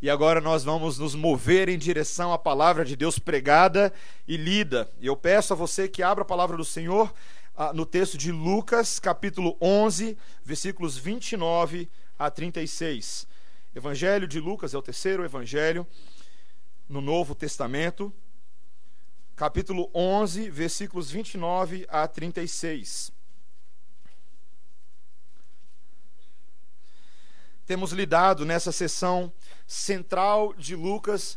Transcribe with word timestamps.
E 0.00 0.08
agora 0.08 0.40
nós 0.40 0.62
vamos 0.62 0.96
nos 0.96 1.16
mover 1.16 1.68
em 1.68 1.76
direção 1.76 2.32
à 2.32 2.38
palavra 2.38 2.84
de 2.84 2.94
Deus 2.94 3.18
pregada 3.18 3.92
e 4.28 4.36
lida. 4.36 4.88
E 5.00 5.08
eu 5.08 5.16
peço 5.16 5.52
a 5.52 5.56
você 5.56 5.88
que 5.88 6.04
abra 6.04 6.22
a 6.22 6.24
palavra 6.24 6.56
do 6.56 6.64
Senhor 6.64 7.12
ah, 7.56 7.72
no 7.72 7.84
texto 7.84 8.16
de 8.16 8.30
Lucas, 8.30 9.00
capítulo 9.00 9.56
11, 9.60 10.16
versículos 10.44 10.96
29 10.96 11.90
a 12.16 12.30
36. 12.30 13.26
Evangelho 13.74 14.28
de 14.28 14.38
Lucas 14.38 14.72
é 14.72 14.78
o 14.78 14.82
terceiro 14.82 15.24
evangelho 15.24 15.84
no 16.88 17.00
Novo 17.00 17.34
Testamento, 17.34 18.14
capítulo 19.34 19.90
11, 19.92 20.48
versículos 20.48 21.10
29 21.10 21.84
a 21.88 22.06
36. 22.06 23.17
Temos 27.68 27.92
lidado 27.92 28.46
nessa 28.46 28.72
sessão 28.72 29.30
central 29.66 30.54
de 30.54 30.74
Lucas 30.74 31.36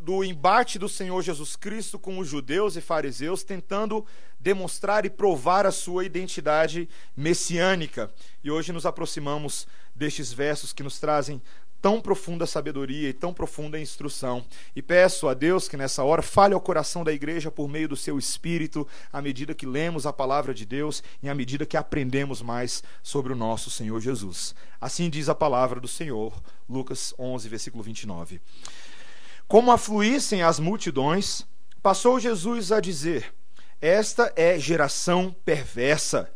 do 0.00 0.24
embate 0.24 0.80
do 0.80 0.88
Senhor 0.88 1.22
Jesus 1.22 1.54
Cristo 1.54 1.96
com 1.96 2.18
os 2.18 2.26
judeus 2.26 2.74
e 2.74 2.80
fariseus, 2.80 3.44
tentando 3.44 4.04
demonstrar 4.40 5.06
e 5.06 5.10
provar 5.10 5.66
a 5.66 5.70
sua 5.70 6.04
identidade 6.04 6.88
messiânica. 7.16 8.12
E 8.42 8.50
hoje 8.50 8.72
nos 8.72 8.84
aproximamos 8.84 9.68
destes 9.94 10.32
versos 10.32 10.72
que 10.72 10.82
nos 10.82 10.98
trazem 10.98 11.40
tão 11.80 12.00
profunda 12.00 12.46
sabedoria 12.46 13.08
e 13.08 13.12
tão 13.12 13.32
profunda 13.32 13.78
instrução. 13.78 14.44
E 14.74 14.82
peço 14.82 15.28
a 15.28 15.34
Deus 15.34 15.68
que 15.68 15.76
nessa 15.76 16.04
hora 16.04 16.22
fale 16.22 16.54
ao 16.54 16.60
coração 16.60 17.02
da 17.02 17.12
igreja 17.12 17.50
por 17.50 17.68
meio 17.68 17.88
do 17.88 17.96
seu 17.96 18.18
espírito, 18.18 18.86
à 19.12 19.20
medida 19.22 19.54
que 19.54 19.66
lemos 19.66 20.06
a 20.06 20.12
palavra 20.12 20.52
de 20.52 20.66
Deus 20.66 21.02
e 21.22 21.28
à 21.28 21.34
medida 21.34 21.66
que 21.66 21.76
aprendemos 21.76 22.42
mais 22.42 22.82
sobre 23.02 23.32
o 23.32 23.36
nosso 23.36 23.70
Senhor 23.70 24.00
Jesus. 24.00 24.54
Assim 24.80 25.08
diz 25.08 25.28
a 25.28 25.34
palavra 25.34 25.80
do 25.80 25.88
Senhor, 25.88 26.32
Lucas 26.68 27.14
11, 27.18 27.48
versículo 27.48 27.82
29. 27.82 28.40
Como 29.48 29.72
afluíssem 29.72 30.42
as 30.42 30.60
multidões, 30.60 31.44
passou 31.82 32.20
Jesus 32.20 32.70
a 32.70 32.80
dizer: 32.80 33.34
Esta 33.80 34.32
é 34.36 34.58
geração 34.58 35.34
perversa. 35.44 36.30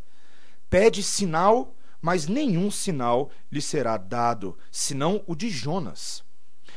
Pede 0.69 1.03
sinal 1.03 1.75
mas 2.05 2.27
nenhum 2.27 2.70
sinal 2.70 3.30
lhe 3.50 3.62
será 3.62 3.97
dado, 3.97 4.58
senão 4.70 5.24
o 5.27 5.34
de 5.34 5.48
Jonas. 5.48 6.22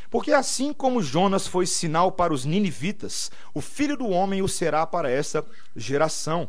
Porque 0.09 0.31
assim 0.31 0.71
como 0.71 1.03
Jonas 1.03 1.45
foi 1.45 1.65
sinal 1.65 2.13
para 2.13 2.33
os 2.33 2.45
ninivitas, 2.45 3.29
o 3.53 3.59
filho 3.59 3.97
do 3.97 4.07
homem 4.07 4.41
o 4.41 4.47
será 4.47 4.87
para 4.87 5.11
essa 5.11 5.45
geração. 5.75 6.47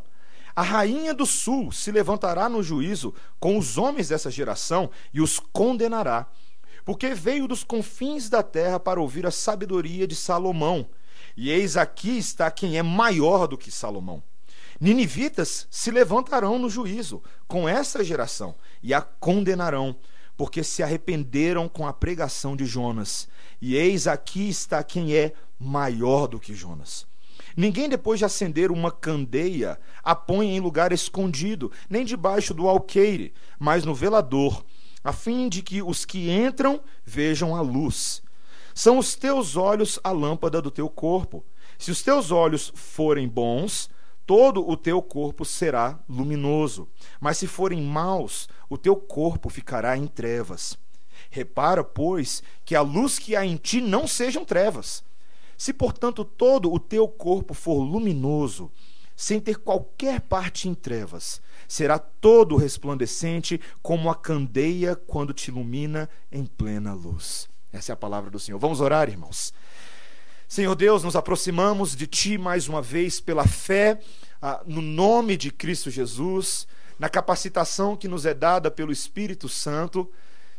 A 0.54 0.62
rainha 0.62 1.12
do 1.12 1.26
sul 1.26 1.72
se 1.72 1.90
levantará 1.90 2.48
no 2.48 2.62
juízo 2.62 3.12
com 3.40 3.58
os 3.58 3.76
homens 3.76 4.10
dessa 4.10 4.30
geração 4.30 4.88
e 5.12 5.20
os 5.20 5.40
condenará, 5.40 6.28
porque 6.84 7.14
veio 7.14 7.48
dos 7.48 7.64
confins 7.64 8.28
da 8.28 8.44
terra 8.44 8.78
para 8.78 9.00
ouvir 9.00 9.26
a 9.26 9.32
sabedoria 9.32 10.06
de 10.06 10.14
Salomão. 10.14 10.88
E 11.36 11.50
eis 11.50 11.76
aqui 11.76 12.16
está 12.16 12.48
quem 12.48 12.78
é 12.78 12.82
maior 12.84 13.48
do 13.48 13.58
que 13.58 13.72
Salomão. 13.72 14.22
Ninivitas 14.80 15.66
se 15.70 15.90
levantarão 15.90 16.58
no 16.58 16.70
juízo 16.70 17.22
com 17.46 17.68
essa 17.68 18.04
geração 18.04 18.54
e 18.82 18.94
a 18.94 19.00
condenarão, 19.00 19.96
porque 20.36 20.62
se 20.62 20.82
arrependeram 20.82 21.68
com 21.68 21.86
a 21.86 21.92
pregação 21.92 22.54
de 22.54 22.64
Jonas. 22.64 23.28
E 23.60 23.74
eis 23.74 24.06
aqui 24.06 24.48
está 24.48 24.82
quem 24.84 25.14
é 25.14 25.32
maior 25.58 26.28
do 26.28 26.38
que 26.38 26.54
Jonas. 26.54 27.06
Ninguém, 27.56 27.88
depois 27.88 28.20
de 28.20 28.24
acender 28.24 28.70
uma 28.70 28.92
candeia, 28.92 29.80
a 30.04 30.14
põe 30.14 30.56
em 30.56 30.60
lugar 30.60 30.92
escondido, 30.92 31.72
nem 31.90 32.04
debaixo 32.04 32.54
do 32.54 32.68
alqueire, 32.68 33.34
mas 33.58 33.84
no 33.84 33.92
velador, 33.92 34.64
a 35.02 35.12
fim 35.12 35.48
de 35.48 35.60
que 35.60 35.82
os 35.82 36.04
que 36.04 36.30
entram 36.30 36.80
vejam 37.04 37.56
a 37.56 37.60
luz. 37.60 38.22
São 38.72 38.96
os 38.98 39.16
teus 39.16 39.56
olhos 39.56 39.98
a 40.04 40.12
lâmpada 40.12 40.62
do 40.62 40.70
teu 40.70 40.88
corpo. 40.88 41.44
Se 41.76 41.90
os 41.90 42.00
teus 42.00 42.30
olhos 42.30 42.72
forem 42.76 43.26
bons, 43.26 43.90
todo 44.28 44.68
o 44.68 44.76
teu 44.76 45.00
corpo 45.00 45.42
será 45.42 45.98
luminoso. 46.06 46.86
Mas 47.18 47.38
se 47.38 47.46
forem 47.46 47.80
maus, 47.80 48.46
o 48.68 48.76
teu 48.76 48.94
corpo 48.94 49.48
ficará 49.48 49.96
em 49.96 50.06
trevas. 50.06 50.76
Repara, 51.30 51.82
pois, 51.82 52.42
que 52.62 52.76
a 52.76 52.82
luz 52.82 53.18
que 53.18 53.34
há 53.34 53.46
em 53.46 53.56
ti 53.56 53.80
não 53.80 54.06
sejam 54.06 54.44
trevas. 54.44 55.02
Se, 55.56 55.72
portanto, 55.72 56.26
todo 56.26 56.70
o 56.70 56.78
teu 56.78 57.08
corpo 57.08 57.54
for 57.54 57.80
luminoso, 57.80 58.70
sem 59.16 59.40
ter 59.40 59.56
qualquer 59.56 60.20
parte 60.20 60.68
em 60.68 60.74
trevas, 60.74 61.40
será 61.66 61.98
todo 61.98 62.54
resplandecente 62.56 63.58
como 63.80 64.10
a 64.10 64.14
candeia 64.14 64.94
quando 64.94 65.32
te 65.32 65.50
ilumina 65.50 66.06
em 66.30 66.44
plena 66.44 66.92
luz. 66.92 67.48
Essa 67.72 67.92
é 67.92 67.94
a 67.94 67.96
palavra 67.96 68.30
do 68.30 68.38
Senhor. 68.38 68.58
Vamos 68.58 68.82
orar, 68.82 69.08
irmãos. 69.08 69.54
Senhor 70.48 70.74
Deus, 70.74 71.04
nos 71.04 71.14
aproximamos 71.14 71.94
de 71.94 72.06
Ti 72.06 72.38
mais 72.38 72.68
uma 72.68 72.80
vez 72.80 73.20
pela 73.20 73.46
fé 73.46 74.00
ah, 74.40 74.62
no 74.66 74.80
nome 74.80 75.36
de 75.36 75.50
Cristo 75.50 75.90
Jesus, 75.90 76.66
na 76.98 77.06
capacitação 77.06 77.94
que 77.94 78.08
nos 78.08 78.24
é 78.24 78.32
dada 78.32 78.70
pelo 78.70 78.90
Espírito 78.90 79.46
Santo 79.46 80.10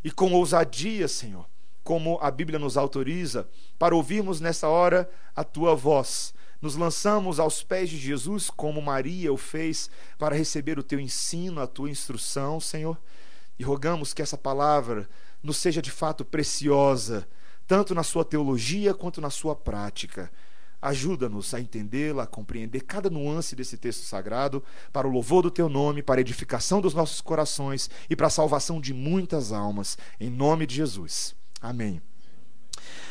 e 0.03 0.11
com 0.11 0.31
ousadia, 0.31 1.07
Senhor, 1.07 1.43
como 1.83 2.19
a 2.21 2.29
Bíblia 2.29 2.59
nos 2.59 2.77
autoriza, 2.77 3.49
para 3.79 3.95
ouvirmos 3.95 4.39
nessa 4.39 4.67
hora 4.67 5.09
a 5.35 5.43
Tua 5.43 5.75
voz. 5.75 6.35
Nos 6.61 6.75
lançamos 6.75 7.39
aos 7.39 7.63
pés 7.63 7.89
de 7.89 7.97
Jesus, 7.97 8.47
como 8.47 8.79
Maria 8.83 9.33
o 9.33 9.37
fez, 9.37 9.89
para 10.19 10.35
receber 10.35 10.77
o 10.77 10.83
Teu 10.83 10.99
ensino, 10.99 11.61
a 11.61 11.65
Tua 11.65 11.89
instrução, 11.89 12.59
Senhor, 12.59 12.95
e 13.57 13.63
rogamos 13.63 14.13
que 14.13 14.21
essa 14.21 14.37
palavra 14.37 15.09
nos 15.41 15.57
seja 15.57 15.81
de 15.81 15.89
fato 15.89 16.23
preciosa 16.23 17.27
tanto 17.69 17.93
na 17.93 18.01
sua 18.01 18.25
teologia 18.25 18.95
quanto 18.95 19.21
na 19.21 19.29
sua 19.29 19.55
prática. 19.55 20.31
Ajuda-nos 20.81 21.53
a 21.53 21.59
entendê-la, 21.59 22.23
a 22.23 22.27
compreender 22.27 22.81
cada 22.81 23.11
nuance 23.11 23.55
desse 23.55 23.77
texto 23.77 24.01
sagrado, 24.05 24.63
para 24.91 25.07
o 25.07 25.11
louvor 25.11 25.43
do 25.43 25.51
teu 25.51 25.69
nome, 25.69 26.01
para 26.01 26.19
a 26.19 26.21
edificação 26.21 26.81
dos 26.81 26.95
nossos 26.95 27.21
corações 27.21 27.87
e 28.09 28.15
para 28.15 28.25
a 28.25 28.31
salvação 28.31 28.81
de 28.81 28.91
muitas 28.91 29.51
almas, 29.51 29.99
em 30.19 30.31
nome 30.31 30.65
de 30.65 30.77
Jesus. 30.77 31.35
Amém. 31.61 32.01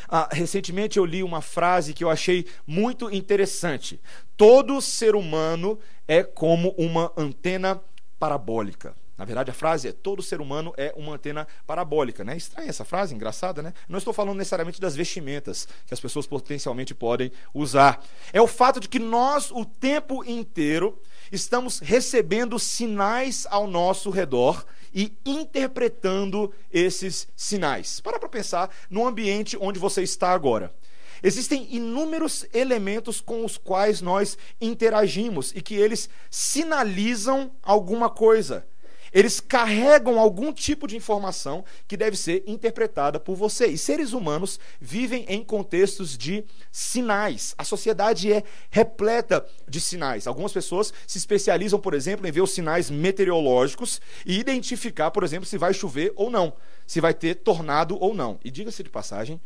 Ah, 0.09 0.29
recentemente 0.33 0.99
eu 0.99 1.05
li 1.05 1.23
uma 1.23 1.41
frase 1.41 1.95
que 1.95 2.03
eu 2.03 2.11
achei 2.11 2.45
muito 2.67 3.09
interessante. 3.15 4.01
Todo 4.37 4.81
ser 4.81 5.15
humano 5.15 5.79
é 6.09 6.25
como 6.25 6.71
uma 6.71 7.13
antena 7.17 7.81
parabólica. 8.19 8.97
Na 9.19 9.25
verdade, 9.25 9.51
a 9.51 9.55
frase 9.55 9.89
é: 9.89 9.93
todo 9.93 10.23
ser 10.23 10.41
humano 10.41 10.73
é 10.77 10.95
uma 10.97 11.15
antena 11.15 11.47
parabólica. 11.67 12.23
Né? 12.23 12.37
Estranha 12.37 12.71
essa 12.71 12.85
frase, 12.85 13.13
engraçada, 13.13 13.61
né? 13.61 13.75
Não 13.89 13.99
estou 13.99 14.15
falando 14.15 14.39
necessariamente 14.39 14.81
das 14.81 14.95
vestimentas 14.95 15.67
que 15.85 15.93
as 15.93 15.99
pessoas 15.99 16.25
potencialmente 16.25 16.95
podem 16.95 17.33
usar. 17.53 18.01
É 18.33 18.41
o 18.41 18.47
fato 18.47 18.79
de 18.79 18.89
que 18.89 19.01
nós, 19.01 19.51
o 19.51 19.65
tempo 19.65 20.23
inteiro, 20.25 21.03
estamos 21.33 21.81
recebendo 21.81 22.59
sinais 22.61 23.45
ao 23.51 23.67
nosso 23.67 24.09
redor 24.09 24.65
e 24.95 25.13
interpretando 25.27 26.55
esses 26.73 27.27
sinais. 27.35 28.01
Para 28.01 28.21
para 28.21 28.29
pensar 28.29 28.71
no 28.89 29.05
ambiente 29.05 29.59
onde 29.61 29.81
você 29.81 30.03
está 30.03 30.31
agora. 30.31 30.73
Existem 31.21 31.67
inúmeros 31.75 32.47
elementos 32.55 33.21
com 33.21 33.45
os 33.45 33.59
quais 33.59 34.01
nós 34.01 34.39
interagimos 34.61 35.53
e 35.57 35.61
que 35.61 35.75
eles 35.75 36.09
sinalizam 36.31 37.51
alguma 37.61 38.09
coisa 38.09 38.65
eles 39.13 39.41
carregam 39.41 40.19
algum 40.19 40.53
tipo 40.53 40.87
de 40.87 40.97
informação 40.97 41.65
que 41.87 41.97
deve 41.97 42.17
ser 42.17 42.43
interpretada 42.47 43.19
por 43.19 43.37
você. 43.37 43.67
E 43.67 43.79
seres 43.79 44.13
humanos 44.13 44.59
vivem 44.81 45.25
em 45.29 45.43
contextos 45.43 46.17
de 46.17 46.45
sinais. 46.71 47.55
A 47.57 47.65
sociedade 47.65 48.33
é 48.33 48.43
repleta 48.71 49.47
de 49.69 49.81
sinais. 49.81 50.27
Algumas 50.27 50.53
pessoas 50.53 50.93
se 51.07 51.19
especializam, 51.19 51.81
por 51.81 51.95
exemplo, 51.95 52.27
em 52.27 52.33
ver 52.33 52.43
os 52.43 52.53
sinais 52.53 52.91
meteorológicos 52.91 54.01
e 54.25 54.39
identificar, 54.39 55.11
por 55.11 55.25
exemplo, 55.25 55.47
se 55.47 55.59
vai 55.59 55.73
chover 55.73 56.13
ou 56.17 56.31
não, 56.31 56.53
se 56.87 57.01
vai 57.01 57.15
ter 57.15 57.37
tornado 57.37 57.97
ou 58.01 58.15
não. 58.15 58.39
E 58.45 58.51
diga-se 58.51 58.83
de 58.83 58.91
passagem, 58.91 59.41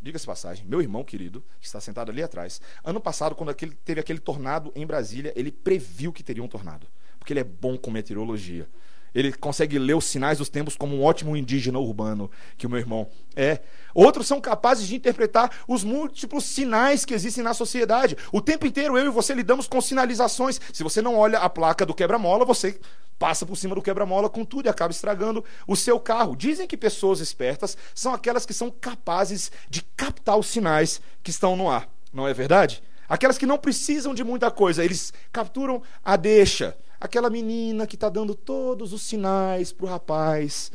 diga-se 0.00 0.26
passagem, 0.26 0.64
meu 0.66 0.80
irmão 0.80 1.04
querido, 1.04 1.42
que 1.60 1.66
está 1.66 1.80
sentado 1.80 2.10
ali 2.10 2.22
atrás, 2.22 2.60
ano 2.84 3.00
passado, 3.00 3.34
quando 3.34 3.50
aquele, 3.50 3.74
teve 3.84 4.00
aquele 4.00 4.18
tornado 4.18 4.72
em 4.74 4.86
Brasília, 4.86 5.32
ele 5.36 5.50
previu 5.50 6.12
que 6.12 6.22
teria 6.22 6.42
um 6.42 6.48
tornado, 6.48 6.86
porque 7.18 7.32
ele 7.32 7.40
é 7.40 7.44
bom 7.44 7.76
com 7.76 7.90
meteorologia. 7.90 8.68
Ele 9.14 9.32
consegue 9.32 9.78
ler 9.78 9.94
os 9.94 10.04
sinais 10.04 10.38
dos 10.38 10.48
tempos 10.48 10.76
como 10.76 10.96
um 10.96 11.02
ótimo 11.02 11.36
indígena 11.36 11.78
urbano, 11.78 12.30
que 12.56 12.66
o 12.66 12.70
meu 12.70 12.78
irmão 12.78 13.08
é. 13.34 13.60
Outros 13.94 14.26
são 14.26 14.40
capazes 14.40 14.86
de 14.86 14.96
interpretar 14.96 15.50
os 15.66 15.82
múltiplos 15.82 16.44
sinais 16.44 17.04
que 17.04 17.14
existem 17.14 17.42
na 17.42 17.54
sociedade. 17.54 18.16
O 18.32 18.40
tempo 18.40 18.66
inteiro 18.66 18.98
eu 18.98 19.06
e 19.06 19.10
você 19.10 19.34
lidamos 19.34 19.66
com 19.66 19.80
sinalizações. 19.80 20.60
Se 20.72 20.82
você 20.82 21.00
não 21.00 21.16
olha 21.16 21.38
a 21.38 21.48
placa 21.48 21.86
do 21.86 21.94
quebra-mola, 21.94 22.44
você 22.44 22.78
passa 23.18 23.44
por 23.44 23.56
cima 23.56 23.74
do 23.74 23.82
quebra-mola 23.82 24.30
com 24.30 24.44
tudo 24.44 24.66
e 24.66 24.68
acaba 24.68 24.92
estragando 24.92 25.44
o 25.66 25.74
seu 25.74 25.98
carro. 25.98 26.36
Dizem 26.36 26.66
que 26.66 26.76
pessoas 26.76 27.20
espertas 27.20 27.76
são 27.94 28.14
aquelas 28.14 28.46
que 28.46 28.54
são 28.54 28.70
capazes 28.70 29.50
de 29.68 29.82
captar 29.96 30.38
os 30.38 30.46
sinais 30.46 31.00
que 31.22 31.30
estão 31.30 31.56
no 31.56 31.68
ar. 31.68 31.88
Não 32.12 32.28
é 32.28 32.32
verdade? 32.32 32.82
Aquelas 33.08 33.38
que 33.38 33.46
não 33.46 33.58
precisam 33.58 34.14
de 34.14 34.22
muita 34.22 34.50
coisa, 34.50 34.84
eles 34.84 35.12
capturam 35.32 35.82
a 36.04 36.14
deixa 36.14 36.76
aquela 37.00 37.30
menina 37.30 37.86
que 37.86 37.94
está 37.94 38.08
dando 38.08 38.34
todos 38.34 38.92
os 38.92 39.02
sinais 39.02 39.72
para 39.72 39.86
o 39.86 39.88
rapaz. 39.88 40.72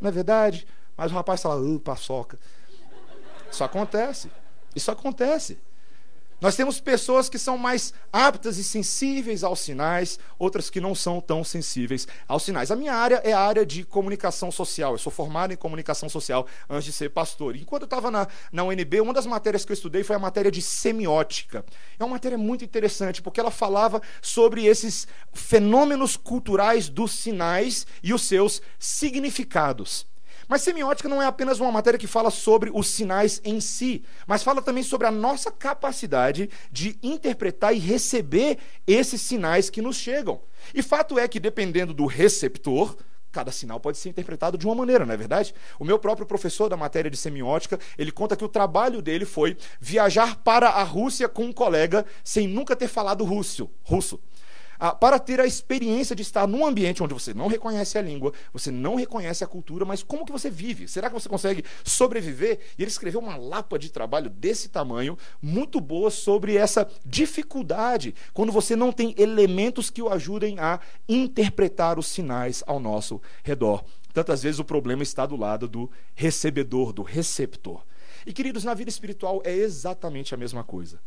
Não 0.00 0.08
é 0.08 0.12
verdade? 0.12 0.66
Mas 0.96 1.10
o 1.10 1.14
rapaz 1.14 1.42
fala, 1.42 1.60
uh, 1.60 1.80
paçoca. 1.80 2.38
Isso 3.50 3.64
acontece. 3.64 4.30
Isso 4.74 4.90
acontece. 4.90 5.58
Nós 6.40 6.56
temos 6.56 6.80
pessoas 6.80 7.28
que 7.28 7.38
são 7.38 7.58
mais 7.58 7.92
aptas 8.10 8.56
e 8.56 8.64
sensíveis 8.64 9.44
aos 9.44 9.60
sinais, 9.60 10.18
outras 10.38 10.70
que 10.70 10.80
não 10.80 10.94
são 10.94 11.20
tão 11.20 11.44
sensíveis 11.44 12.08
aos 12.26 12.42
sinais. 12.44 12.70
A 12.70 12.76
minha 12.76 12.94
área 12.94 13.20
é 13.22 13.32
a 13.32 13.40
área 13.40 13.66
de 13.66 13.84
comunicação 13.84 14.50
social. 14.50 14.92
Eu 14.92 14.98
sou 14.98 15.12
formado 15.12 15.52
em 15.52 15.56
comunicação 15.56 16.08
social 16.08 16.46
antes 16.68 16.86
de 16.86 16.92
ser 16.92 17.10
pastor. 17.10 17.56
Enquanto 17.56 17.82
eu 17.82 17.86
estava 17.86 18.10
na, 18.10 18.26
na 18.50 18.64
UNB, 18.64 19.02
uma 19.02 19.12
das 19.12 19.26
matérias 19.26 19.66
que 19.66 19.72
eu 19.72 19.74
estudei 19.74 20.02
foi 20.02 20.16
a 20.16 20.18
matéria 20.18 20.50
de 20.50 20.62
semiótica. 20.62 21.62
É 21.98 22.04
uma 22.04 22.14
matéria 22.14 22.38
muito 22.38 22.64
interessante, 22.64 23.20
porque 23.20 23.38
ela 23.38 23.50
falava 23.50 24.00
sobre 24.22 24.64
esses 24.64 25.06
fenômenos 25.34 26.16
culturais 26.16 26.88
dos 26.88 27.12
sinais 27.12 27.86
e 28.02 28.14
os 28.14 28.22
seus 28.22 28.62
significados. 28.78 30.09
Mas 30.50 30.62
semiótica 30.62 31.08
não 31.08 31.22
é 31.22 31.26
apenas 31.26 31.60
uma 31.60 31.70
matéria 31.70 31.96
que 31.96 32.08
fala 32.08 32.28
sobre 32.28 32.72
os 32.74 32.88
sinais 32.88 33.40
em 33.44 33.60
si, 33.60 34.02
mas 34.26 34.42
fala 34.42 34.60
também 34.60 34.82
sobre 34.82 35.06
a 35.06 35.10
nossa 35.12 35.48
capacidade 35.48 36.50
de 36.72 36.98
interpretar 37.04 37.72
e 37.72 37.78
receber 37.78 38.58
esses 38.84 39.22
sinais 39.22 39.70
que 39.70 39.80
nos 39.80 39.94
chegam. 39.94 40.40
E 40.74 40.82
fato 40.82 41.20
é 41.20 41.28
que, 41.28 41.38
dependendo 41.38 41.94
do 41.94 42.04
receptor, 42.04 42.96
cada 43.30 43.52
sinal 43.52 43.78
pode 43.78 43.98
ser 43.98 44.08
interpretado 44.08 44.58
de 44.58 44.66
uma 44.66 44.74
maneira, 44.74 45.06
não 45.06 45.14
é 45.14 45.16
verdade? 45.16 45.54
O 45.78 45.84
meu 45.84 46.00
próprio 46.00 46.26
professor 46.26 46.68
da 46.68 46.76
matéria 46.76 47.08
de 47.08 47.16
semiótica, 47.16 47.78
ele 47.96 48.10
conta 48.10 48.34
que 48.34 48.44
o 48.44 48.48
trabalho 48.48 49.00
dele 49.00 49.24
foi 49.24 49.56
viajar 49.80 50.34
para 50.42 50.68
a 50.68 50.82
Rússia 50.82 51.28
com 51.28 51.44
um 51.44 51.52
colega 51.52 52.04
sem 52.24 52.48
nunca 52.48 52.74
ter 52.74 52.88
falado 52.88 53.22
russo. 53.22 53.70
russo 53.84 54.20
ah, 54.80 54.94
para 54.94 55.18
ter 55.18 55.38
a 55.38 55.46
experiência 55.46 56.16
de 56.16 56.22
estar 56.22 56.46
num 56.46 56.64
ambiente 56.64 57.02
onde 57.02 57.12
você 57.12 57.34
não 57.34 57.48
reconhece 57.48 57.98
a 57.98 58.02
língua, 58.02 58.32
você 58.50 58.70
não 58.70 58.94
reconhece 58.94 59.44
a 59.44 59.46
cultura, 59.46 59.84
mas 59.84 60.02
como 60.02 60.24
que 60.24 60.32
você 60.32 60.48
vive? 60.48 60.88
Será 60.88 61.08
que 61.08 61.14
você 61.14 61.28
consegue 61.28 61.62
sobreviver? 61.84 62.60
E 62.78 62.82
ele 62.82 62.90
escreveu 62.90 63.20
uma 63.20 63.36
lapa 63.36 63.78
de 63.78 63.92
trabalho 63.92 64.30
desse 64.30 64.70
tamanho, 64.70 65.18
muito 65.42 65.80
boa, 65.82 66.10
sobre 66.10 66.56
essa 66.56 66.88
dificuldade, 67.04 68.14
quando 68.32 68.50
você 68.50 68.74
não 68.74 68.90
tem 68.90 69.14
elementos 69.18 69.90
que 69.90 70.00
o 70.00 70.08
ajudem 70.08 70.58
a 70.58 70.80
interpretar 71.06 71.98
os 71.98 72.06
sinais 72.06 72.64
ao 72.66 72.80
nosso 72.80 73.20
redor. 73.44 73.84
Tantas 74.14 74.42
vezes 74.42 74.58
o 74.58 74.64
problema 74.64 75.02
está 75.02 75.26
do 75.26 75.36
lado 75.36 75.68
do 75.68 75.90
recebedor, 76.14 76.92
do 76.92 77.02
receptor. 77.02 77.84
E 78.26 78.32
queridos, 78.32 78.64
na 78.64 78.74
vida 78.74 78.88
espiritual 78.88 79.42
é 79.44 79.54
exatamente 79.54 80.34
a 80.34 80.38
mesma 80.38 80.64
coisa. 80.64 80.98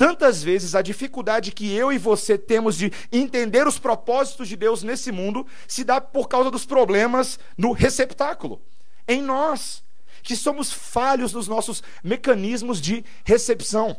Tantas 0.00 0.42
vezes 0.42 0.74
a 0.74 0.80
dificuldade 0.80 1.52
que 1.52 1.74
eu 1.74 1.92
e 1.92 1.98
você 1.98 2.38
temos 2.38 2.74
de 2.74 2.90
entender 3.12 3.66
os 3.66 3.78
propósitos 3.78 4.48
de 4.48 4.56
Deus 4.56 4.82
nesse 4.82 5.12
mundo 5.12 5.46
se 5.68 5.84
dá 5.84 6.00
por 6.00 6.26
causa 6.26 6.50
dos 6.50 6.64
problemas 6.64 7.38
no 7.54 7.72
receptáculo, 7.72 8.62
em 9.06 9.20
nós, 9.20 9.84
que 10.22 10.34
somos 10.34 10.72
falhos 10.72 11.34
nos 11.34 11.46
nossos 11.46 11.82
mecanismos 12.02 12.80
de 12.80 13.04
recepção. 13.24 13.94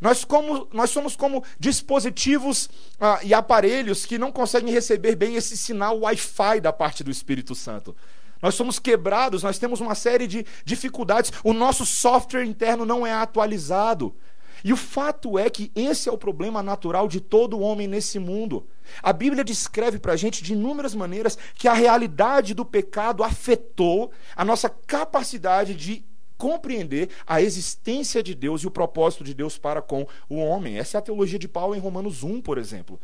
Nós, 0.00 0.24
como, 0.24 0.66
nós 0.72 0.90
somos 0.90 1.14
como 1.14 1.44
dispositivos 1.56 2.68
ah, 2.98 3.20
e 3.22 3.32
aparelhos 3.32 4.04
que 4.04 4.18
não 4.18 4.32
conseguem 4.32 4.74
receber 4.74 5.14
bem 5.14 5.36
esse 5.36 5.56
sinal 5.56 6.00
Wi-Fi 6.00 6.60
da 6.60 6.72
parte 6.72 7.04
do 7.04 7.12
Espírito 7.12 7.54
Santo. 7.54 7.94
Nós 8.42 8.56
somos 8.56 8.80
quebrados, 8.80 9.44
nós 9.44 9.56
temos 9.56 9.80
uma 9.80 9.94
série 9.94 10.26
de 10.26 10.44
dificuldades, 10.64 11.32
o 11.44 11.52
nosso 11.52 11.86
software 11.86 12.44
interno 12.44 12.84
não 12.84 13.06
é 13.06 13.12
atualizado. 13.12 14.16
E 14.64 14.72
o 14.72 14.76
fato 14.78 15.38
é 15.38 15.50
que 15.50 15.70
esse 15.76 16.08
é 16.08 16.12
o 16.12 16.16
problema 16.16 16.62
natural 16.62 17.06
de 17.06 17.20
todo 17.20 17.60
homem 17.60 17.86
nesse 17.86 18.18
mundo. 18.18 18.66
A 19.02 19.12
Bíblia 19.12 19.44
descreve 19.44 19.98
para 19.98 20.14
a 20.14 20.16
gente 20.16 20.42
de 20.42 20.54
inúmeras 20.54 20.94
maneiras 20.94 21.36
que 21.54 21.68
a 21.68 21.74
realidade 21.74 22.54
do 22.54 22.64
pecado 22.64 23.22
afetou 23.22 24.10
a 24.34 24.42
nossa 24.42 24.70
capacidade 24.70 25.74
de 25.74 26.02
compreender 26.38 27.10
a 27.26 27.42
existência 27.42 28.22
de 28.22 28.34
Deus 28.34 28.62
e 28.62 28.66
o 28.66 28.70
propósito 28.70 29.22
de 29.22 29.34
Deus 29.34 29.58
para 29.58 29.82
com 29.82 30.06
o 30.30 30.36
homem. 30.36 30.78
Essa 30.78 30.96
é 30.96 30.98
a 30.98 31.02
teologia 31.02 31.38
de 31.38 31.46
Paulo 31.46 31.74
em 31.74 31.78
Romanos 31.78 32.22
1, 32.22 32.40
por 32.40 32.56
exemplo. 32.56 32.98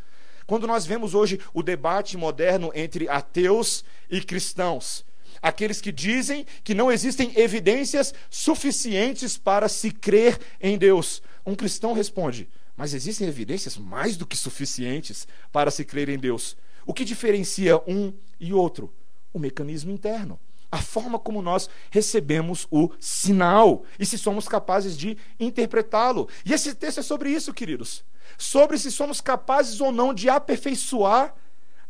Quando 0.46 0.66
nós 0.66 0.86
vemos 0.86 1.14
hoje 1.14 1.38
o 1.52 1.62
debate 1.62 2.16
moderno 2.16 2.72
entre 2.74 3.06
ateus 3.06 3.84
e 4.10 4.20
cristãos, 4.20 5.04
aqueles 5.42 5.80
que 5.80 5.92
dizem 5.92 6.46
que 6.64 6.74
não 6.74 6.90
existem 6.90 7.32
evidências 7.38 8.14
suficientes 8.30 9.36
para 9.36 9.68
se 9.68 9.90
crer 9.90 10.38
em 10.60 10.76
Deus. 10.78 11.22
Um 11.44 11.54
cristão 11.54 11.92
responde: 11.92 12.48
Mas 12.76 12.94
existem 12.94 13.26
evidências 13.26 13.76
mais 13.76 14.16
do 14.16 14.26
que 14.26 14.36
suficientes 14.36 15.26
para 15.52 15.70
se 15.70 15.84
crer 15.84 16.08
em 16.08 16.18
Deus. 16.18 16.56
O 16.86 16.94
que 16.94 17.04
diferencia 17.04 17.80
um 17.86 18.12
e 18.38 18.52
outro? 18.52 18.92
O 19.32 19.38
mecanismo 19.38 19.90
interno. 19.90 20.38
A 20.72 20.78
forma 20.78 21.18
como 21.18 21.42
nós 21.42 21.68
recebemos 21.90 22.66
o 22.70 22.90
sinal 23.00 23.84
e 23.98 24.06
se 24.06 24.16
somos 24.16 24.46
capazes 24.46 24.96
de 24.96 25.16
interpretá-lo. 25.38 26.28
E 26.44 26.52
esse 26.52 26.74
texto 26.74 26.98
é 26.98 27.02
sobre 27.02 27.30
isso, 27.30 27.52
queridos. 27.52 28.04
Sobre 28.38 28.78
se 28.78 28.90
somos 28.90 29.20
capazes 29.20 29.80
ou 29.80 29.90
não 29.90 30.14
de 30.14 30.28
aperfeiçoar 30.28 31.34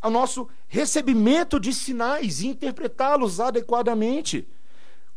o 0.02 0.08
nosso 0.08 0.48
recebimento 0.66 1.60
de 1.60 1.74
sinais 1.74 2.40
e 2.40 2.48
interpretá-los 2.48 3.38
adequadamente. 3.38 4.48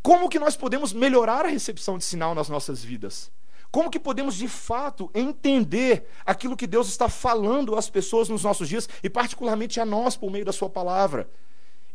Como 0.02 0.28
que 0.28 0.40
nós 0.40 0.58
podemos 0.58 0.92
melhorar 0.92 1.46
a 1.46 1.50
recepção 1.50 1.98
de 1.98 2.04
sinal 2.04 2.36
nas 2.36 2.50
nossas 2.50 2.84
vidas? 2.84 3.32
Como 3.74 3.90
que 3.90 4.00
podemos 4.00 4.36
de 4.36 4.48
fato 4.48 5.10
entender 5.16 6.08
aquilo 6.24 6.56
que 6.56 6.68
Deus 6.68 6.88
está 6.88 7.10
falando 7.10 7.76
às 7.76 7.90
pessoas 7.90 8.30
nos 8.30 8.44
nossos 8.44 8.70
dias 8.70 8.88
e 9.02 9.10
particularmente 9.10 9.80
a 9.80 9.86
nós 9.86 10.16
por 10.16 10.30
meio 10.30 10.46
da 10.46 10.54
sua 10.54 10.70
palavra? 10.70 11.28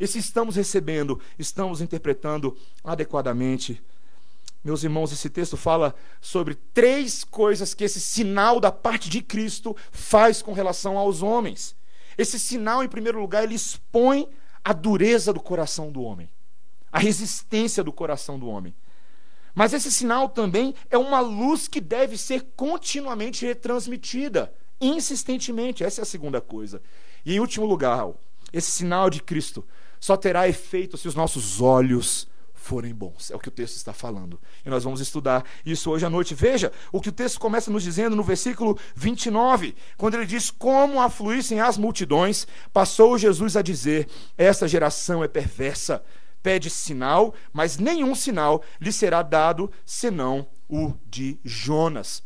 E 0.01 0.05
se 0.05 0.19
estamos 0.19 0.57
recebendo, 0.57 1.21
estamos 1.39 1.81
interpretando 1.81 2.57
adequadamente? 2.83 3.81
Meus 4.65 4.83
irmãos, 4.83 5.13
esse 5.13 5.31
texto 5.31 5.57
fala 5.57 5.95
sobre 6.21 6.57
três 6.75 7.23
coisas 7.23 7.75
que 7.75 7.85
esse 7.85 8.01
sinal 8.01 8.59
da 8.59 8.73
parte 8.73 9.09
de 9.09 9.23
Cristo 9.23 9.77
faz 9.93 10.43
com 10.43 10.53
relação 10.53 10.99
aos 10.99 11.23
homens. 11.23 11.77
Esse 12.19 12.41
sinal, 12.41 12.83
em 12.83 12.89
primeiro 12.89 13.21
lugar, 13.21 13.45
ele 13.45 13.55
expõe 13.55 14.29
a 14.65 14.73
dureza 14.73 15.33
do 15.33 15.39
coração 15.39 15.93
do 15.93 16.03
homem, 16.03 16.29
a 16.91 16.99
resistência 16.99 17.85
do 17.85 17.93
coração 17.93 18.37
do 18.37 18.49
homem. 18.49 18.75
Mas 19.59 19.73
esse 19.73 19.91
sinal 19.91 20.29
também 20.29 20.73
é 20.89 20.97
uma 20.97 21.19
luz 21.19 21.67
que 21.67 21.81
deve 21.81 22.17
ser 22.17 22.47
continuamente 22.55 23.45
retransmitida, 23.45 24.55
insistentemente. 24.81 25.83
Essa 25.83 26.01
é 26.01 26.03
a 26.03 26.07
segunda 26.07 26.41
coisa. 26.41 26.81
E 27.27 27.35
em 27.35 27.41
último 27.41 27.67
lugar, 27.67 28.09
esse 28.53 28.71
sinal 28.71 29.11
de 29.11 29.21
Cristo 29.21 29.67
só 29.99 30.17
terá 30.17 30.49
efeito 30.49 30.97
se 30.97 31.09
os 31.09 31.17
nossos 31.17 31.61
olhos 31.61 32.29
forem 32.55 32.95
bons. 32.95 33.33
É 33.33 33.35
o 33.35 33.39
que 33.41 33.49
o 33.49 33.51
texto 33.51 33.75
está 33.75 33.93
falando. 33.93 34.41
E 34.65 34.71
nós 34.71 34.85
vamos 34.85 35.01
estudar 35.01 35.45
isso 35.67 35.91
hoje 35.91 36.07
à 36.07 36.11
noite. 36.11 36.37
Veja 36.37 36.71
o 36.93 37.01
que 37.01 37.09
o 37.09 37.13
texto 37.13 37.41
começa 37.41 37.69
nos 37.69 37.83
dizendo 37.83 38.15
no 38.15 38.23
versículo 38.23 38.79
29, 38.95 39.75
quando 39.97 40.15
ele 40.15 40.27
diz: 40.27 40.53
Como 40.53 41.01
afluíssem 41.01 41.59
as 41.59 41.77
multidões, 41.77 42.47
passou 42.73 43.19
Jesus 43.19 43.57
a 43.57 43.63
dizer: 43.63 44.07
Esta 44.37 44.69
geração 44.69 45.25
é 45.25 45.27
perversa 45.27 46.01
pede 46.43 46.71
sinal, 46.71 47.35
mas 47.53 47.79
nenhum 47.79 48.15
sinal 48.15 48.63
lhe 48.81 48.93
será 48.93 49.23
dado 49.23 49.71
senão 49.85 50.47
o 50.69 50.93
de 51.07 51.39
Jonas. 51.45 52.23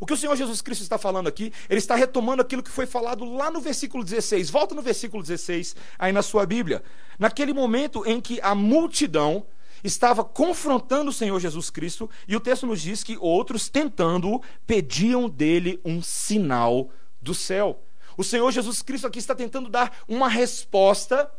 O 0.00 0.06
que 0.06 0.12
o 0.12 0.16
Senhor 0.16 0.36
Jesus 0.36 0.60
Cristo 0.60 0.82
está 0.82 0.98
falando 0.98 1.28
aqui, 1.28 1.52
ele 1.68 1.78
está 1.78 1.94
retomando 1.94 2.42
aquilo 2.42 2.62
que 2.62 2.70
foi 2.70 2.86
falado 2.86 3.24
lá 3.24 3.50
no 3.50 3.60
versículo 3.60 4.04
16. 4.04 4.50
Volta 4.50 4.74
no 4.74 4.82
versículo 4.82 5.22
16 5.22 5.74
aí 5.98 6.12
na 6.12 6.22
sua 6.22 6.46
Bíblia. 6.46 6.82
Naquele 7.18 7.52
momento 7.52 8.06
em 8.06 8.20
que 8.20 8.40
a 8.40 8.54
multidão 8.54 9.46
estava 9.82 10.24
confrontando 10.24 11.10
o 11.10 11.12
Senhor 11.12 11.38
Jesus 11.40 11.70
Cristo, 11.70 12.10
e 12.26 12.34
o 12.34 12.40
texto 12.40 12.66
nos 12.66 12.80
diz 12.80 13.04
que 13.04 13.16
outros, 13.18 13.68
tentando-o, 13.68 14.42
pediam 14.66 15.28
dele 15.28 15.80
um 15.84 16.02
sinal 16.02 16.90
do 17.20 17.34
céu. 17.34 17.82
O 18.16 18.24
Senhor 18.24 18.50
Jesus 18.50 18.82
Cristo 18.82 19.06
aqui 19.06 19.18
está 19.18 19.34
tentando 19.34 19.68
dar 19.68 19.96
uma 20.08 20.28
resposta 20.28 21.30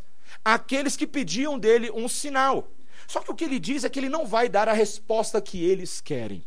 aqueles 0.53 0.95
que 0.95 1.07
pediam 1.07 1.57
dele 1.57 1.91
um 1.91 2.07
sinal. 2.07 2.69
Só 3.07 3.21
que 3.21 3.31
o 3.31 3.35
que 3.35 3.43
ele 3.43 3.59
diz 3.59 3.83
é 3.83 3.89
que 3.89 3.99
ele 3.99 4.09
não 4.09 4.25
vai 4.25 4.47
dar 4.47 4.67
a 4.69 4.73
resposta 4.73 5.41
que 5.41 5.63
eles 5.63 6.01
querem. 6.01 6.43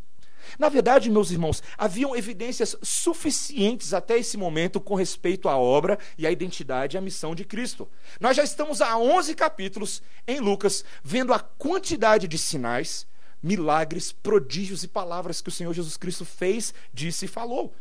Na 0.59 0.69
verdade, 0.69 1.11
meus 1.11 1.31
irmãos, 1.31 1.63
haviam 1.79 2.17
evidências 2.17 2.77
suficientes 2.83 3.95
até 3.95 4.19
esse 4.19 4.37
momento 4.37 4.81
com 4.81 4.95
respeito 4.95 5.49
à 5.49 5.57
obra 5.57 5.99
e 6.19 6.27
à 6.27 6.31
identidade 6.31 6.97
e 6.97 6.99
à 6.99 7.01
missão 7.01 7.35
de 7.35 7.45
Cristo. 7.45 7.89
Nós 8.21 8.37
já 8.37 8.43
estamos 8.43 8.81
há 8.81 8.97
11 8.99 9.35
capítulos 9.35 10.03
em 10.27 10.41
Lucas, 10.41 10.85
vendo 11.03 11.33
a 11.33 11.39
quantidade 11.39 12.29
de 12.29 12.39
sinais, 12.39 13.07
milagres, 13.43 14.13
prodígios 14.13 14.83
e 14.83 14.89
palavras 14.89 15.41
que 15.41 15.49
o 15.49 15.53
Senhor 15.53 15.73
Jesus 15.73 15.97
Cristo 15.97 16.25
fez, 16.25 16.75
disse 16.93 17.25
e 17.25 17.29
falou. 17.29 17.75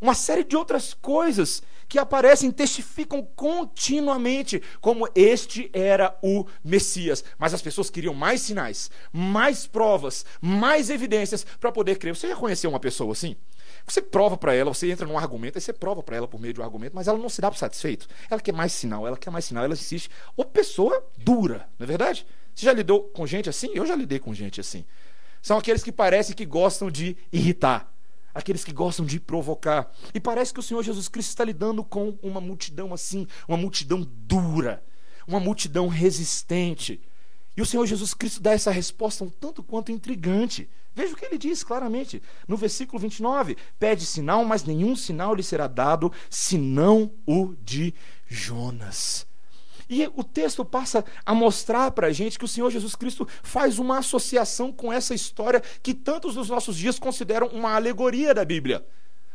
Uma 0.00 0.14
série 0.14 0.44
de 0.44 0.56
outras 0.56 0.92
coisas 0.94 1.62
que 1.88 1.98
aparecem 1.98 2.50
testificam 2.50 3.22
continuamente 3.36 4.62
como 4.80 5.08
este 5.14 5.70
era 5.72 6.18
o 6.22 6.44
Messias. 6.62 7.24
Mas 7.38 7.54
as 7.54 7.62
pessoas 7.62 7.88
queriam 7.88 8.12
mais 8.12 8.40
sinais, 8.42 8.90
mais 9.12 9.66
provas, 9.66 10.24
mais 10.40 10.90
evidências 10.90 11.46
para 11.58 11.72
poder 11.72 11.96
crer. 11.98 12.14
Você 12.14 12.28
já 12.28 12.36
conheceu 12.36 12.70
uma 12.70 12.80
pessoa 12.80 13.12
assim? 13.12 13.36
Você 13.86 14.02
prova 14.02 14.36
para 14.36 14.54
ela, 14.54 14.74
você 14.74 14.90
entra 14.90 15.06
num 15.06 15.18
argumento, 15.18 15.58
aí 15.58 15.62
você 15.62 15.72
prova 15.72 16.02
para 16.02 16.16
ela 16.16 16.26
por 16.26 16.40
meio 16.40 16.52
de 16.52 16.60
um 16.60 16.64
argumento, 16.64 16.94
mas 16.94 17.06
ela 17.06 17.18
não 17.18 17.28
se 17.28 17.40
dá 17.40 17.50
por 17.50 17.56
satisfeito. 17.56 18.08
Ela 18.28 18.40
quer 18.40 18.52
mais 18.52 18.72
sinal, 18.72 19.06
ela 19.06 19.16
quer 19.16 19.30
mais 19.30 19.44
sinal, 19.44 19.64
ela 19.64 19.74
insiste. 19.74 20.10
Ou 20.36 20.44
pessoa 20.44 21.04
dura, 21.16 21.68
não 21.78 21.84
é 21.84 21.86
verdade? 21.86 22.26
Você 22.54 22.66
já 22.66 22.72
lidou 22.72 23.04
com 23.04 23.26
gente 23.26 23.48
assim? 23.48 23.70
Eu 23.74 23.86
já 23.86 23.94
lidei 23.94 24.18
com 24.18 24.34
gente 24.34 24.60
assim. 24.60 24.84
São 25.40 25.58
aqueles 25.58 25.84
que 25.84 25.92
parecem 25.92 26.34
que 26.34 26.44
gostam 26.44 26.90
de 26.90 27.16
irritar, 27.32 27.92
aqueles 28.36 28.62
que 28.62 28.72
gostam 28.72 29.06
de 29.06 29.18
provocar. 29.18 29.90
E 30.12 30.20
parece 30.20 30.52
que 30.52 30.60
o 30.60 30.62
Senhor 30.62 30.82
Jesus 30.82 31.08
Cristo 31.08 31.30
está 31.30 31.42
lidando 31.42 31.82
com 31.82 32.18
uma 32.22 32.40
multidão 32.40 32.92
assim, 32.92 33.26
uma 33.48 33.56
multidão 33.56 34.06
dura, 34.06 34.84
uma 35.26 35.40
multidão 35.40 35.88
resistente. 35.88 37.00
E 37.56 37.62
o 37.62 37.66
Senhor 37.66 37.86
Jesus 37.86 38.12
Cristo 38.12 38.42
dá 38.42 38.52
essa 38.52 38.70
resposta 38.70 39.24
um 39.24 39.30
tanto 39.30 39.62
quanto 39.62 39.90
intrigante. 39.90 40.68
Veja 40.94 41.14
o 41.14 41.16
que 41.16 41.24
ele 41.24 41.38
diz 41.38 41.64
claramente 41.64 42.22
no 42.46 42.58
versículo 42.58 42.98
29. 42.98 43.56
Pede 43.78 44.04
sinal, 44.04 44.44
mas 44.44 44.64
nenhum 44.64 44.94
sinal 44.94 45.34
lhe 45.34 45.42
será 45.42 45.66
dado, 45.66 46.12
senão 46.28 47.10
o 47.26 47.54
de 47.64 47.94
Jonas. 48.28 49.25
E 49.88 50.10
o 50.14 50.24
texto 50.24 50.64
passa 50.64 51.04
a 51.24 51.34
mostrar 51.34 51.90
para 51.92 52.08
a 52.08 52.12
gente 52.12 52.38
que 52.38 52.44
o 52.44 52.48
Senhor 52.48 52.70
Jesus 52.70 52.94
Cristo 52.94 53.26
faz 53.42 53.78
uma 53.78 53.98
associação 53.98 54.72
com 54.72 54.92
essa 54.92 55.14
história 55.14 55.62
que 55.82 55.94
tantos 55.94 56.34
dos 56.34 56.48
nossos 56.48 56.76
dias 56.76 56.98
consideram 56.98 57.48
uma 57.48 57.74
alegoria 57.74 58.34
da 58.34 58.44
Bíblia. 58.44 58.84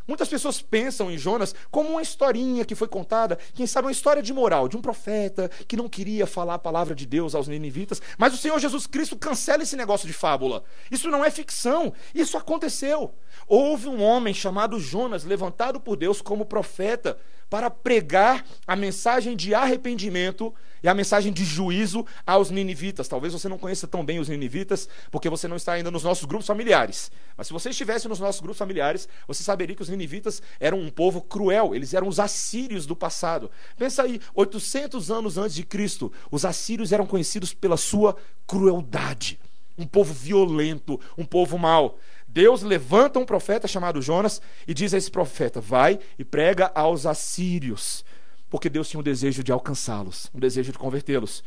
Muitas 0.07 0.27
pessoas 0.27 0.61
pensam 0.61 1.11
em 1.11 1.17
Jonas 1.17 1.55
como 1.69 1.91
uma 1.91 2.01
historinha 2.01 2.65
que 2.65 2.75
foi 2.75 2.87
contada, 2.87 3.37
quem 3.53 3.67
sabe 3.67 3.85
uma 3.85 3.91
história 3.91 4.21
de 4.21 4.33
moral, 4.33 4.67
de 4.67 4.75
um 4.75 4.81
profeta 4.81 5.49
que 5.67 5.77
não 5.77 5.87
queria 5.87 6.27
falar 6.27 6.55
a 6.55 6.59
palavra 6.59 6.95
de 6.95 7.05
Deus 7.05 7.35
aos 7.35 7.47
ninivitas, 7.47 8.01
mas 8.17 8.33
o 8.33 8.37
Senhor 8.37 8.59
Jesus 8.59 8.87
Cristo 8.87 9.15
cancela 9.15 9.63
esse 9.63 9.77
negócio 9.77 10.07
de 10.07 10.13
fábula. 10.13 10.63
Isso 10.89 11.09
não 11.09 11.23
é 11.23 11.29
ficção, 11.29 11.93
isso 12.13 12.37
aconteceu. 12.37 13.13
Houve 13.47 13.87
um 13.87 14.01
homem 14.01 14.33
chamado 14.33 14.79
Jonas 14.79 15.23
levantado 15.23 15.79
por 15.79 15.95
Deus 15.95 16.21
como 16.21 16.45
profeta 16.45 17.17
para 17.51 17.69
pregar 17.69 18.45
a 18.65 18.77
mensagem 18.77 19.35
de 19.35 19.53
arrependimento 19.53 20.55
e 20.81 20.87
a 20.87 20.93
mensagem 20.93 21.33
de 21.33 21.43
juízo 21.43 22.05
aos 22.25 22.49
ninivitas. 22.49 23.09
Talvez 23.09 23.33
você 23.33 23.49
não 23.49 23.57
conheça 23.57 23.85
tão 23.85 24.05
bem 24.05 24.19
os 24.19 24.29
ninivitas, 24.29 24.87
porque 25.11 25.29
você 25.29 25.49
não 25.49 25.57
está 25.57 25.73
ainda 25.73 25.91
nos 25.91 26.01
nossos 26.01 26.23
grupos 26.23 26.47
familiares. 26.47 27.11
Mas 27.35 27.47
se 27.47 27.53
você 27.53 27.71
estivesse 27.71 28.07
nos 28.07 28.21
nossos 28.21 28.39
grupos 28.39 28.57
familiares, 28.57 29.05
você 29.27 29.43
saberia 29.43 29.75
que 29.75 29.81
os 29.81 29.89
ninivitas 29.89 30.41
eram 30.61 30.79
um 30.79 30.89
povo 30.89 31.21
cruel, 31.21 31.75
eles 31.75 31.93
eram 31.93 32.07
os 32.07 32.21
assírios 32.21 32.85
do 32.85 32.95
passado. 32.95 33.51
Pensa 33.77 34.03
aí, 34.03 34.21
800 34.33 35.11
anos 35.11 35.37
antes 35.37 35.53
de 35.53 35.63
Cristo, 35.63 36.09
os 36.31 36.45
assírios 36.45 36.93
eram 36.93 37.05
conhecidos 37.05 37.53
pela 37.53 37.75
sua 37.75 38.15
crueldade. 38.47 39.37
Um 39.77 39.85
povo 39.85 40.13
violento, 40.13 40.97
um 41.17 41.25
povo 41.25 41.57
mau. 41.57 41.99
Deus 42.33 42.61
levanta 42.61 43.19
um 43.19 43.25
profeta 43.25 43.67
chamado 43.67 44.01
Jonas 44.01 44.41
e 44.65 44.73
diz 44.73 44.93
a 44.93 44.97
esse 44.97 45.11
profeta: 45.11 45.59
Vai 45.59 45.99
e 46.17 46.23
prega 46.23 46.71
aos 46.73 47.05
assírios, 47.05 48.05
porque 48.49 48.69
Deus 48.69 48.87
tinha 48.89 49.01
um 49.01 49.03
desejo 49.03 49.43
de 49.43 49.51
alcançá-los, 49.51 50.31
um 50.33 50.39
desejo 50.39 50.71
de 50.71 50.77
convertê-los. 50.77 51.43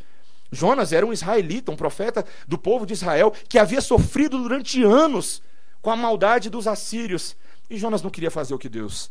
Jonas 0.53 0.93
era 0.93 1.07
um 1.07 1.13
israelita, 1.13 1.73
um 1.73 1.77
profeta 1.77 2.25
do 2.47 2.59
povo 2.59 2.85
de 2.85 2.93
Israel 2.93 3.33
que 3.49 3.59
havia 3.59 3.81
sofrido 3.81 4.37
durante 4.37 4.83
anos 4.83 5.43
com 5.81 5.91
a 5.91 5.97
maldade 5.97 6.51
dos 6.51 6.67
assírios. 6.67 7.35
E 7.71 7.79
Jonas 7.79 8.03
não 8.03 8.11
queria 8.11 8.31
fazer 8.31 8.53
o 8.53 8.59
que 8.59 8.69
Deus 8.69 9.11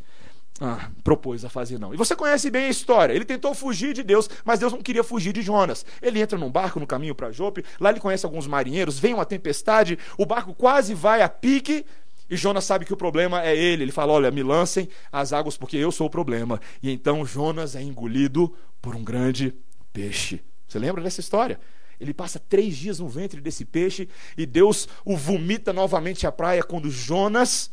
ah, 0.66 0.90
propôs 1.04 1.44
a 1.44 1.50
fazer, 1.50 1.78
não. 1.78 1.94
E 1.94 1.98
você 1.98 2.16
conhece 2.16 2.50
bem 2.50 2.68
a 2.68 2.70
história. 2.70 3.14
Ele 3.14 3.26
tentou 3.26 3.54
fugir 3.54 3.94
de 3.94 4.02
Deus, 4.02 4.30
mas 4.46 4.60
Deus 4.60 4.72
não 4.72 4.82
queria 4.82 5.04
fugir 5.04 5.34
de 5.34 5.42
Jonas. 5.42 5.86
Ele 6.02 6.22
entra 6.22 6.40
num 6.40 6.50
barco 6.50 6.80
no 6.80 6.88
caminho 6.88 7.14
para 7.14 7.34
Jope, 7.34 7.66
lá 7.82 7.90
ele 7.90 8.00
conhece 8.00 8.26
alguns 8.26 8.48
marinheiros, 8.48 8.98
vem 8.98 9.14
uma 9.14 9.26
tempestade, 9.26 10.00
o 10.18 10.26
barco 10.26 10.54
quase 10.54 10.94
vai 10.94 11.22
a 11.22 11.28
pique. 11.28 11.86
E 12.30 12.38
Jonas 12.38 12.64
sabe 12.64 12.86
que 12.86 12.94
o 12.94 12.98
problema 12.98 13.44
é 13.44 13.54
ele. 13.54 13.84
Ele 13.84 13.92
fala: 13.92 14.14
Olha, 14.14 14.32
me 14.32 14.42
lancem 14.42 14.88
as 15.12 15.34
águas 15.34 15.58
porque 15.58 15.76
eu 15.76 15.92
sou 15.92 16.08
o 16.08 16.10
problema. 16.10 16.62
E 16.82 16.90
então 16.90 17.26
Jonas 17.26 17.76
é 17.76 17.82
engolido 17.82 18.56
por 18.82 18.96
um 18.96 19.04
grande 19.04 19.54
peixe. 19.92 20.42
Você 20.66 20.80
lembra 20.80 21.04
dessa 21.04 21.20
história? 21.20 21.60
Ele 22.00 22.14
passa 22.14 22.40
três 22.40 22.78
dias 22.78 23.00
no 23.00 23.10
ventre 23.10 23.42
desse 23.42 23.66
peixe 23.66 24.08
e 24.38 24.46
Deus 24.46 24.88
o 25.04 25.18
vomita 25.18 25.74
novamente 25.74 26.26
à 26.26 26.32
praia 26.32 26.64
quando 26.64 26.90
Jonas, 26.90 27.70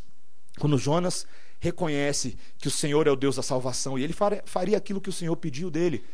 quando 0.58 0.76
Jonas 0.76 1.26
reconhece 1.60 2.36
que 2.58 2.68
o 2.68 2.70
Senhor 2.70 3.06
é 3.06 3.10
o 3.10 3.16
Deus 3.16 3.36
da 3.36 3.42
salvação 3.42 3.98
e 3.98 4.02
ele 4.02 4.14
faria 4.44 4.78
aquilo 4.78 5.00
que 5.00 5.10
o 5.10 5.12
Senhor 5.12 5.36
pediu 5.36 5.70
dele. 5.70 6.04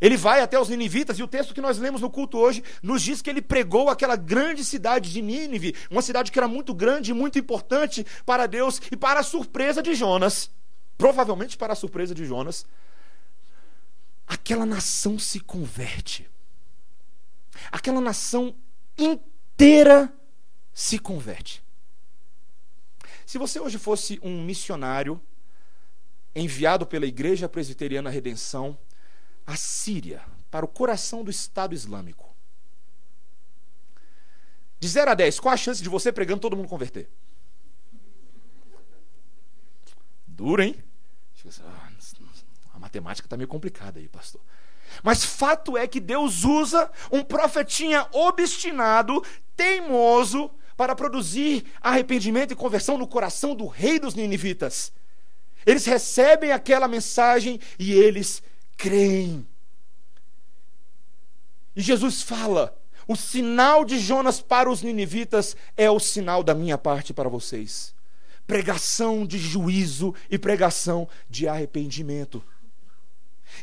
Ele 0.00 0.16
vai 0.16 0.40
até 0.40 0.58
os 0.60 0.68
ninivitas, 0.68 1.18
e 1.18 1.22
o 1.24 1.28
texto 1.28 1.52
que 1.52 1.60
nós 1.60 1.78
lemos 1.78 2.00
no 2.00 2.10
culto 2.10 2.38
hoje 2.38 2.62
nos 2.80 3.02
diz 3.02 3.20
que 3.20 3.28
ele 3.28 3.42
pregou 3.42 3.88
aquela 3.88 4.14
grande 4.14 4.64
cidade 4.64 5.10
de 5.10 5.20
Nínive, 5.20 5.74
uma 5.90 6.02
cidade 6.02 6.30
que 6.30 6.38
era 6.38 6.46
muito 6.46 6.72
grande 6.72 7.10
e 7.10 7.14
muito 7.14 7.38
importante 7.38 8.06
para 8.24 8.46
Deus, 8.46 8.80
e 8.92 8.96
para 8.96 9.20
a 9.20 9.24
surpresa 9.24 9.82
de 9.82 9.94
Jonas, 9.94 10.50
provavelmente 10.96 11.56
para 11.56 11.72
a 11.72 11.76
surpresa 11.76 12.14
de 12.14 12.24
Jonas, 12.24 12.64
aquela 14.26 14.64
nação 14.64 15.18
se 15.18 15.40
converte. 15.40 16.28
Aquela 17.72 18.00
nação 18.00 18.54
inteira 18.96 20.12
se 20.72 20.96
converte. 20.96 21.60
Se 23.28 23.36
você 23.36 23.60
hoje 23.60 23.76
fosse 23.76 24.18
um 24.22 24.42
missionário 24.42 25.20
enviado 26.34 26.86
pela 26.86 27.04
Igreja 27.04 27.46
Presbiteriana 27.46 28.08
Redenção 28.08 28.78
à 29.46 29.54
Síria, 29.54 30.22
para 30.50 30.64
o 30.64 30.68
coração 30.68 31.22
do 31.22 31.30
Estado 31.30 31.74
Islâmico, 31.74 32.34
de 34.80 34.88
0 34.88 35.10
a 35.10 35.14
10, 35.14 35.40
qual 35.40 35.52
a 35.52 35.58
chance 35.58 35.82
de 35.82 35.90
você 35.90 36.10
pregando 36.10 36.40
todo 36.40 36.56
mundo 36.56 36.70
converter? 36.70 37.10
Duro, 40.26 40.62
hein? 40.62 40.82
Ah, 41.60 41.90
a 42.72 42.78
matemática 42.78 43.26
está 43.26 43.36
meio 43.36 43.46
complicada 43.46 44.00
aí, 44.00 44.08
pastor. 44.08 44.40
Mas 45.02 45.22
fato 45.22 45.76
é 45.76 45.86
que 45.86 46.00
Deus 46.00 46.44
usa 46.44 46.90
um 47.12 47.22
profetinha 47.22 48.08
obstinado, 48.10 49.22
teimoso, 49.54 50.50
para 50.78 50.94
produzir 50.94 51.64
arrependimento 51.80 52.52
e 52.52 52.56
conversão 52.56 52.96
no 52.96 53.08
coração 53.08 53.52
do 53.52 53.66
rei 53.66 53.98
dos 53.98 54.14
ninivitas. 54.14 54.92
Eles 55.66 55.84
recebem 55.84 56.52
aquela 56.52 56.86
mensagem 56.86 57.58
e 57.76 57.92
eles 57.92 58.40
creem. 58.76 59.44
E 61.74 61.82
Jesus 61.82 62.22
fala: 62.22 62.80
o 63.08 63.16
sinal 63.16 63.84
de 63.84 63.98
Jonas 63.98 64.40
para 64.40 64.70
os 64.70 64.80
ninivitas 64.80 65.56
é 65.76 65.90
o 65.90 65.98
sinal 65.98 66.44
da 66.44 66.54
minha 66.54 66.78
parte 66.78 67.12
para 67.12 67.28
vocês. 67.28 67.92
Pregação 68.46 69.26
de 69.26 69.36
juízo 69.36 70.14
e 70.30 70.38
pregação 70.38 71.08
de 71.28 71.48
arrependimento. 71.48 72.40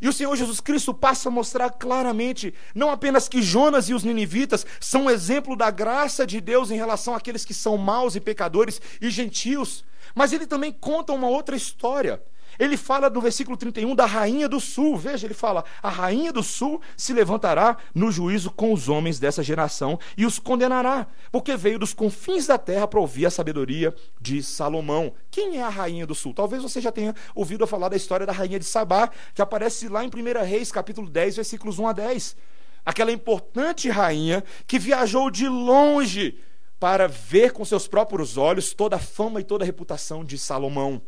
E 0.01 0.07
o 0.07 0.13
Senhor 0.13 0.35
Jesus 0.35 0.59
Cristo 0.59 0.93
passa 0.93 1.29
a 1.29 1.31
mostrar 1.31 1.69
claramente, 1.69 2.53
não 2.73 2.89
apenas 2.89 3.27
que 3.27 3.41
Jonas 3.41 3.89
e 3.89 3.93
os 3.93 4.03
ninivitas 4.03 4.65
são 4.79 5.05
um 5.05 5.09
exemplo 5.09 5.55
da 5.55 5.71
graça 5.71 6.25
de 6.25 6.39
Deus 6.41 6.71
em 6.71 6.75
relação 6.75 7.15
àqueles 7.15 7.45
que 7.45 7.53
são 7.53 7.77
maus 7.77 8.15
e 8.15 8.19
pecadores 8.19 8.81
e 9.01 9.09
gentios, 9.09 9.83
mas 10.13 10.33
ele 10.33 10.45
também 10.45 10.71
conta 10.71 11.13
uma 11.13 11.27
outra 11.27 11.55
história. 11.55 12.21
Ele 12.57 12.77
fala 12.77 13.09
no 13.09 13.21
versículo 13.21 13.57
31 13.57 13.95
da 13.95 14.05
rainha 14.05 14.47
do 14.47 14.59
sul. 14.59 14.97
Veja, 14.97 15.27
ele 15.27 15.33
fala: 15.33 15.63
A 15.81 15.89
rainha 15.89 16.31
do 16.31 16.43
sul 16.43 16.81
se 16.95 17.13
levantará 17.13 17.77
no 17.93 18.11
juízo 18.11 18.51
com 18.51 18.73
os 18.73 18.89
homens 18.89 19.19
dessa 19.19 19.43
geração 19.43 19.99
e 20.17 20.25
os 20.25 20.39
condenará, 20.39 21.07
porque 21.31 21.55
veio 21.55 21.79
dos 21.79 21.93
confins 21.93 22.47
da 22.47 22.57
terra 22.57 22.87
para 22.87 22.99
ouvir 22.99 23.25
a 23.25 23.31
sabedoria 23.31 23.93
de 24.19 24.41
Salomão. 24.41 25.13
Quem 25.29 25.57
é 25.57 25.63
a 25.63 25.69
rainha 25.69 26.05
do 26.05 26.15
sul? 26.15 26.33
Talvez 26.33 26.61
você 26.61 26.79
já 26.79 26.91
tenha 26.91 27.13
ouvido 27.33 27.65
falar 27.67 27.89
da 27.89 27.95
história 27.95 28.25
da 28.25 28.31
rainha 28.33 28.59
de 28.59 28.65
Sabá, 28.65 29.09
que 29.33 29.41
aparece 29.41 29.87
lá 29.87 30.03
em 30.03 30.07
1 30.07 30.45
Reis, 30.45 30.71
capítulo 30.71 31.09
10, 31.09 31.35
versículos 31.35 31.79
1 31.79 31.87
a 31.87 31.93
10. 31.93 32.37
Aquela 32.85 33.11
importante 33.11 33.89
rainha 33.89 34.43
que 34.67 34.77
viajou 34.77 35.31
de 35.31 35.47
longe 35.47 36.39
para 36.79 37.07
ver 37.07 37.51
com 37.51 37.65
seus 37.65 37.87
próprios 37.87 38.37
olhos 38.37 38.73
toda 38.73 38.97
a 38.97 38.99
fama 38.99 39.41
e 39.41 39.43
toda 39.43 39.63
a 39.63 39.65
reputação 39.65 40.23
de 40.23 40.37
Salomão. 40.37 41.01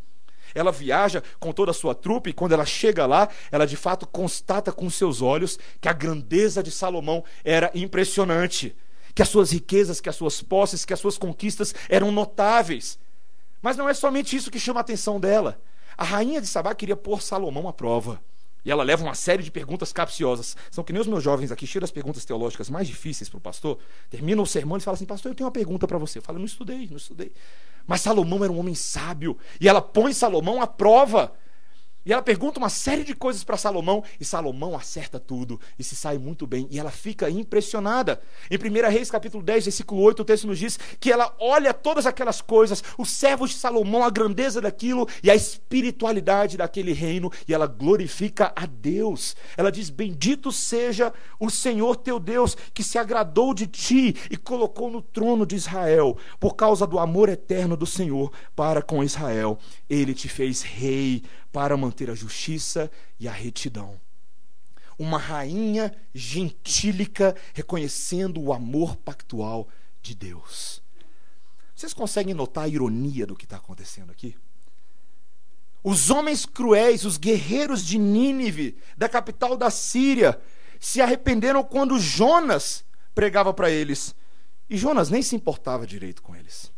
Ela 0.53 0.71
viaja 0.71 1.23
com 1.39 1.51
toda 1.51 1.71
a 1.71 1.73
sua 1.73 1.95
trupe 1.95 2.29
e 2.29 2.33
quando 2.33 2.53
ela 2.53 2.65
chega 2.65 3.05
lá, 3.05 3.29
ela 3.51 3.65
de 3.65 3.75
fato 3.75 4.07
constata 4.07 4.71
com 4.71 4.89
seus 4.89 5.21
olhos 5.21 5.57
que 5.79 5.87
a 5.87 5.93
grandeza 5.93 6.61
de 6.63 6.71
Salomão 6.71 7.23
era 7.43 7.71
impressionante, 7.73 8.75
que 9.13 9.21
as 9.21 9.29
suas 9.29 9.51
riquezas, 9.51 9.99
que 9.99 10.09
as 10.09 10.15
suas 10.15 10.41
posses, 10.41 10.85
que 10.85 10.93
as 10.93 10.99
suas 10.99 11.17
conquistas 11.17 11.73
eram 11.89 12.11
notáveis. 12.11 12.99
Mas 13.61 13.77
não 13.77 13.89
é 13.89 13.93
somente 13.93 14.35
isso 14.35 14.51
que 14.51 14.59
chama 14.59 14.79
a 14.79 14.81
atenção 14.81 15.19
dela. 15.19 15.59
A 15.97 16.03
rainha 16.03 16.39
de 16.39 16.47
Sabá 16.47 16.75
queria 16.75 16.95
pôr 16.95 17.21
Salomão 17.21 17.67
à 17.67 17.73
prova. 17.73 18.21
E 18.67 18.71
ela 18.71 18.83
leva 18.83 19.01
uma 19.01 19.15
série 19.15 19.41
de 19.41 19.49
perguntas 19.49 19.93
capciosas. 19.93 20.57
São 20.69 20.83
que 20.83 20.91
nem 20.91 21.01
os 21.01 21.07
meus 21.07 21.23
jovens 21.23 21.53
aqui, 21.53 21.65
cheios 21.65 21.83
das 21.83 21.89
perguntas 21.89 22.25
teológicas 22.25 22.69
mais 22.69 22.85
difíceis 22.85 23.29
para 23.29 23.37
o 23.37 23.39
pastor. 23.39 23.79
Termina 24.09 24.41
o 24.41 24.45
sermão 24.45 24.77
e 24.77 24.81
fala 24.81 24.95
assim: 24.95 25.05
Pastor, 25.05 25.31
eu 25.31 25.35
tenho 25.35 25.47
uma 25.47 25.53
pergunta 25.53 25.87
para 25.87 25.97
você. 25.97 26.17
Eu 26.17 26.21
falo: 26.21 26.37
Não 26.37 26.45
estudei, 26.45 26.85
não 26.89 26.97
estudei. 26.97 27.31
Mas 27.87 28.01
Salomão 28.01 28.43
era 28.43 28.51
um 28.51 28.59
homem 28.59 28.75
sábio. 28.75 29.37
E 29.61 29.69
ela 29.69 29.81
põe 29.81 30.11
Salomão 30.11 30.61
à 30.61 30.67
prova. 30.67 31.31
E 32.07 32.13
ela 32.13 32.21
pergunta 32.21 32.57
uma 32.57 32.69
série 32.69 33.03
de 33.03 33.13
coisas 33.13 33.43
para 33.43 33.57
Salomão, 33.57 34.01
e 34.17 34.23
Salomão 34.23 34.77
acerta 34.77 35.19
tudo 35.19 35.59
e 35.77 35.83
se 35.83 35.93
sai 35.93 36.17
muito 36.17 36.47
bem, 36.47 36.65
e 36.71 36.79
ela 36.79 36.89
fica 36.89 37.29
impressionada. 37.29 38.21
Em 38.49 38.55
1 38.55 38.89
Reis, 38.89 39.11
capítulo 39.11 39.43
10, 39.43 39.65
versículo 39.65 40.01
8, 40.03 40.21
o 40.21 40.25
texto 40.25 40.47
nos 40.47 40.57
diz 40.57 40.79
que 41.01 41.11
ela 41.11 41.35
olha 41.37 41.73
todas 41.73 42.05
aquelas 42.05 42.39
coisas, 42.39 42.81
os 42.97 43.09
servos 43.09 43.49
de 43.49 43.57
Salomão, 43.57 44.05
a 44.05 44.09
grandeza 44.09 44.61
daquilo 44.61 45.05
e 45.21 45.29
a 45.29 45.35
espiritualidade 45.35 46.55
daquele 46.55 46.93
reino, 46.93 47.29
e 47.45 47.53
ela 47.53 47.67
glorifica 47.67 48.53
a 48.55 48.65
Deus. 48.65 49.35
Ela 49.57 49.69
diz: 49.69 49.89
Bendito 49.89 50.49
seja 50.49 51.11
o 51.37 51.49
Senhor 51.49 51.97
teu 51.97 52.21
Deus, 52.21 52.55
que 52.73 52.83
se 52.83 52.97
agradou 52.97 53.53
de 53.53 53.67
ti 53.67 54.15
e 54.31 54.37
colocou 54.37 54.89
no 54.89 55.01
trono 55.01 55.45
de 55.45 55.57
Israel, 55.57 56.17
por 56.39 56.55
causa 56.55 56.87
do 56.87 56.99
amor 56.99 57.27
eterno 57.27 57.75
do 57.75 57.85
Senhor 57.85 58.31
para 58.55 58.81
com 58.81 59.03
Israel. 59.03 59.59
Ele 59.89 60.13
te 60.13 60.29
fez 60.29 60.61
rei 60.61 61.21
para 61.57 61.75
manter 61.75 62.07
a 62.11 62.13
justiça 62.13 62.91
e 63.19 63.27
a 63.27 63.31
retidão. 63.31 63.99
Uma 64.95 65.17
rainha 65.17 65.91
gentílica 66.13 67.35
reconhecendo 67.51 68.39
o 68.39 68.53
amor 68.53 68.95
pactual 68.95 69.67
de 69.99 70.13
Deus. 70.13 70.83
Vocês 71.75 71.95
conseguem 71.95 72.35
notar 72.35 72.65
a 72.65 72.67
ironia 72.67 73.25
do 73.25 73.35
que 73.35 73.45
está 73.45 73.57
acontecendo 73.57 74.11
aqui? 74.11 74.37
Os 75.83 76.11
homens 76.11 76.45
cruéis, 76.45 77.05
os 77.05 77.17
guerreiros 77.17 77.83
de 77.83 77.97
Nínive, 77.97 78.77
da 78.95 79.09
capital 79.09 79.57
da 79.57 79.71
Síria, 79.71 80.39
se 80.79 81.01
arrependeram 81.01 81.63
quando 81.63 81.99
Jonas 81.99 82.85
pregava 83.15 83.51
para 83.51 83.71
eles. 83.71 84.13
E 84.69 84.77
Jonas 84.77 85.09
nem 85.09 85.23
se 85.23 85.35
importava 85.35 85.87
direito 85.87 86.21
com 86.21 86.35
eles. 86.35 86.71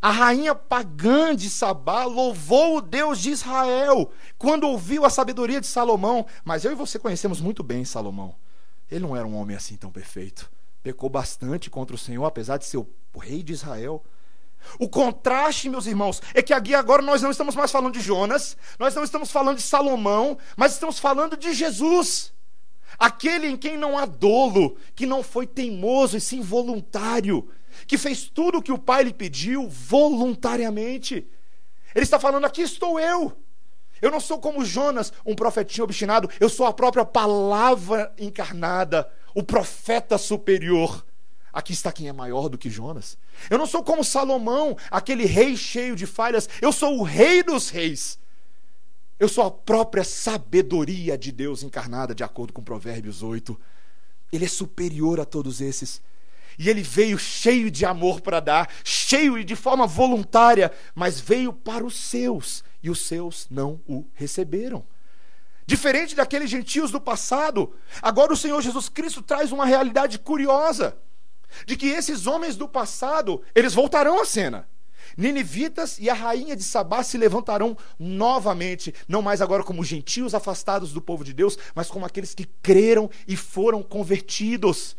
A 0.00 0.10
rainha 0.10 0.54
pagã 0.54 1.34
de 1.34 1.48
Sabá 1.48 2.04
louvou 2.04 2.76
o 2.76 2.80
Deus 2.80 3.18
de 3.18 3.30
Israel 3.30 4.10
quando 4.36 4.68
ouviu 4.68 5.04
a 5.04 5.10
sabedoria 5.10 5.60
de 5.60 5.66
Salomão. 5.66 6.26
Mas 6.44 6.64
eu 6.64 6.72
e 6.72 6.76
você 6.76 6.98
conhecemos 6.98 7.40
muito 7.40 7.62
bem 7.62 7.84
Salomão. 7.84 8.34
Ele 8.90 9.00
não 9.00 9.16
era 9.16 9.26
um 9.26 9.34
homem 9.34 9.56
assim 9.56 9.76
tão 9.76 9.90
perfeito. 9.90 10.50
Pecou 10.82 11.08
bastante 11.08 11.68
contra 11.68 11.96
o 11.96 11.98
Senhor, 11.98 12.24
apesar 12.24 12.58
de 12.58 12.66
ser 12.66 12.76
o 12.76 12.88
rei 13.18 13.42
de 13.42 13.52
Israel. 13.52 14.04
O 14.78 14.88
contraste, 14.88 15.68
meus 15.68 15.86
irmãos, 15.86 16.20
é 16.34 16.42
que 16.42 16.52
aqui 16.52 16.74
agora 16.74 17.02
nós 17.02 17.22
não 17.22 17.30
estamos 17.30 17.54
mais 17.54 17.70
falando 17.70 17.94
de 17.94 18.00
Jonas, 18.00 18.56
nós 18.78 18.94
não 18.94 19.04
estamos 19.04 19.30
falando 19.30 19.56
de 19.56 19.62
Salomão, 19.62 20.38
mas 20.56 20.72
estamos 20.72 20.98
falando 20.98 21.36
de 21.36 21.52
Jesus. 21.52 22.32
Aquele 22.98 23.46
em 23.46 23.56
quem 23.56 23.76
não 23.76 23.98
há 23.98 24.06
dolo, 24.06 24.76
que 24.94 25.06
não 25.06 25.22
foi 25.22 25.46
teimoso 25.46 26.16
e 26.16 26.20
sim 26.20 26.40
voluntário, 26.40 27.48
que 27.86 27.98
fez 27.98 28.28
tudo 28.28 28.58
o 28.58 28.62
que 28.62 28.72
o 28.72 28.78
pai 28.78 29.04
lhe 29.04 29.12
pediu 29.12 29.68
voluntariamente. 29.68 31.26
Ele 31.94 32.04
está 32.04 32.18
falando: 32.18 32.44
aqui 32.44 32.62
estou 32.62 33.00
eu. 33.00 33.36
Eu 34.00 34.10
não 34.10 34.20
sou 34.20 34.38
como 34.38 34.64
Jonas, 34.64 35.12
um 35.24 35.34
profetinho 35.34 35.84
obstinado, 35.84 36.28
eu 36.38 36.48
sou 36.48 36.66
a 36.66 36.72
própria 36.72 37.04
palavra 37.04 38.12
encarnada, 38.18 39.10
o 39.34 39.42
profeta 39.42 40.18
superior. 40.18 41.04
Aqui 41.52 41.72
está 41.72 41.90
quem 41.90 42.06
é 42.06 42.12
maior 42.12 42.50
do 42.50 42.58
que 42.58 42.68
Jonas. 42.68 43.16
Eu 43.48 43.56
não 43.56 43.66
sou 43.66 43.82
como 43.82 44.04
Salomão, 44.04 44.76
aquele 44.90 45.24
rei 45.24 45.56
cheio 45.56 45.96
de 45.96 46.04
falhas, 46.06 46.48
eu 46.60 46.70
sou 46.70 46.98
o 46.98 47.02
rei 47.02 47.42
dos 47.42 47.70
reis. 47.70 48.18
Eu 49.18 49.28
sou 49.28 49.44
a 49.44 49.50
própria 49.50 50.04
sabedoria 50.04 51.16
de 51.16 51.32
Deus 51.32 51.62
encarnada, 51.62 52.14
de 52.14 52.22
acordo 52.22 52.52
com 52.52 52.62
Provérbios 52.62 53.22
8. 53.22 53.58
Ele 54.30 54.44
é 54.44 54.48
superior 54.48 55.18
a 55.18 55.24
todos 55.24 55.62
esses. 55.62 56.02
E 56.58 56.68
ele 56.70 56.82
veio 56.82 57.18
cheio 57.18 57.70
de 57.70 57.84
amor 57.84 58.20
para 58.20 58.40
dar, 58.40 58.70
cheio 58.82 59.38
e 59.38 59.44
de 59.44 59.54
forma 59.54 59.86
voluntária, 59.86 60.72
mas 60.94 61.20
veio 61.20 61.52
para 61.52 61.84
os 61.84 61.96
seus, 61.96 62.64
e 62.82 62.90
os 62.90 63.00
seus 63.00 63.46
não 63.50 63.80
o 63.86 64.06
receberam. 64.14 64.84
Diferente 65.66 66.14
daqueles 66.14 66.48
gentios 66.48 66.90
do 66.90 67.00
passado, 67.00 67.74
agora 68.00 68.32
o 68.32 68.36
Senhor 68.36 68.62
Jesus 68.62 68.88
Cristo 68.88 69.20
traz 69.20 69.50
uma 69.50 69.66
realidade 69.66 70.18
curiosa, 70.18 70.96
de 71.66 71.76
que 71.76 71.88
esses 71.88 72.26
homens 72.26 72.56
do 72.56 72.68
passado, 72.68 73.42
eles 73.54 73.74
voltarão 73.74 74.20
à 74.20 74.24
cena. 74.24 74.68
Ninivitas 75.16 75.98
e 75.98 76.10
a 76.10 76.14
rainha 76.14 76.54
de 76.54 76.62
Sabá 76.62 77.02
se 77.02 77.18
levantarão 77.18 77.76
novamente, 77.98 78.94
não 79.08 79.22
mais 79.22 79.40
agora 79.40 79.62
como 79.62 79.84
gentios 79.84 80.34
afastados 80.34 80.92
do 80.92 81.00
povo 81.00 81.24
de 81.24 81.32
Deus, 81.32 81.58
mas 81.74 81.88
como 81.88 82.06
aqueles 82.06 82.34
que 82.34 82.44
creram 82.62 83.10
e 83.26 83.36
foram 83.36 83.82
convertidos. 83.82 84.96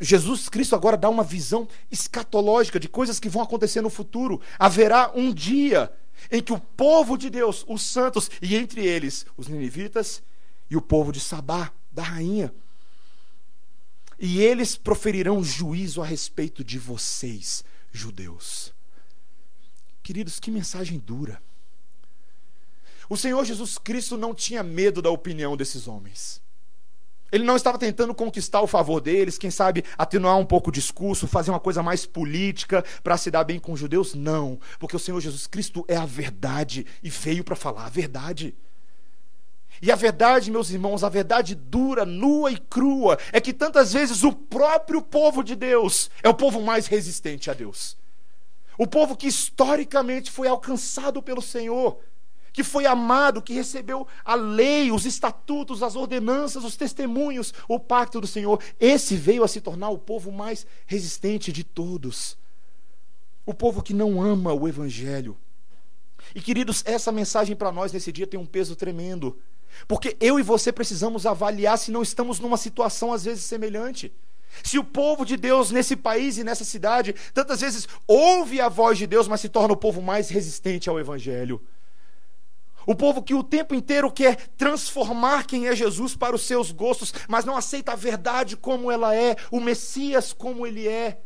Jesus 0.00 0.48
Cristo 0.48 0.74
agora 0.74 0.96
dá 0.96 1.08
uma 1.08 1.22
visão 1.22 1.68
escatológica 1.90 2.80
de 2.80 2.88
coisas 2.88 3.20
que 3.20 3.28
vão 3.28 3.42
acontecer 3.42 3.80
no 3.80 3.90
futuro. 3.90 4.40
Haverá 4.58 5.12
um 5.14 5.32
dia 5.32 5.92
em 6.30 6.42
que 6.42 6.52
o 6.52 6.58
povo 6.58 7.16
de 7.16 7.30
Deus, 7.30 7.64
os 7.68 7.82
santos, 7.82 8.30
e 8.42 8.56
entre 8.56 8.84
eles 8.84 9.24
os 9.36 9.48
ninivitas 9.48 10.22
e 10.68 10.76
o 10.76 10.82
povo 10.82 11.12
de 11.12 11.20
Sabá, 11.20 11.72
da 11.90 12.02
rainha, 12.02 12.52
e 14.18 14.40
eles 14.40 14.76
proferirão 14.76 15.42
juízo 15.42 16.02
a 16.02 16.06
respeito 16.06 16.64
de 16.64 16.78
vocês, 16.78 17.64
judeus. 17.92 18.74
Queridos, 20.02 20.40
que 20.40 20.50
mensagem 20.50 20.98
dura. 20.98 21.40
O 23.08 23.16
Senhor 23.16 23.44
Jesus 23.44 23.78
Cristo 23.78 24.16
não 24.16 24.34
tinha 24.34 24.62
medo 24.62 25.00
da 25.00 25.10
opinião 25.10 25.56
desses 25.56 25.86
homens. 25.86 26.42
Ele 27.30 27.44
não 27.44 27.56
estava 27.56 27.78
tentando 27.78 28.14
conquistar 28.14 28.60
o 28.62 28.66
favor 28.66 29.00
deles, 29.00 29.36
quem 29.36 29.50
sabe 29.50 29.84
atenuar 29.96 30.38
um 30.38 30.46
pouco 30.46 30.70
o 30.70 30.72
discurso, 30.72 31.26
fazer 31.26 31.50
uma 31.50 31.60
coisa 31.60 31.82
mais 31.82 32.06
política 32.06 32.84
para 33.02 33.16
se 33.16 33.30
dar 33.30 33.44
bem 33.44 33.58
com 33.58 33.72
os 33.72 33.80
judeus. 33.80 34.14
Não, 34.14 34.58
porque 34.78 34.96
o 34.96 34.98
Senhor 34.98 35.20
Jesus 35.20 35.46
Cristo 35.46 35.84
é 35.86 35.96
a 35.96 36.06
verdade 36.06 36.86
e 37.02 37.10
veio 37.10 37.44
para 37.44 37.56
falar 37.56 37.86
a 37.86 37.90
verdade. 37.90 38.54
E 39.80 39.92
a 39.92 39.96
verdade, 39.96 40.50
meus 40.50 40.70
irmãos, 40.70 41.04
a 41.04 41.08
verdade 41.08 41.54
dura, 41.54 42.04
nua 42.04 42.50
e 42.50 42.58
crua, 42.58 43.18
é 43.32 43.40
que 43.40 43.52
tantas 43.52 43.92
vezes 43.92 44.24
o 44.24 44.32
próprio 44.32 45.00
povo 45.00 45.44
de 45.44 45.54
Deus 45.54 46.10
é 46.22 46.28
o 46.28 46.34
povo 46.34 46.60
mais 46.60 46.86
resistente 46.86 47.50
a 47.50 47.54
Deus. 47.54 47.96
O 48.76 48.86
povo 48.86 49.16
que 49.16 49.26
historicamente 49.26 50.30
foi 50.30 50.48
alcançado 50.48 51.22
pelo 51.22 51.42
Senhor 51.42 51.98
que 52.58 52.64
foi 52.64 52.86
amado, 52.86 53.40
que 53.40 53.52
recebeu 53.52 54.04
a 54.24 54.34
lei, 54.34 54.90
os 54.90 55.06
estatutos, 55.06 55.80
as 55.80 55.94
ordenanças, 55.94 56.64
os 56.64 56.74
testemunhos, 56.74 57.54
o 57.68 57.78
pacto 57.78 58.20
do 58.20 58.26
Senhor. 58.26 58.60
Esse 58.80 59.14
veio 59.14 59.44
a 59.44 59.48
se 59.48 59.60
tornar 59.60 59.90
o 59.90 59.98
povo 59.98 60.32
mais 60.32 60.66
resistente 60.84 61.52
de 61.52 61.62
todos. 61.62 62.36
O 63.46 63.54
povo 63.54 63.80
que 63.80 63.94
não 63.94 64.20
ama 64.20 64.52
o 64.52 64.66
Evangelho. 64.66 65.36
E 66.34 66.40
queridos, 66.40 66.82
essa 66.84 67.12
mensagem 67.12 67.54
para 67.54 67.70
nós 67.70 67.92
nesse 67.92 68.10
dia 68.10 68.26
tem 68.26 68.40
um 68.40 68.44
peso 68.44 68.74
tremendo. 68.74 69.38
Porque 69.86 70.16
eu 70.18 70.40
e 70.40 70.42
você 70.42 70.72
precisamos 70.72 71.26
avaliar 71.26 71.78
se 71.78 71.92
não 71.92 72.02
estamos 72.02 72.40
numa 72.40 72.56
situação 72.56 73.12
às 73.12 73.24
vezes 73.24 73.44
semelhante. 73.44 74.12
Se 74.64 74.80
o 74.80 74.84
povo 74.84 75.24
de 75.24 75.36
Deus 75.36 75.70
nesse 75.70 75.94
país 75.94 76.38
e 76.38 76.42
nessa 76.42 76.64
cidade 76.64 77.14
tantas 77.32 77.60
vezes 77.60 77.86
ouve 78.04 78.60
a 78.60 78.68
voz 78.68 78.98
de 78.98 79.06
Deus, 79.06 79.28
mas 79.28 79.40
se 79.40 79.48
torna 79.48 79.74
o 79.74 79.76
povo 79.76 80.02
mais 80.02 80.28
resistente 80.28 80.90
ao 80.90 80.98
Evangelho. 80.98 81.62
O 82.88 82.94
povo 82.94 83.22
que 83.22 83.34
o 83.34 83.44
tempo 83.44 83.74
inteiro 83.74 84.10
quer 84.10 84.48
transformar 84.56 85.44
quem 85.46 85.66
é 85.66 85.76
Jesus 85.76 86.16
para 86.16 86.34
os 86.34 86.40
seus 86.40 86.72
gostos, 86.72 87.12
mas 87.28 87.44
não 87.44 87.54
aceita 87.54 87.92
a 87.92 87.94
verdade 87.94 88.56
como 88.56 88.90
ela 88.90 89.14
é, 89.14 89.36
o 89.50 89.60
Messias 89.60 90.32
como 90.32 90.66
ele 90.66 90.88
é, 90.88 91.20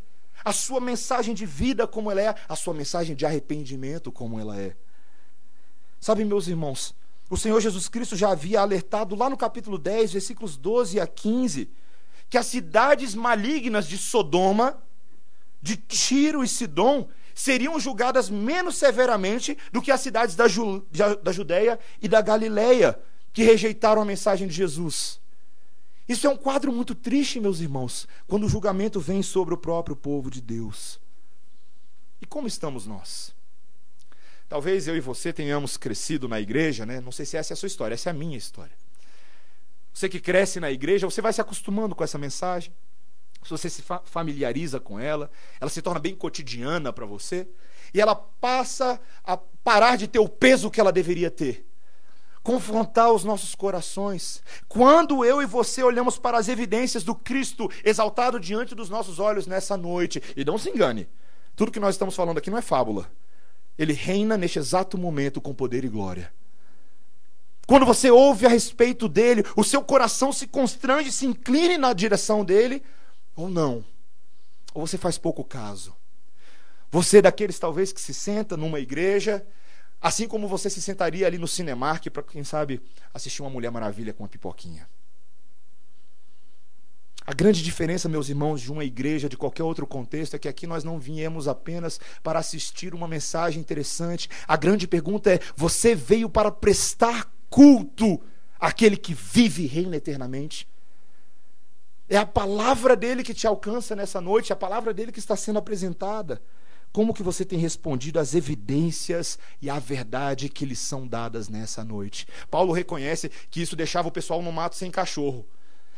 a 0.44 0.52
sua 0.52 0.80
mensagem 0.80 1.32
de 1.32 1.46
vida 1.46 1.86
como 1.86 2.10
ela 2.10 2.20
é, 2.20 2.34
a 2.48 2.56
sua 2.56 2.74
mensagem 2.74 3.14
de 3.14 3.24
arrependimento 3.24 4.10
como 4.10 4.40
ela 4.40 4.60
é. 4.60 4.74
Sabe, 6.00 6.24
meus 6.24 6.48
irmãos, 6.48 6.96
o 7.30 7.36
Senhor 7.36 7.60
Jesus 7.60 7.88
Cristo 7.88 8.16
já 8.16 8.32
havia 8.32 8.60
alertado 8.60 9.14
lá 9.14 9.30
no 9.30 9.36
capítulo 9.36 9.78
10, 9.78 10.14
versículos 10.14 10.56
12 10.56 10.98
a 10.98 11.06
15, 11.06 11.70
que 12.28 12.36
as 12.36 12.46
cidades 12.46 13.14
malignas 13.14 13.86
de 13.86 13.98
Sodoma, 13.98 14.82
de 15.62 15.76
Tiro 15.76 16.42
e 16.42 16.48
Sidom, 16.48 17.08
seriam 17.34 17.78
julgadas 17.78 18.28
menos 18.30 18.76
severamente 18.76 19.56
do 19.72 19.82
que 19.82 19.90
as 19.90 20.00
cidades 20.00 20.34
da, 20.34 20.48
Ju, 20.48 20.86
da 21.22 21.32
Judéia 21.32 21.78
e 22.00 22.08
da 22.08 22.20
Galileia, 22.20 22.98
que 23.32 23.42
rejeitaram 23.42 24.02
a 24.02 24.04
mensagem 24.04 24.46
de 24.46 24.54
Jesus. 24.54 25.20
Isso 26.08 26.26
é 26.26 26.30
um 26.30 26.36
quadro 26.36 26.72
muito 26.72 26.94
triste, 26.94 27.40
meus 27.40 27.60
irmãos, 27.60 28.06
quando 28.26 28.44
o 28.44 28.48
julgamento 28.48 29.00
vem 29.00 29.22
sobre 29.22 29.54
o 29.54 29.58
próprio 29.58 29.96
povo 29.96 30.30
de 30.30 30.40
Deus. 30.40 31.00
E 32.20 32.26
como 32.26 32.46
estamos 32.46 32.86
nós? 32.86 33.34
Talvez 34.48 34.86
eu 34.86 34.96
e 34.96 35.00
você 35.00 35.32
tenhamos 35.32 35.76
crescido 35.76 36.28
na 36.28 36.40
igreja, 36.40 36.84
né? 36.84 37.00
Não 37.00 37.10
sei 37.10 37.24
se 37.24 37.36
essa 37.36 37.52
é 37.52 37.54
a 37.54 37.56
sua 37.56 37.68
história, 37.68 37.94
essa 37.94 38.10
é 38.10 38.12
a 38.12 38.14
minha 38.14 38.36
história. 38.36 38.76
Você 39.94 40.08
que 40.08 40.20
cresce 40.20 40.60
na 40.60 40.70
igreja, 40.70 41.08
você 41.08 41.22
vai 41.22 41.32
se 41.32 41.40
acostumando 41.40 41.94
com 41.94 42.04
essa 42.04 42.18
mensagem 42.18 42.72
se 43.44 43.50
você 43.50 43.68
se 43.68 43.82
fa 43.82 44.00
familiariza 44.04 44.78
com 44.78 44.98
ela, 44.98 45.30
ela 45.60 45.70
se 45.70 45.82
torna 45.82 46.00
bem 46.00 46.14
cotidiana 46.14 46.92
para 46.92 47.06
você, 47.06 47.46
e 47.92 48.00
ela 48.00 48.14
passa 48.14 49.00
a 49.24 49.36
parar 49.36 49.96
de 49.96 50.08
ter 50.08 50.18
o 50.18 50.28
peso 50.28 50.70
que 50.70 50.80
ela 50.80 50.92
deveria 50.92 51.30
ter. 51.30 51.66
Confrontar 52.42 53.12
os 53.12 53.22
nossos 53.22 53.54
corações. 53.54 54.42
Quando 54.68 55.24
eu 55.24 55.40
e 55.40 55.46
você 55.46 55.82
olhamos 55.82 56.18
para 56.18 56.38
as 56.38 56.48
evidências 56.48 57.04
do 57.04 57.14
Cristo 57.14 57.70
exaltado 57.84 58.40
diante 58.40 58.74
dos 58.74 58.88
nossos 58.88 59.18
olhos 59.18 59.46
nessa 59.46 59.76
noite, 59.76 60.22
e 60.36 60.44
não 60.44 60.58
se 60.58 60.70
engane, 60.70 61.08
tudo 61.54 61.70
que 61.70 61.78
nós 61.80 61.94
estamos 61.94 62.16
falando 62.16 62.38
aqui 62.38 62.50
não 62.50 62.58
é 62.58 62.62
fábula. 62.62 63.08
ele 63.78 63.92
reina 63.92 64.36
neste 64.36 64.58
exato 64.58 64.98
momento 64.98 65.40
com 65.40 65.54
poder 65.54 65.84
e 65.84 65.88
glória. 65.88 66.32
Quando 67.66 67.86
você 67.86 68.10
ouve 68.10 68.44
a 68.44 68.48
respeito 68.48 69.08
dele, 69.08 69.44
o 69.56 69.64
seu 69.64 69.82
coração 69.82 70.32
se 70.32 70.46
constrange, 70.46 71.12
se 71.12 71.26
incline 71.26 71.78
na 71.78 71.92
direção 71.92 72.44
dele, 72.44 72.82
ou 73.34 73.48
não. 73.48 73.84
Ou 74.74 74.86
você 74.86 74.96
faz 74.96 75.18
pouco 75.18 75.44
caso. 75.44 75.94
Você 76.90 77.18
é 77.18 77.22
daqueles 77.22 77.58
talvez 77.58 77.92
que 77.92 78.00
se 78.00 78.12
senta 78.12 78.56
numa 78.56 78.78
igreja, 78.78 79.46
assim 80.00 80.28
como 80.28 80.46
você 80.46 80.68
se 80.68 80.82
sentaria 80.82 81.26
ali 81.26 81.38
no 81.38 81.48
Cinemark 81.48 82.06
para, 82.10 82.22
quem 82.22 82.44
sabe, 82.44 82.82
assistir 83.14 83.42
uma 83.42 83.50
Mulher 83.50 83.70
Maravilha 83.70 84.12
com 84.12 84.22
uma 84.22 84.28
pipoquinha. 84.28 84.86
A 87.24 87.32
grande 87.32 87.62
diferença, 87.62 88.08
meus 88.08 88.28
irmãos, 88.28 88.60
de 88.60 88.72
uma 88.72 88.84
igreja, 88.84 89.28
de 89.28 89.36
qualquer 89.36 89.62
outro 89.62 89.86
contexto, 89.86 90.34
é 90.34 90.38
que 90.38 90.48
aqui 90.48 90.66
nós 90.66 90.82
não 90.82 90.98
viemos 90.98 91.46
apenas 91.46 92.00
para 92.22 92.40
assistir 92.40 92.94
uma 92.94 93.06
mensagem 93.06 93.60
interessante. 93.60 94.28
A 94.46 94.56
grande 94.56 94.88
pergunta 94.88 95.32
é: 95.32 95.40
você 95.54 95.94
veio 95.94 96.28
para 96.28 96.50
prestar 96.50 97.32
culto 97.48 98.20
àquele 98.58 98.96
que 98.96 99.14
vive 99.14 99.62
e 99.62 99.66
reina 99.66 99.96
eternamente? 99.96 100.66
É 102.12 102.18
a 102.18 102.26
palavra 102.26 102.94
dele 102.94 103.22
que 103.22 103.32
te 103.32 103.46
alcança 103.46 103.96
nessa 103.96 104.20
noite, 104.20 104.52
é 104.52 104.54
a 104.54 104.56
palavra 104.56 104.92
dele 104.92 105.10
que 105.10 105.18
está 105.18 105.34
sendo 105.34 105.58
apresentada. 105.58 106.42
Como 106.92 107.14
que 107.14 107.22
você 107.22 107.42
tem 107.42 107.58
respondido 107.58 108.20
às 108.20 108.34
evidências 108.34 109.38
e 109.62 109.70
à 109.70 109.78
verdade 109.78 110.50
que 110.50 110.66
lhes 110.66 110.78
são 110.78 111.08
dadas 111.08 111.48
nessa 111.48 111.82
noite? 111.82 112.26
Paulo 112.50 112.70
reconhece 112.70 113.30
que 113.50 113.62
isso 113.62 113.74
deixava 113.74 114.08
o 114.08 114.12
pessoal 114.12 114.42
no 114.42 114.52
mato 114.52 114.76
sem 114.76 114.90
cachorro. 114.90 115.46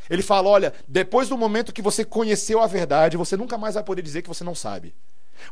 Ele 0.09 0.23
fala: 0.23 0.49
olha, 0.49 0.73
depois 0.87 1.29
do 1.29 1.37
momento 1.37 1.73
que 1.73 1.83
você 1.83 2.05
conheceu 2.05 2.61
a 2.61 2.69
verdade, 2.69 3.17
você 3.17 3.37
nunca 3.37 3.59
mais 3.59 3.75
vai 3.75 3.83
poder 3.83 4.03
dizer 4.03 4.23
que 4.23 4.29
você 4.29 4.45
não 4.45 4.55
sabe. 4.55 4.95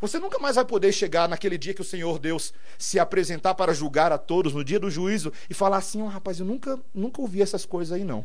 Você 0.00 0.20
nunca 0.20 0.38
mais 0.38 0.54
vai 0.54 0.64
poder 0.64 0.92
chegar 0.92 1.28
naquele 1.28 1.58
dia 1.58 1.74
que 1.74 1.82
o 1.82 1.84
Senhor 1.84 2.20
Deus 2.20 2.54
se 2.78 3.00
apresentar 3.00 3.56
para 3.56 3.74
julgar 3.74 4.12
a 4.12 4.16
todos, 4.16 4.54
no 4.54 4.62
dia 4.62 4.78
do 4.78 4.88
juízo, 4.88 5.32
e 5.50 5.54
falar 5.54 5.78
assim: 5.78 6.02
oh, 6.02 6.06
rapaz, 6.06 6.38
eu 6.38 6.46
nunca, 6.46 6.78
nunca 6.94 7.20
ouvi 7.20 7.42
essas 7.42 7.66
coisas 7.66 7.92
aí, 7.92 8.04
não. 8.04 8.24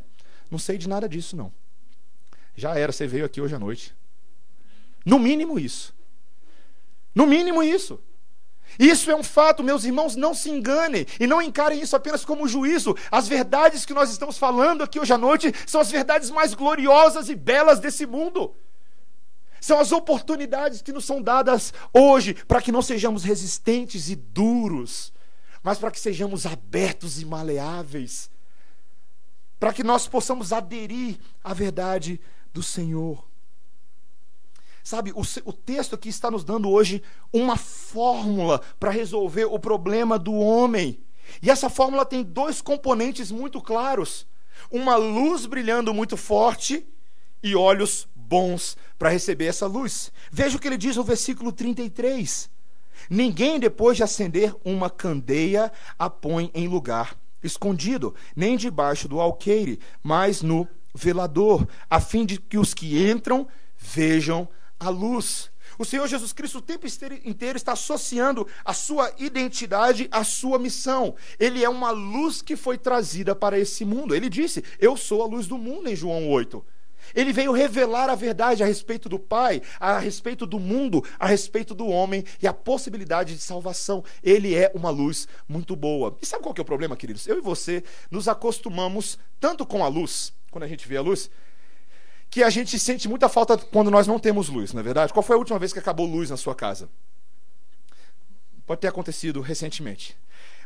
Não 0.52 0.60
sei 0.60 0.78
de 0.78 0.88
nada 0.88 1.10
disso, 1.10 1.36
não. 1.36 1.52
Já 2.58 2.76
era, 2.78 2.91
você 2.91 3.06
veio 3.06 3.24
aqui 3.24 3.39
hoje 3.39 3.54
à 3.54 3.60
noite. 3.60 3.96
No 5.06 5.20
mínimo 5.20 5.60
isso. 5.60 5.96
No 7.13 7.28
mínimo 7.28 7.62
isso. 7.62 8.00
Isso 8.80 9.10
é 9.10 9.15
um 9.15 9.24
fato, 9.24 9.63
meus 9.63 9.86
irmãos, 9.86 10.15
não 10.15 10.34
se 10.34 10.50
enganem 10.50 11.06
e 11.20 11.28
não 11.28 11.41
encarem 11.41 11.80
isso 11.80 11.96
apenas 11.96 12.26
como 12.26 12.48
juízo. 12.48 12.96
As 13.12 13.28
verdades 13.28 13.86
que 13.86 13.93
nós 13.93 14.10
estamos 14.10 14.38
falando 14.38 14.84
aqui 14.84 15.00
hoje 15.00 15.13
à 15.13 15.17
noite 15.17 15.54
são 15.65 15.80
as 15.80 15.91
verdades 15.91 16.32
mais 16.32 16.56
gloriosas 16.56 17.30
e 17.30 17.36
belas 17.36 17.80
desse 17.80 18.06
mundo. 18.06 18.54
São 19.62 19.80
as 19.80 19.91
oportunidades 19.91 20.82
que 20.82 20.91
nos 20.91 21.06
são 21.06 21.22
dadas 21.22 21.74
hoje 21.93 22.34
para 22.34 22.62
que 22.62 22.72
não 22.72 22.82
sejamos 22.82 23.24
resistentes 23.24 24.10
e 24.10 24.15
duros, 24.15 25.13
mas 25.63 25.78
para 25.78 25.91
que 25.91 26.00
sejamos 26.00 26.46
abertos 26.46 27.22
e 27.22 27.26
maleáveis, 27.26 28.30
para 29.60 29.74
que 29.74 29.84
nós 29.84 30.08
possamos 30.08 30.54
aderir 30.54 31.17
à 31.43 31.54
verdade 31.54 32.20
do 32.58 32.63
Senhor. 32.63 33.24
Sabe, 34.84 35.12
o, 35.12 35.22
o 35.46 35.54
texto 35.54 35.93
aqui 35.93 36.10
está 36.10 36.32
nos 36.32 36.43
dando 36.43 36.70
hoje 36.70 37.04
uma 37.32 37.56
fórmula 37.56 38.62
para 38.80 38.89
resolver 38.89 39.46
o 39.46 39.60
problema 39.60 40.17
do 40.17 40.34
homem. 40.34 41.00
E 41.41 41.52
essa 41.52 41.70
fórmula 41.70 42.04
tem 42.04 42.24
dois 42.24 42.60
componentes 42.60 43.32
muito 43.32 43.62
claros: 43.62 44.26
uma 44.72 44.96
luz 44.96 45.46
brilhando 45.46 45.93
muito 45.93 46.17
forte 46.17 46.84
e 47.43 47.56
olhos 47.56 48.08
bons 48.15 48.76
para 48.98 49.10
receber 49.10 49.46
essa 49.46 49.67
luz. 49.67 50.12
Veja 50.32 50.58
o 50.58 50.60
que 50.60 50.67
ele 50.67 50.78
diz 50.78 50.96
no 50.96 51.04
versículo 51.04 51.52
33. 51.52 52.50
Ninguém, 53.08 53.60
depois 53.60 53.98
de 53.98 54.04
acender 54.04 54.56
uma 54.65 54.89
candeia, 54.89 55.72
a 56.00 56.10
põe 56.10 56.50
em 56.56 56.67
lugar 56.67 57.15
escondido, 57.43 58.15
nem 58.36 58.58
debaixo 58.58 59.08
do 59.08 59.20
alqueire, 59.20 59.80
mas 60.02 60.41
no 60.41 60.67
velador, 60.98 61.68
a 61.90 62.02
fim 62.02 62.26
de 62.26 62.40
que 62.40 62.58
os 62.58 62.74
que 62.74 63.10
entram 63.10 63.48
vejam 63.78 64.50
a 64.80 64.90
luz. 64.90 65.52
O 65.78 65.86
Senhor 65.86 66.08
Jesus 66.08 66.34
Cristo 66.34 66.58
o 66.58 66.62
tempo 66.62 66.88
inteiro 67.24 67.56
está 67.56 67.74
associando 67.74 68.48
a 68.66 68.74
sua 68.74 69.14
identidade 69.20 70.08
à 70.12 70.24
sua 70.24 70.58
missão. 70.58 71.14
Ele 71.40 71.64
é 71.64 71.70
uma 71.70 71.92
luz 71.92 72.42
que 72.42 72.56
foi 72.56 72.80
trazida 72.80 73.36
para 73.36 73.60
esse 73.60 73.86
mundo. 73.86 74.16
Ele 74.16 74.28
disse: 74.28 74.64
Eu 74.80 74.98
sou 74.98 75.22
a 75.22 75.28
luz 75.28 75.46
do 75.46 75.58
mundo, 75.58 75.88
em 75.88 75.96
João 75.96 76.28
8. 76.30 76.66
Ele 77.16 77.32
veio 77.32 77.52
revelar 77.52 78.10
a 78.10 78.16
verdade 78.16 78.64
a 78.64 78.66
respeito 78.66 79.08
do 79.08 79.20
Pai, 79.20 79.62
a 79.80 80.00
respeito 80.00 80.46
do 80.46 80.60
mundo, 80.60 81.04
a 81.20 81.28
respeito 81.28 81.74
do 81.74 81.88
homem 81.88 82.24
e 82.42 82.48
a 82.48 82.54
possibilidade 82.54 83.36
de 83.36 83.42
salvação. 83.42 84.04
Ele 84.24 84.56
é 84.56 84.72
uma 84.74 84.90
luz 84.90 85.28
muito 85.48 85.76
boa. 85.76 86.18
E 86.22 86.26
sabe 86.26 86.44
qual 86.44 86.54
que 86.54 86.62
é 86.62 86.64
o 86.64 86.66
problema, 86.66 86.96
queridos? 86.96 87.28
Eu 87.28 87.38
e 87.38 87.42
você 87.42 87.84
nos 88.10 88.28
acostumamos 88.28 89.18
tanto 89.40 89.66
com 89.66 89.84
a 89.84 89.88
luz, 89.88 90.34
quando 90.52 90.64
a 90.64 90.68
gente 90.68 90.88
vê 90.88 90.98
a 90.98 91.02
luz, 91.02 91.30
que 92.30 92.44
a 92.44 92.50
gente 92.50 92.78
sente 92.78 93.08
muita 93.08 93.30
falta 93.30 93.58
quando 93.58 93.90
nós 93.90 94.08
não 94.08 94.20
temos 94.20 94.50
luz, 94.50 94.74
não 94.74 94.80
é 94.82 94.84
verdade? 94.84 95.14
Qual 95.14 95.24
foi 95.24 95.36
a 95.36 95.40
última 95.40 95.60
vez 95.60 95.72
que 95.74 95.80
acabou 95.80 96.06
luz 96.06 96.30
na 96.30 96.38
sua 96.38 96.56
casa? 96.56 96.90
Pode 98.66 98.82
ter 98.82 98.88
acontecido 98.88 99.40
recentemente. 99.40 100.18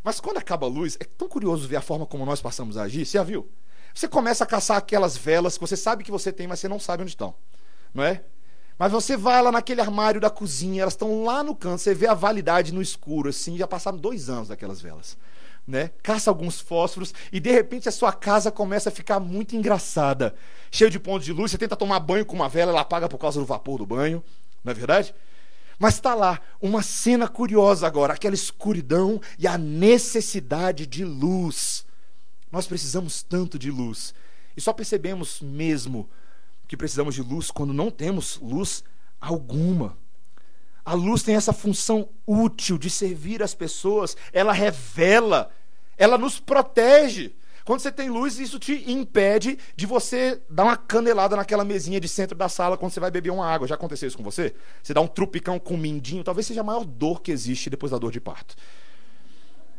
Mas 0.03 0.19
quando 0.19 0.37
acaba 0.37 0.65
a 0.65 0.69
luz, 0.69 0.97
é 0.99 1.03
tão 1.03 1.27
curioso 1.27 1.67
ver 1.67 1.75
a 1.75 1.81
forma 1.81 2.05
como 2.05 2.25
nós 2.25 2.41
passamos 2.41 2.77
a 2.77 2.83
agir. 2.83 3.05
Você 3.05 3.17
já 3.17 3.23
viu? 3.23 3.47
Você 3.93 4.07
começa 4.07 4.43
a 4.43 4.47
caçar 4.47 4.77
aquelas 4.77 5.15
velas 5.15 5.57
que 5.57 5.61
você 5.61 5.77
sabe 5.77 6.03
que 6.03 6.09
você 6.09 6.31
tem, 6.31 6.47
mas 6.47 6.59
você 6.59 6.67
não 6.67 6.79
sabe 6.79 7.03
onde 7.03 7.11
estão. 7.11 7.35
Não 7.93 8.03
é? 8.03 8.23
Mas 8.79 8.91
você 8.91 9.15
vai 9.15 9.41
lá 9.43 9.51
naquele 9.51 9.81
armário 9.81 10.19
da 10.19 10.29
cozinha, 10.29 10.81
elas 10.81 10.93
estão 10.93 11.23
lá 11.23 11.43
no 11.43 11.55
canto, 11.55 11.81
você 11.81 11.93
vê 11.93 12.07
a 12.07 12.15
validade 12.15 12.73
no 12.73 12.81
escuro, 12.81 13.29
assim, 13.29 13.55
já 13.55 13.67
passaram 13.67 13.97
dois 13.97 14.27
anos 14.27 14.47
daquelas 14.47 14.81
velas 14.81 15.15
né? 15.67 15.91
Caça 16.01 16.29
alguns 16.29 16.59
fósforos 16.59 17.13
e 17.31 17.39
de 17.39 17.51
repente 17.51 17.87
a 17.87 17.91
sua 17.91 18.11
casa 18.11 18.51
começa 18.51 18.89
a 18.89 18.91
ficar 18.91 19.19
muito 19.19 19.55
engraçada, 19.55 20.35
cheio 20.69 20.89
de 20.89 20.99
pontos 20.99 21.25
de 21.25 21.33
luz. 21.33 21.51
Você 21.51 21.57
tenta 21.57 21.75
tomar 21.75 21.99
banho 21.99 22.25
com 22.25 22.35
uma 22.35 22.49
vela, 22.49 22.71
ela 22.71 22.81
apaga 22.81 23.07
por 23.07 23.17
causa 23.17 23.39
do 23.39 23.45
vapor 23.45 23.77
do 23.77 23.85
banho, 23.85 24.23
não 24.63 24.71
é 24.71 24.73
verdade? 24.73 25.13
Mas 25.79 25.95
está 25.95 26.13
lá 26.13 26.39
uma 26.61 26.83
cena 26.83 27.27
curiosa 27.27 27.87
agora, 27.87 28.13
aquela 28.13 28.35
escuridão 28.35 29.19
e 29.39 29.47
a 29.47 29.57
necessidade 29.57 30.85
de 30.85 31.03
luz. 31.03 31.85
Nós 32.51 32.67
precisamos 32.67 33.23
tanto 33.23 33.57
de 33.57 33.71
luz 33.71 34.13
e 34.55 34.61
só 34.61 34.73
percebemos 34.73 35.41
mesmo 35.41 36.09
que 36.67 36.77
precisamos 36.77 37.15
de 37.15 37.21
luz 37.21 37.49
quando 37.49 37.73
não 37.73 37.89
temos 37.89 38.39
luz 38.41 38.83
alguma. 39.19 39.97
A 40.83 40.93
luz 40.93 41.23
tem 41.23 41.35
essa 41.35 41.53
função 41.53 42.09
útil 42.25 42.77
de 42.77 42.89
servir 42.89 43.43
as 43.43 43.53
pessoas, 43.53 44.17
ela 44.33 44.51
revela, 44.51 45.51
ela 45.97 46.17
nos 46.17 46.39
protege. 46.39 47.35
Quando 47.63 47.79
você 47.79 47.91
tem 47.91 48.09
luz, 48.09 48.39
isso 48.39 48.57
te 48.57 48.91
impede 48.91 49.57
de 49.75 49.85
você 49.85 50.41
dar 50.49 50.63
uma 50.63 50.75
canelada 50.75 51.35
naquela 51.35 51.63
mesinha 51.63 51.99
de 51.99 52.07
centro 52.07 52.35
da 52.35 52.49
sala 52.49 52.75
quando 52.75 52.91
você 52.91 52.99
vai 52.99 53.11
beber 53.11 53.29
uma 53.29 53.45
água. 53.45 53.67
Já 53.67 53.75
aconteceu 53.75 54.07
isso 54.07 54.17
com 54.17 54.23
você? 54.23 54.55
Você 54.81 54.93
dá 54.93 55.01
um 55.01 55.07
trupicão 55.07 55.59
com 55.59 55.75
um 55.75 55.77
mindinho, 55.77 56.23
talvez 56.23 56.47
seja 56.47 56.61
a 56.61 56.63
maior 56.63 56.83
dor 56.83 57.21
que 57.21 57.31
existe 57.31 57.69
depois 57.69 57.91
da 57.91 57.99
dor 57.99 58.11
de 58.11 58.19
parto. 58.19 58.55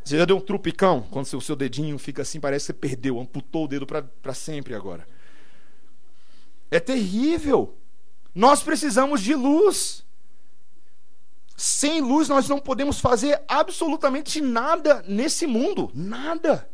Você 0.05 0.17
já 0.17 0.25
deu 0.25 0.37
um 0.37 0.41
trupicão 0.41 1.03
quando 1.11 1.27
o 1.27 1.41
seu 1.41 1.57
dedinho 1.57 1.99
fica 1.99 2.23
assim, 2.23 2.41
parece 2.41 2.67
que 2.67 2.67
você 2.67 2.73
perdeu, 2.73 3.21
amputou 3.21 3.65
o 3.65 3.69
dedo 3.69 3.87
para 3.87 4.35
sempre 4.35 4.75
agora. 4.75 5.07
É 6.71 6.81
terrível. 6.81 7.77
Nós 8.35 8.63
precisamos 8.63 9.21
de 9.21 9.35
luz. 9.35 10.05
Sem 11.65 12.01
luz 12.01 12.29
nós 12.29 12.49
não 12.49 12.59
podemos 12.59 12.99
fazer 12.99 13.41
absolutamente 13.47 14.41
nada 14.41 15.05
nesse 15.07 15.47
mundo, 15.47 15.93
nada. 15.95 16.69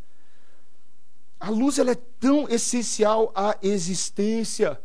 A 1.39 1.51
luz 1.51 1.79
ela 1.79 1.91
é 1.91 1.95
tão 2.19 2.49
essencial 2.49 3.31
à 3.35 3.55
existência. 3.61 4.81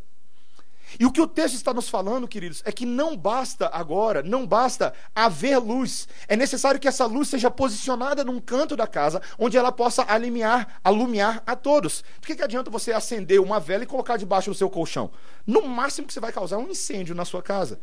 E 0.99 1.05
o 1.05 1.11
que 1.11 1.21
o 1.21 1.25
texto 1.25 1.55
está 1.55 1.73
nos 1.73 1.87
falando, 1.87 2.27
queridos, 2.27 2.61
é 2.65 2.71
que 2.73 2.85
não 2.85 3.15
basta 3.15 3.69
agora, 3.71 4.21
não 4.21 4.45
basta 4.45 4.93
haver 5.15 5.57
luz. 5.57 6.05
É 6.27 6.35
necessário 6.35 6.81
que 6.81 6.87
essa 6.89 7.05
luz 7.05 7.29
seja 7.29 7.49
posicionada 7.49 8.25
num 8.25 8.41
canto 8.41 8.75
da 8.75 8.85
casa, 8.85 9.21
onde 9.39 9.55
ela 9.55 9.71
possa 9.71 10.03
alumiar, 10.03 10.81
alumiar 10.83 11.41
a 11.47 11.55
todos. 11.55 12.03
Por 12.19 12.27
que, 12.27 12.35
que 12.35 12.43
adianta 12.43 12.69
você 12.69 12.91
acender 12.91 13.39
uma 13.39 13.57
vela 13.57 13.83
e 13.83 13.87
colocar 13.87 14.17
debaixo 14.17 14.49
do 14.51 14.55
seu 14.55 14.69
colchão? 14.69 15.11
No 15.47 15.65
máximo 15.65 16.07
que 16.07 16.13
você 16.13 16.19
vai 16.19 16.33
causar 16.33 16.57
um 16.57 16.69
incêndio 16.69 17.15
na 17.15 17.23
sua 17.23 17.41
casa. 17.41 17.79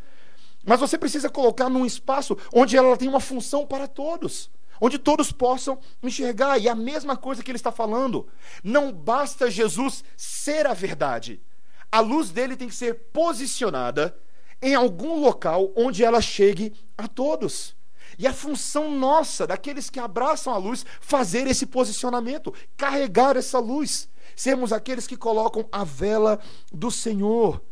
Mas 0.64 0.80
você 0.80 0.98
precisa 0.98 1.28
colocar 1.28 1.68
num 1.68 1.86
espaço 1.86 2.36
onde 2.52 2.76
ela 2.76 2.96
tem 2.96 3.08
uma 3.08 3.20
função 3.20 3.66
para 3.66 3.88
todos. 3.88 4.50
Onde 4.80 4.98
todos 4.98 5.32
possam 5.32 5.78
enxergar. 6.02 6.58
E 6.58 6.68
a 6.68 6.74
mesma 6.74 7.16
coisa 7.16 7.42
que 7.42 7.50
ele 7.50 7.56
está 7.56 7.72
falando. 7.72 8.26
Não 8.62 8.92
basta 8.92 9.50
Jesus 9.50 10.04
ser 10.16 10.66
a 10.66 10.74
verdade. 10.74 11.40
A 11.90 12.00
luz 12.00 12.30
dele 12.30 12.56
tem 12.56 12.68
que 12.68 12.74
ser 12.74 12.94
posicionada 13.12 14.16
em 14.62 14.74
algum 14.74 15.18
local 15.20 15.72
onde 15.74 16.04
ela 16.04 16.20
chegue 16.20 16.72
a 16.96 17.08
todos. 17.08 17.74
E 18.18 18.26
a 18.26 18.32
função 18.32 18.90
nossa, 18.90 19.46
daqueles 19.46 19.88
que 19.88 19.98
abraçam 19.98 20.52
a 20.52 20.58
luz, 20.58 20.84
fazer 21.00 21.46
esse 21.46 21.64
posicionamento, 21.64 22.52
carregar 22.76 23.36
essa 23.36 23.58
luz, 23.58 24.08
sermos 24.36 24.72
aqueles 24.72 25.06
que 25.06 25.16
colocam 25.16 25.66
a 25.72 25.84
vela 25.84 26.38
do 26.72 26.90
Senhor 26.90 27.62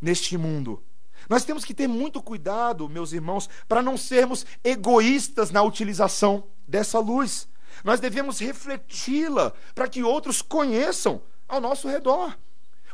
neste 0.00 0.36
mundo. 0.36 0.82
Nós 1.28 1.44
temos 1.44 1.64
que 1.64 1.74
ter 1.74 1.86
muito 1.86 2.22
cuidado, 2.22 2.88
meus 2.88 3.12
irmãos, 3.12 3.48
para 3.68 3.82
não 3.82 3.96
sermos 3.96 4.44
egoístas 4.62 5.50
na 5.50 5.62
utilização 5.62 6.44
dessa 6.66 6.98
luz. 6.98 7.48
Nós 7.82 8.00
devemos 8.00 8.38
refleti-la 8.38 9.52
para 9.74 9.88
que 9.88 10.02
outros 10.02 10.42
conheçam 10.42 11.22
ao 11.48 11.60
nosso 11.60 11.88
redor. 11.88 12.36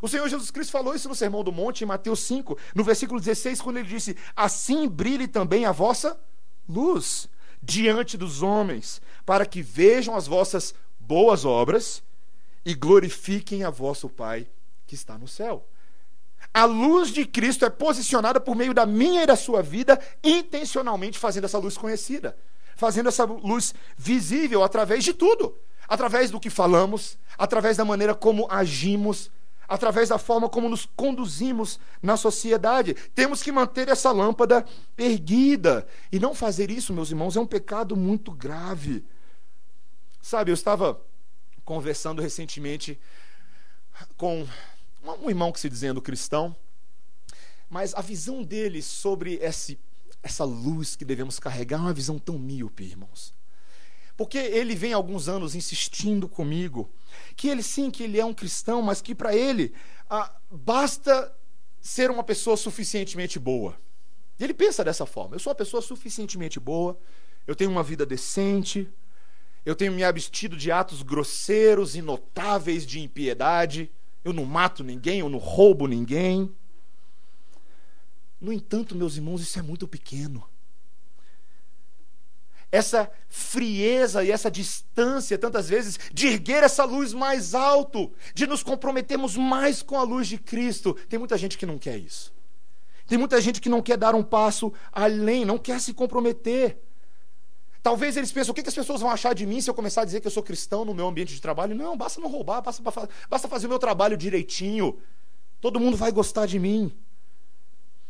O 0.03 0.09
Senhor 0.09 0.29
Jesus 0.29 0.51
Cristo 0.51 0.73
falou 0.73 0.95
isso 0.95 1.09
no 1.09 1.15
Sermão 1.15 1.45
do 1.45 1.53
Monte, 1.53 1.85
em 1.85 1.87
Mateus 1.87 2.21
5, 2.21 2.57
no 2.75 2.83
versículo 2.83 3.21
16, 3.21 3.61
quando 3.61 3.79
ele 3.79 3.89
disse: 3.89 4.17
Assim 4.35 4.89
brilhe 4.89 5.29
também 5.29 5.67
a 5.67 5.73
vossa 5.73 6.19
luz 6.69 7.29
diante 7.63 8.17
dos 8.17 8.43
homens, 8.43 9.03
para 9.27 9.45
que 9.45 9.61
vejam 9.61 10.17
as 10.17 10.27
vossas 10.27 10.75
boas 10.99 11.45
obras 11.45 12.03
e 12.65 12.75
glorifiquem 12.75 13.65
a 13.65 13.71
vosso 13.71 14.09
Pai 14.09 14.47
que 14.87 14.95
está 14.95 15.19
no 15.19 15.29
céu. 15.29 15.67
A 16.53 16.65
luz 16.65 17.11
de 17.11 17.25
Cristo 17.25 17.65
é 17.65 17.71
posicionada 17.71 18.41
por 18.41 18.57
meio 18.57 18.75
da 18.75 18.85
minha 18.85 19.23
e 19.23 19.27
da 19.27 19.37
sua 19.37 19.63
vida, 19.63 20.01
intencionalmente 20.23 21.19
fazendo 21.19 21.45
essa 21.45 21.59
luz 21.59 21.77
conhecida, 21.79 22.37
fazendo 22.75 23.09
essa 23.09 23.25
luz 23.25 23.73
visível 23.97 24.65
através 24.65 25.05
de 25.05 25.13
tudo, 25.13 25.57
através 25.89 26.31
do 26.31 26.41
que 26.41 26.51
falamos, 26.51 27.17
através 27.39 27.77
da 27.77 27.85
maneira 27.85 28.15
como 28.15 28.49
agimos, 28.51 29.31
através 29.69 30.09
da 30.09 30.19
forma 30.19 30.49
como 30.49 30.69
nos 30.69 30.85
conduzimos 30.97 31.79
na 32.03 32.17
sociedade. 32.17 32.95
Temos 33.15 33.41
que 33.41 33.53
manter 33.53 33.89
essa 33.89 34.11
lâmpada 34.11 34.67
erguida. 34.99 35.87
E 36.11 36.19
não 36.19 36.35
fazer 36.35 36.73
isso, 36.73 36.93
meus 36.93 37.11
irmãos, 37.11 37.37
é 37.37 37.41
um 37.41 37.47
pecado 37.47 37.97
muito 37.97 38.33
grave. 38.33 39.05
Sabe, 40.21 40.51
eu 40.51 40.55
estava 40.55 41.01
conversando 41.65 42.21
recentemente 42.21 42.99
com 44.17 44.45
um 45.03 45.29
irmão 45.29 45.53
que 45.53 45.61
se 45.61 45.69
dizendo 45.69 46.03
cristão, 46.03 46.55
mas 47.69 47.95
a 47.95 48.01
visão 48.01 48.43
dele 48.43 48.83
sobre 48.83 49.35
esse, 49.35 49.79
essa 50.23 50.45
luz 50.45 50.97
que 50.97 51.05
devemos 51.05 51.39
carregar 51.39 51.79
é 51.79 51.83
uma 51.83 51.93
visão 51.93 52.19
tão 52.19 52.39
míope, 52.39 52.85
irmãos. 52.85 53.33
Porque 54.17 54.39
ele 54.39 54.75
vem 54.75 54.93
alguns 54.93 55.29
anos 55.29 55.55
insistindo 55.55 56.29
comigo 56.29 56.91
que 57.37 57.49
ele 57.49 57.63
sim, 57.63 57.91
que 57.91 58.03
ele 58.03 58.21
é 58.21 58.25
um 58.25 58.35
cristão, 58.35 58.83
mas 58.83 59.01
que 59.01 59.15
para 59.15 59.35
ele 59.35 59.73
ah, 60.11 60.31
basta 60.51 61.35
ser 61.81 62.11
uma 62.11 62.23
pessoa 62.23 62.57
suficientemente 62.57 63.39
boa. 63.39 63.81
Ele 64.39 64.53
pensa 64.53 64.85
dessa 64.85 65.07
forma: 65.07 65.37
eu 65.37 65.39
sou 65.39 65.51
uma 65.51 65.57
pessoa 65.57 65.81
suficientemente 65.81 66.61
boa, 66.61 66.99
eu 67.47 67.55
tenho 67.55 67.71
uma 67.71 67.83
vida 67.83 68.05
decente, 68.05 68.89
eu 69.65 69.75
tenho 69.75 69.93
me 69.93 70.05
abstido 70.05 70.57
de 70.57 70.71
atos 70.71 71.03
grosseiros 71.03 71.95
e 71.95 72.03
notáveis 72.03 72.85
de 72.85 73.01
impiedade, 73.01 73.91
eu 74.25 74.33
não 74.33 74.45
mato 74.45 74.85
ninguém, 74.85 75.21
eu 75.21 75.29
não 75.29 75.39
roubo 75.39 75.87
ninguém. 75.87 76.55
No 78.41 78.53
entanto, 78.53 78.95
meus 78.95 79.17
irmãos, 79.17 79.41
isso 79.41 79.59
é 79.59 79.63
muito 79.63 79.87
pequeno 79.87 80.45
essa 82.73 83.11
frieza 83.29 84.23
e 84.23 84.31
essa 84.31 84.51
distância, 84.51 85.37
tantas 85.37 85.69
vezes, 85.69 85.99
de 86.13 86.29
erguer 86.29 86.63
essa 86.63 86.85
luz 86.85 87.13
mais 87.13 87.55
alto, 87.55 88.13
de 88.35 88.47
nos 88.47 88.63
comprometermos 88.63 89.37
mais 89.37 89.83
com 89.83 89.97
a 89.97 90.03
luz 90.03 90.29
de 90.29 90.39
Cristo. 90.39 90.95
Tem 91.09 91.19
muita 91.19 91.37
gente 91.37 91.59
que 91.59 91.67
não 91.67 91.79
quer 91.79 91.99
isso. 91.99 92.33
Tem 93.07 93.19
muita 93.19 93.41
gente 93.41 93.61
que 93.61 93.69
não 93.69 93.83
quer 93.83 93.97
dar 93.97 94.15
um 94.15 94.23
passo 94.23 94.73
além, 94.93 95.45
não 95.45 95.59
quer 95.59 95.81
se 95.81 95.93
comprometer. 95.93 96.79
Talvez 97.83 98.17
eles 98.17 98.31
pensem: 98.31 98.51
o 98.51 98.55
que 98.55 98.69
as 98.69 98.75
pessoas 98.75 99.01
vão 99.01 99.11
achar 99.11 99.35
de 99.35 99.47
mim 99.47 99.61
se 99.61 99.71
eu 99.71 99.75
começar 99.75 100.03
a 100.03 100.05
dizer 100.05 100.21
que 100.21 100.27
eu 100.27 100.31
sou 100.31 100.43
cristão 100.43 100.85
no 100.85 100.95
meu 100.95 101.07
ambiente 101.09 101.35
de 101.35 101.41
trabalho? 101.41 101.75
Não, 101.75 101.97
basta 101.97 102.21
não 102.21 102.31
roubar, 102.31 102.61
basta, 102.61 102.83
basta 103.29 103.49
fazer 103.49 103.67
o 103.67 103.71
meu 103.71 103.79
trabalho 103.79 104.17
direitinho. 104.17 104.99
Todo 105.61 105.81
mundo 105.81 105.97
vai 105.97 106.13
gostar 106.13 106.47
de 106.47 106.59
mim. 106.59 106.93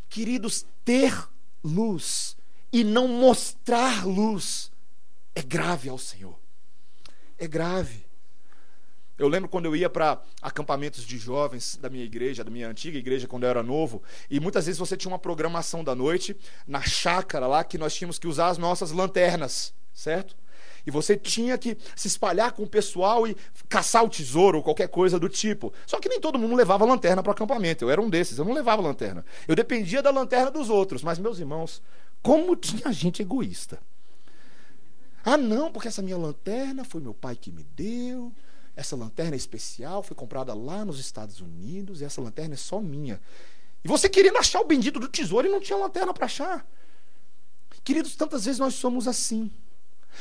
Queridos, 0.09 0.67
ter 0.85 1.29
luz 1.63 2.37
e 2.73 2.83
não 2.83 3.07
mostrar 3.07 4.07
luz 4.07 4.71
é 5.35 5.43
grave 5.43 5.89
ao 5.89 5.99
Senhor. 5.99 6.39
É 7.39 7.47
grave. 7.47 8.10
Eu 9.21 9.29
lembro 9.29 9.51
quando 9.51 9.67
eu 9.67 9.77
ia 9.77 9.91
para 9.91 10.19
acampamentos 10.41 11.05
de 11.05 11.19
jovens 11.19 11.77
da 11.77 11.91
minha 11.91 12.03
igreja, 12.03 12.43
da 12.43 12.51
minha 12.51 12.71
antiga 12.71 12.97
igreja, 12.97 13.29
quando 13.29 13.43
eu 13.45 13.51
era 13.51 13.63
novo, 13.63 14.03
e 14.31 14.41
muitas 14.41 14.65
vezes 14.65 14.79
você 14.79 14.97
tinha 14.97 15.13
uma 15.13 15.19
programação 15.19 15.85
da 15.85 15.95
noite 15.95 16.35
na 16.67 16.81
chácara 16.81 17.47
lá 17.47 17.63
que 17.63 17.77
nós 17.77 17.95
tínhamos 17.95 18.19
que 18.19 18.27
usar 18.27 18.49
as 18.49 18.57
nossas 18.57 18.93
lanternas, 18.93 19.75
certo? 19.93 20.35
E 20.87 20.91
você 20.91 21.19
tinha 21.19 21.59
que 21.59 21.77
se 21.95 22.09
espalhar 22.09 22.53
com 22.53 22.63
o 22.63 22.67
pessoal 22.67 23.29
e 23.29 23.37
caçar 23.69 24.03
o 24.03 24.09
tesouro 24.09 24.57
ou 24.57 24.65
qualquer 24.65 24.89
coisa 24.89 25.21
do 25.21 25.29
tipo. 25.29 25.71
Só 25.87 26.01
que 26.01 26.09
nem 26.09 26.19
todo 26.19 26.39
mundo 26.39 26.57
levava 26.57 26.87
lanterna 26.87 27.23
para 27.23 27.29
o 27.29 27.33
acampamento. 27.35 27.85
Eu 27.85 27.91
era 27.91 28.01
um 28.01 28.09
desses, 28.09 28.39
eu 28.39 28.45
não 28.47 28.55
levava 28.55 28.81
lanterna. 28.81 29.23
Eu 29.47 29.55
dependia 29.55 30.03
da 30.03 30.11
lanterna 30.11 30.51
dos 30.51 30.71
outros. 30.71 31.03
Mas, 31.03 31.19
meus 31.19 31.39
irmãos, 31.39 31.83
como 32.23 32.57
tinha 32.57 32.91
gente 32.91 33.21
egoísta. 33.21 33.79
Ah, 35.23 35.37
não, 35.37 35.71
porque 35.71 35.89
essa 35.89 36.01
minha 36.01 36.17
lanterna 36.17 36.87
foi 36.87 37.03
meu 37.03 37.13
pai 37.13 37.37
que 37.37 37.53
me 37.53 37.63
deu. 37.77 38.33
Essa 38.77 38.97
lanterna 38.97 39.35
é 39.35 39.37
especial, 39.37 40.03
foi 40.03 40.17
comprada 40.17 40.55
lá 40.55 40.85
nos 40.85 40.99
Estados 40.99 41.41
Unidos, 41.41 42.01
e 42.01 42.05
essa 42.05 42.21
lanterna 42.21 42.55
é 42.55 42.57
só 42.57 42.81
minha. 42.81 43.21
E 43.85 43.89
você 43.89 44.09
querendo 44.09 44.39
achar 44.39 44.61
o 44.61 44.65
bendito 44.65 45.01
do 45.01 45.09
tesouro 45.09 45.47
e 45.47 45.51
não 45.51 45.61
tinha 45.61 45.79
lanterna 45.79 46.13
para 46.13 46.27
achar. 46.27 46.67
Queridos, 47.83 48.15
tantas 48.15 48.45
vezes 48.45 48.59
nós 48.59 48.75
somos 48.75 49.09
assim. 49.09 49.51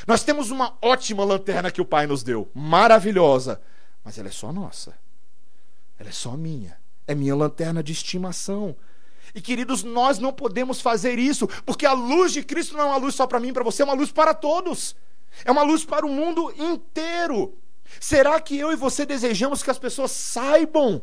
Nós 0.06 0.22
temos 0.22 0.50
uma 0.50 0.76
ótima 0.80 1.24
lanterna 1.24 1.70
que 1.70 1.80
o 1.80 1.84
Pai 1.84 2.06
nos 2.06 2.22
deu, 2.22 2.50
maravilhosa, 2.54 3.60
mas 4.04 4.18
ela 4.18 4.28
é 4.28 4.32
só 4.32 4.52
nossa. 4.52 4.94
Ela 5.98 6.08
é 6.08 6.12
só 6.12 6.36
minha. 6.36 6.78
É 7.06 7.14
minha 7.14 7.34
lanterna 7.34 7.82
de 7.82 7.92
estimação. 7.92 8.76
E 9.34 9.40
queridos, 9.40 9.82
nós 9.82 10.18
não 10.18 10.32
podemos 10.32 10.80
fazer 10.80 11.18
isso, 11.18 11.46
porque 11.64 11.86
a 11.86 11.92
luz 11.92 12.32
de 12.32 12.42
Cristo 12.42 12.74
não 12.74 12.80
é 12.80 12.86
uma 12.86 12.96
luz 12.96 13.14
só 13.14 13.26
para 13.26 13.40
mim 13.40 13.52
para 13.52 13.62
você, 13.62 13.82
é 13.82 13.84
uma 13.84 13.94
luz 13.94 14.10
para 14.10 14.32
todos. 14.32 14.96
É 15.44 15.50
uma 15.50 15.62
luz 15.62 15.84
para 15.84 16.04
o 16.04 16.08
mundo 16.08 16.52
inteiro. 16.58 17.56
Será 18.00 18.40
que 18.40 18.56
eu 18.56 18.72
e 18.72 18.76
você 18.76 19.04
desejamos 19.04 19.62
que 19.62 19.70
as 19.70 19.78
pessoas 19.78 20.10
saibam 20.10 21.02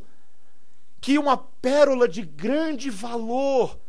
que 0.99 1.19
uma 1.19 1.37
pérola 1.37 2.07
de 2.07 2.23
grande 2.23 2.89
valor 2.89 3.79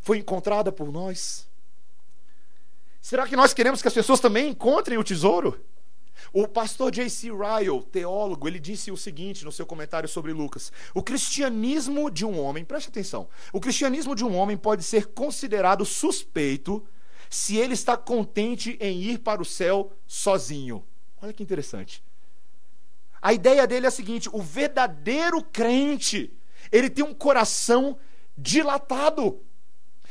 foi 0.00 0.16
encontrada 0.16 0.72
por 0.72 0.90
nós? 0.90 1.46
Será 3.02 3.28
que 3.28 3.36
nós 3.36 3.52
queremos 3.52 3.82
que 3.82 3.88
as 3.88 3.92
pessoas 3.92 4.20
também 4.20 4.48
encontrem 4.48 4.96
o 4.96 5.04
tesouro? 5.04 5.62
O 6.32 6.48
pastor 6.48 6.90
J.C. 6.90 7.28
Ryle, 7.30 7.82
teólogo, 7.92 8.48
ele 8.48 8.58
disse 8.58 8.90
o 8.90 8.96
seguinte 8.96 9.44
no 9.44 9.52
seu 9.52 9.66
comentário 9.66 10.08
sobre 10.08 10.32
Lucas: 10.32 10.72
O 10.94 11.02
cristianismo 11.02 12.10
de 12.10 12.24
um 12.24 12.40
homem, 12.40 12.64
preste 12.64 12.88
atenção, 12.88 13.28
o 13.52 13.60
cristianismo 13.60 14.14
de 14.14 14.24
um 14.24 14.34
homem 14.34 14.56
pode 14.56 14.82
ser 14.82 15.08
considerado 15.08 15.84
suspeito 15.84 16.82
se 17.28 17.58
ele 17.58 17.74
está 17.74 17.98
contente 17.98 18.78
em 18.80 19.02
ir 19.02 19.18
para 19.18 19.42
o 19.42 19.44
céu 19.44 19.92
sozinho. 20.06 20.87
Olha 21.20 21.32
que 21.32 21.42
interessante. 21.42 22.02
A 23.20 23.32
ideia 23.32 23.66
dele 23.66 23.86
é 23.86 23.88
a 23.88 23.92
seguinte: 23.92 24.28
o 24.32 24.40
verdadeiro 24.40 25.42
crente, 25.42 26.32
ele 26.70 26.88
tem 26.88 27.04
um 27.04 27.14
coração 27.14 27.98
dilatado. 28.36 29.42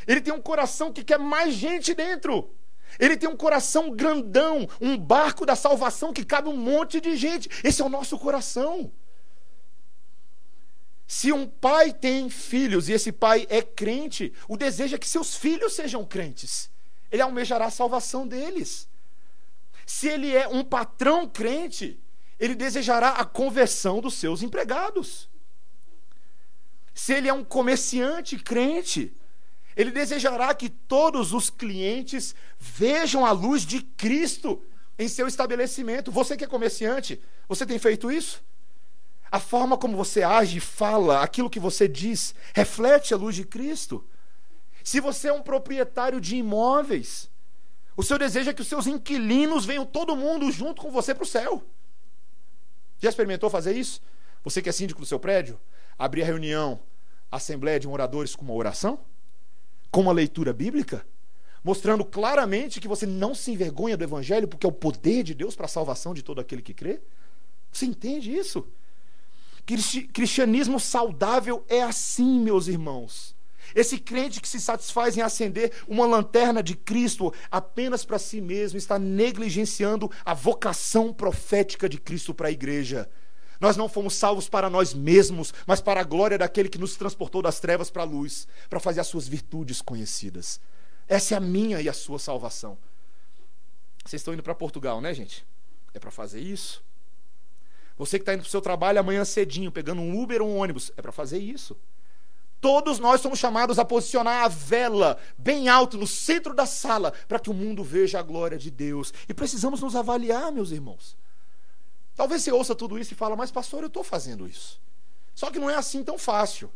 Ele 0.06 0.22
tem 0.22 0.34
um 0.34 0.42
coração 0.42 0.92
que 0.92 1.04
quer 1.04 1.20
mais 1.20 1.54
gente 1.54 1.94
dentro. 1.94 2.54
Ele 3.00 3.18
tem 3.18 3.28
um 3.28 3.36
coração 3.36 3.92
grandão, 3.92 4.68
um 4.80 4.98
barco 4.98 5.46
da 5.46 5.56
salvação 5.56 6.14
que 6.14 6.24
cabe 6.24 6.48
um 6.48 6.56
monte 6.56 7.02
de 7.02 7.16
gente. 7.16 7.50
Esse 7.64 7.82
é 7.82 7.86
o 7.86 7.90
nosso 7.90 8.18
coração. 8.18 8.92
Se 11.06 11.32
um 11.32 11.48
pai 11.48 11.94
tem 11.94 12.30
filhos 12.30 12.90
e 12.90 12.94
esse 12.94 13.12
pai 13.12 13.48
é 13.50 13.62
crente, 13.62 14.34
o 14.48 14.58
desejo 14.58 14.96
é 14.96 14.98
que 14.98 15.08
seus 15.08 15.36
filhos 15.36 15.74
sejam 15.74 16.04
crentes. 16.06 16.70
Ele 17.12 17.22
almejará 17.22 17.66
a 17.66 17.72
salvação 17.72 18.28
deles. 18.28 18.88
Se 19.88 20.10
ele 20.10 20.36
é 20.36 20.46
um 20.50 20.66
patrão 20.66 21.26
crente, 21.26 21.98
ele 22.38 22.54
desejará 22.54 23.12
a 23.12 23.24
conversão 23.24 24.02
dos 24.02 24.16
seus 24.16 24.44
empregados. 24.44 25.30
Se 26.94 27.14
ele 27.14 27.30
é 27.30 27.34
um 27.34 27.44
comerciante 27.44 28.38
crente, 28.38 29.16
ele 29.78 29.90
desejará 29.90 30.54
que 30.54 30.68
todos 30.68 31.32
os 31.32 31.50
clientes 31.50 32.36
vejam 32.60 33.26
a 33.26 33.32
luz 33.32 33.62
de 33.66 33.82
Cristo 33.82 34.62
em 35.00 35.08
seu 35.08 35.26
estabelecimento. 35.26 36.12
Você 36.12 36.36
que 36.36 36.44
é 36.44 36.48
comerciante, 36.48 37.22
você 37.48 37.66
tem 37.66 37.80
feito 37.80 38.12
isso? 38.12 38.44
A 39.32 39.40
forma 39.40 39.78
como 39.78 39.96
você 39.96 40.22
age, 40.22 40.60
fala, 40.60 41.24
aquilo 41.24 41.50
que 41.50 41.62
você 41.62 41.88
diz, 41.88 42.36
reflete 42.54 43.14
a 43.14 43.18
luz 43.18 43.38
de 43.38 43.46
Cristo. 43.46 44.06
Se 44.84 45.00
você 45.00 45.30
é 45.30 45.34
um 45.34 45.42
proprietário 45.42 46.20
de 46.20 46.36
imóveis, 46.36 47.30
o 47.98 48.04
seu 48.04 48.18
desejo 48.18 48.50
é 48.50 48.54
que 48.54 48.62
os 48.62 48.68
seus 48.68 48.88
inquilinos 48.88 49.66
venham 49.66 49.86
todo 49.86 50.16
mundo 50.16 50.50
junto 50.52 50.82
com 50.82 50.90
você 50.90 51.14
para 51.14 51.24
o 51.24 51.28
céu. 51.28 51.62
Já 53.00 53.10
experimentou 53.10 53.50
fazer 53.50 53.76
isso? 53.76 54.00
Você 54.44 54.62
que 54.62 54.70
é 54.70 54.72
síndico 54.72 55.02
do 55.02 55.06
seu 55.06 55.20
prédio, 55.20 55.60
abrir 56.00 56.22
a 56.22 56.26
reunião, 56.26 56.80
a 57.30 57.36
assembleia 57.36 57.80
de 57.80 57.88
moradores 57.88 58.36
com 58.36 58.46
uma 58.46 58.54
oração? 58.54 59.00
com 59.92 60.02
uma 60.02 60.12
leitura 60.12 60.54
bíblica, 60.54 61.06
mostrando 61.64 62.06
claramente 62.06 62.80
que 62.80 62.88
você 62.88 63.06
não 63.06 63.34
se 63.34 63.52
envergonha 63.52 63.98
do 63.98 64.04
Evangelho, 64.04 64.48
porque 64.48 64.66
é 64.66 64.70
o 64.70 64.72
poder 64.72 65.24
de 65.24 65.34
Deus 65.34 65.56
para 65.56 65.66
a 65.66 65.70
salvação 65.70 66.14
de 66.14 66.24
todo 66.24 66.40
aquele 66.40 66.62
que 66.62 66.74
crê? 66.74 67.02
Você 67.72 67.86
entende 67.86 68.32
isso? 68.32 68.68
Cristianismo 70.14 70.80
saudável 70.80 71.66
é 71.68 71.82
assim, 71.82 72.40
meus 72.40 72.68
irmãos. 72.68 73.36
Esse 73.78 74.00
crente 74.00 74.42
que 74.42 74.50
se 74.50 74.60
satisfaz 74.60 75.16
em 75.16 75.22
acender 75.22 75.72
uma 75.88 76.08
lanterna 76.08 76.64
de 76.64 76.76
Cristo 76.76 77.32
apenas 77.52 78.04
para 78.04 78.18
si 78.18 78.42
mesmo 78.42 78.76
está 78.76 78.98
negligenciando 78.98 80.10
a 80.26 80.34
vocação 80.34 81.14
profética 81.14 81.88
de 81.88 82.00
Cristo 82.00 82.34
para 82.34 82.48
a 82.48 82.52
igreja. 82.52 83.08
Nós 83.60 83.78
não 83.78 83.88
fomos 83.88 84.16
salvos 84.16 84.50
para 84.50 84.68
nós 84.68 84.96
mesmos, 84.96 85.54
mas 85.68 85.80
para 85.80 86.02
a 86.02 86.04
glória 86.04 86.40
daquele 86.40 86.70
que 86.70 86.80
nos 86.80 86.96
transportou 86.96 87.40
das 87.40 87.60
trevas 87.60 87.92
para 87.92 88.02
a 88.02 88.06
luz, 88.06 88.48
para 88.68 88.80
fazer 88.80 89.00
as 89.00 89.06
suas 89.06 89.28
virtudes 89.28 89.80
conhecidas. 89.80 90.60
Essa 91.08 91.36
é 91.36 91.38
a 91.38 91.40
minha 91.40 91.80
e 91.80 91.88
a 91.88 91.94
sua 91.94 92.18
salvação. 92.18 92.80
Vocês 94.04 94.22
estão 94.22 94.34
indo 94.34 94.42
para 94.42 94.56
Portugal, 94.56 95.00
né, 95.00 95.14
gente? 95.14 95.46
É 95.94 96.00
para 96.00 96.10
fazer 96.10 96.40
isso. 96.40 96.84
Você 97.96 98.18
que 98.18 98.24
está 98.24 98.34
indo 98.34 98.42
para 98.42 98.48
o 98.48 98.52
seu 98.52 98.62
trabalho 98.62 99.00
amanhã 99.00 99.24
cedinho, 99.24 99.72
pegando 99.72 100.02
um 100.02 100.20
Uber 100.20 100.42
ou 100.42 100.50
um 100.50 100.58
ônibus, 100.58 100.92
é 100.98 101.02
para 101.04 101.12
fazer 101.12 101.38
isso. 101.38 101.78
Todos 102.60 102.98
nós 102.98 103.22
somos 103.22 103.38
chamados 103.38 103.78
a 103.78 103.86
posicionar 103.86 104.44
a 104.44 104.48
vela 104.48 105.18
bem 105.38 105.70
alto 105.70 105.98
no 105.98 106.08
centro 106.08 106.54
da 106.54 106.66
sala 106.66 107.14
para 107.28 107.40
que 107.40 107.50
o 107.50 107.54
mundo 107.54 107.84
veja 107.84 108.20
a 108.20 108.24
glória 108.24 108.58
de 108.58 108.72
Deus. 108.72 109.14
E 109.30 109.34
precisamos 109.34 109.82
nos 109.82 109.96
avaliar, 109.96 110.52
meus 110.52 110.72
irmãos. 110.72 111.16
Talvez 112.16 112.42
você 112.42 112.52
ouça 112.52 112.74
tudo 112.74 112.98
isso 112.98 113.14
e 113.14 113.16
fala, 113.16 113.36
mas 113.36 113.52
pastor, 113.52 113.82
eu 113.82 113.88
estou 113.88 114.04
fazendo 114.04 114.48
isso. 114.48 114.82
Só 115.36 115.52
que 115.52 115.60
não 115.60 115.70
é 115.70 115.76
assim 115.76 116.04
tão 116.04 116.18
fácil. 116.18 116.72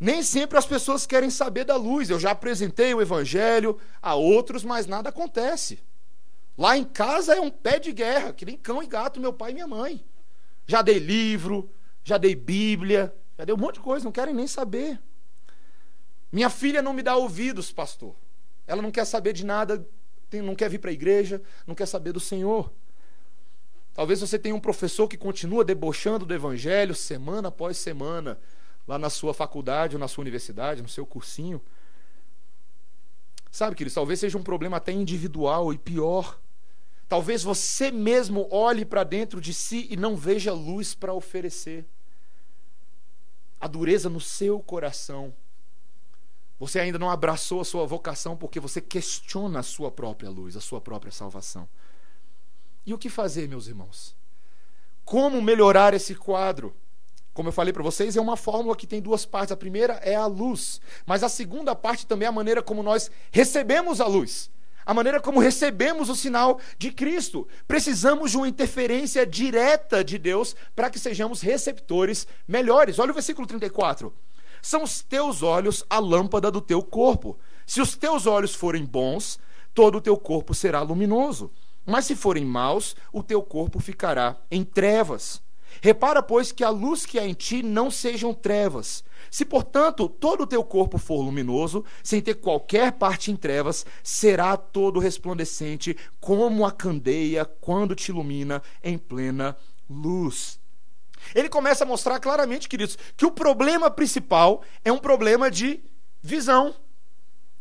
Nem 0.00 0.22
sempre 0.22 0.56
as 0.56 0.64
pessoas 0.64 1.06
querem 1.06 1.28
saber 1.28 1.64
da 1.64 1.76
luz. 1.76 2.08
Eu 2.08 2.18
já 2.18 2.30
apresentei 2.30 2.94
o 2.94 3.02
evangelho 3.02 3.78
a 4.00 4.14
outros, 4.14 4.64
mas 4.64 4.86
nada 4.86 5.10
acontece. 5.10 5.80
Lá 6.56 6.78
em 6.78 6.84
casa 6.84 7.34
é 7.34 7.40
um 7.40 7.50
pé 7.50 7.78
de 7.78 7.92
guerra, 7.92 8.32
que 8.32 8.46
nem 8.46 8.56
cão 8.56 8.82
e 8.82 8.86
gato, 8.86 9.20
meu 9.20 9.34
pai 9.34 9.50
e 9.50 9.54
minha 9.54 9.66
mãe. 9.66 10.02
Já 10.66 10.80
dei 10.80 10.98
livro, 10.98 11.70
já 12.02 12.16
dei 12.16 12.34
Bíblia, 12.34 13.14
já 13.38 13.44
dei 13.44 13.54
um 13.54 13.58
monte 13.58 13.74
de 13.74 13.80
coisa, 13.80 14.04
não 14.04 14.10
querem 14.10 14.34
nem 14.34 14.48
saber. 14.48 15.00
Minha 16.32 16.50
filha 16.50 16.82
não 16.82 16.92
me 16.92 17.02
dá 17.02 17.16
ouvidos, 17.16 17.70
pastor. 17.70 18.16
Ela 18.66 18.82
não 18.82 18.90
quer 18.90 19.04
saber 19.04 19.32
de 19.32 19.46
nada, 19.46 19.86
não 20.32 20.56
quer 20.56 20.68
vir 20.68 20.80
para 20.80 20.90
a 20.90 20.92
igreja, 20.92 21.40
não 21.64 21.74
quer 21.74 21.86
saber 21.86 22.12
do 22.12 22.20
Senhor. 22.20 22.72
Talvez 23.94 24.20
você 24.20 24.38
tenha 24.38 24.54
um 24.54 24.60
professor 24.60 25.08
que 25.08 25.16
continua 25.16 25.64
debochando 25.64 26.26
do 26.26 26.34
evangelho 26.34 26.94
semana 26.94 27.48
após 27.48 27.78
semana, 27.78 28.38
lá 28.86 28.98
na 28.98 29.08
sua 29.08 29.32
faculdade 29.32 29.94
ou 29.94 30.00
na 30.00 30.08
sua 30.08 30.22
universidade, 30.22 30.82
no 30.82 30.88
seu 30.88 31.06
cursinho. 31.06 31.62
Sabe, 33.50 33.76
queridos, 33.76 33.94
talvez 33.94 34.20
seja 34.20 34.36
um 34.36 34.42
problema 34.42 34.76
até 34.76 34.92
individual 34.92 35.72
e 35.72 35.78
pior. 35.78 36.40
Talvez 37.08 37.42
você 37.42 37.90
mesmo 37.90 38.48
olhe 38.50 38.84
para 38.84 39.04
dentro 39.04 39.40
de 39.40 39.54
si 39.54 39.86
e 39.90 39.96
não 39.96 40.16
veja 40.16 40.52
luz 40.52 40.94
para 40.94 41.14
oferecer. 41.14 41.86
A 43.60 43.66
dureza 43.66 44.08
no 44.08 44.20
seu 44.20 44.60
coração. 44.60 45.34
Você 46.58 46.80
ainda 46.80 46.98
não 46.98 47.10
abraçou 47.10 47.60
a 47.60 47.64
sua 47.64 47.86
vocação 47.86 48.36
porque 48.36 48.58
você 48.58 48.80
questiona 48.80 49.60
a 49.60 49.62
sua 49.62 49.90
própria 49.90 50.28
luz, 50.28 50.56
a 50.56 50.60
sua 50.60 50.80
própria 50.80 51.12
salvação. 51.12 51.68
E 52.84 52.92
o 52.92 52.98
que 52.98 53.08
fazer, 53.08 53.48
meus 53.48 53.68
irmãos? 53.68 54.16
Como 55.04 55.40
melhorar 55.40 55.94
esse 55.94 56.14
quadro? 56.14 56.74
Como 57.32 57.48
eu 57.48 57.52
falei 57.52 57.72
para 57.72 57.82
vocês, 57.82 58.16
é 58.16 58.20
uma 58.20 58.36
fórmula 58.36 58.74
que 58.74 58.86
tem 58.86 59.00
duas 59.00 59.24
partes. 59.24 59.52
A 59.52 59.56
primeira 59.56 59.94
é 60.02 60.16
a 60.16 60.26
luz, 60.26 60.80
mas 61.06 61.22
a 61.22 61.28
segunda 61.28 61.74
parte 61.74 62.06
também 62.06 62.26
é 62.26 62.28
a 62.28 62.32
maneira 62.32 62.62
como 62.62 62.82
nós 62.82 63.10
recebemos 63.30 64.00
a 64.00 64.06
luz. 64.06 64.50
A 64.88 64.94
maneira 64.94 65.20
como 65.20 65.38
recebemos 65.38 66.08
o 66.08 66.16
sinal 66.16 66.58
de 66.78 66.90
Cristo. 66.90 67.46
Precisamos 67.66 68.30
de 68.30 68.38
uma 68.38 68.48
interferência 68.48 69.26
direta 69.26 70.02
de 70.02 70.16
Deus 70.16 70.56
para 70.74 70.88
que 70.88 70.98
sejamos 70.98 71.42
receptores 71.42 72.26
melhores. 72.48 72.98
Olha 72.98 73.10
o 73.10 73.14
versículo 73.14 73.46
34. 73.46 74.10
São 74.62 74.82
os 74.82 75.02
teus 75.02 75.42
olhos 75.42 75.84
a 75.90 75.98
lâmpada 75.98 76.50
do 76.50 76.62
teu 76.62 76.82
corpo. 76.82 77.38
Se 77.66 77.82
os 77.82 77.94
teus 77.98 78.24
olhos 78.24 78.54
forem 78.54 78.86
bons, 78.86 79.38
todo 79.74 79.98
o 79.98 80.00
teu 80.00 80.16
corpo 80.16 80.54
será 80.54 80.80
luminoso. 80.80 81.50
Mas 81.84 82.06
se 82.06 82.16
forem 82.16 82.46
maus, 82.46 82.96
o 83.12 83.22
teu 83.22 83.42
corpo 83.42 83.78
ficará 83.80 84.36
em 84.50 84.64
trevas. 84.64 85.42
Repara, 85.82 86.22
pois, 86.22 86.50
que 86.50 86.64
a 86.64 86.70
luz 86.70 87.04
que 87.04 87.18
há 87.18 87.26
em 87.26 87.34
ti 87.34 87.62
não 87.62 87.90
sejam 87.90 88.32
trevas. 88.32 89.04
Se, 89.30 89.44
portanto, 89.44 90.08
todo 90.08 90.42
o 90.42 90.46
teu 90.46 90.64
corpo 90.64 90.98
for 90.98 91.20
luminoso, 91.22 91.84
sem 92.02 92.20
ter 92.20 92.34
qualquer 92.34 92.92
parte 92.92 93.30
em 93.30 93.36
trevas, 93.36 93.84
será 94.02 94.56
todo 94.56 95.00
resplandecente, 95.00 95.96
como 96.20 96.64
a 96.64 96.72
candeia 96.72 97.44
quando 97.44 97.94
te 97.94 98.10
ilumina 98.10 98.62
em 98.82 98.96
plena 98.96 99.56
luz. 99.88 100.58
Ele 101.34 101.48
começa 101.48 101.84
a 101.84 101.86
mostrar 101.86 102.20
claramente, 102.20 102.68
queridos, 102.68 102.96
que 103.16 103.26
o 103.26 103.30
problema 103.30 103.90
principal 103.90 104.62
é 104.84 104.92
um 104.92 104.98
problema 104.98 105.50
de 105.50 105.80
visão, 106.22 106.74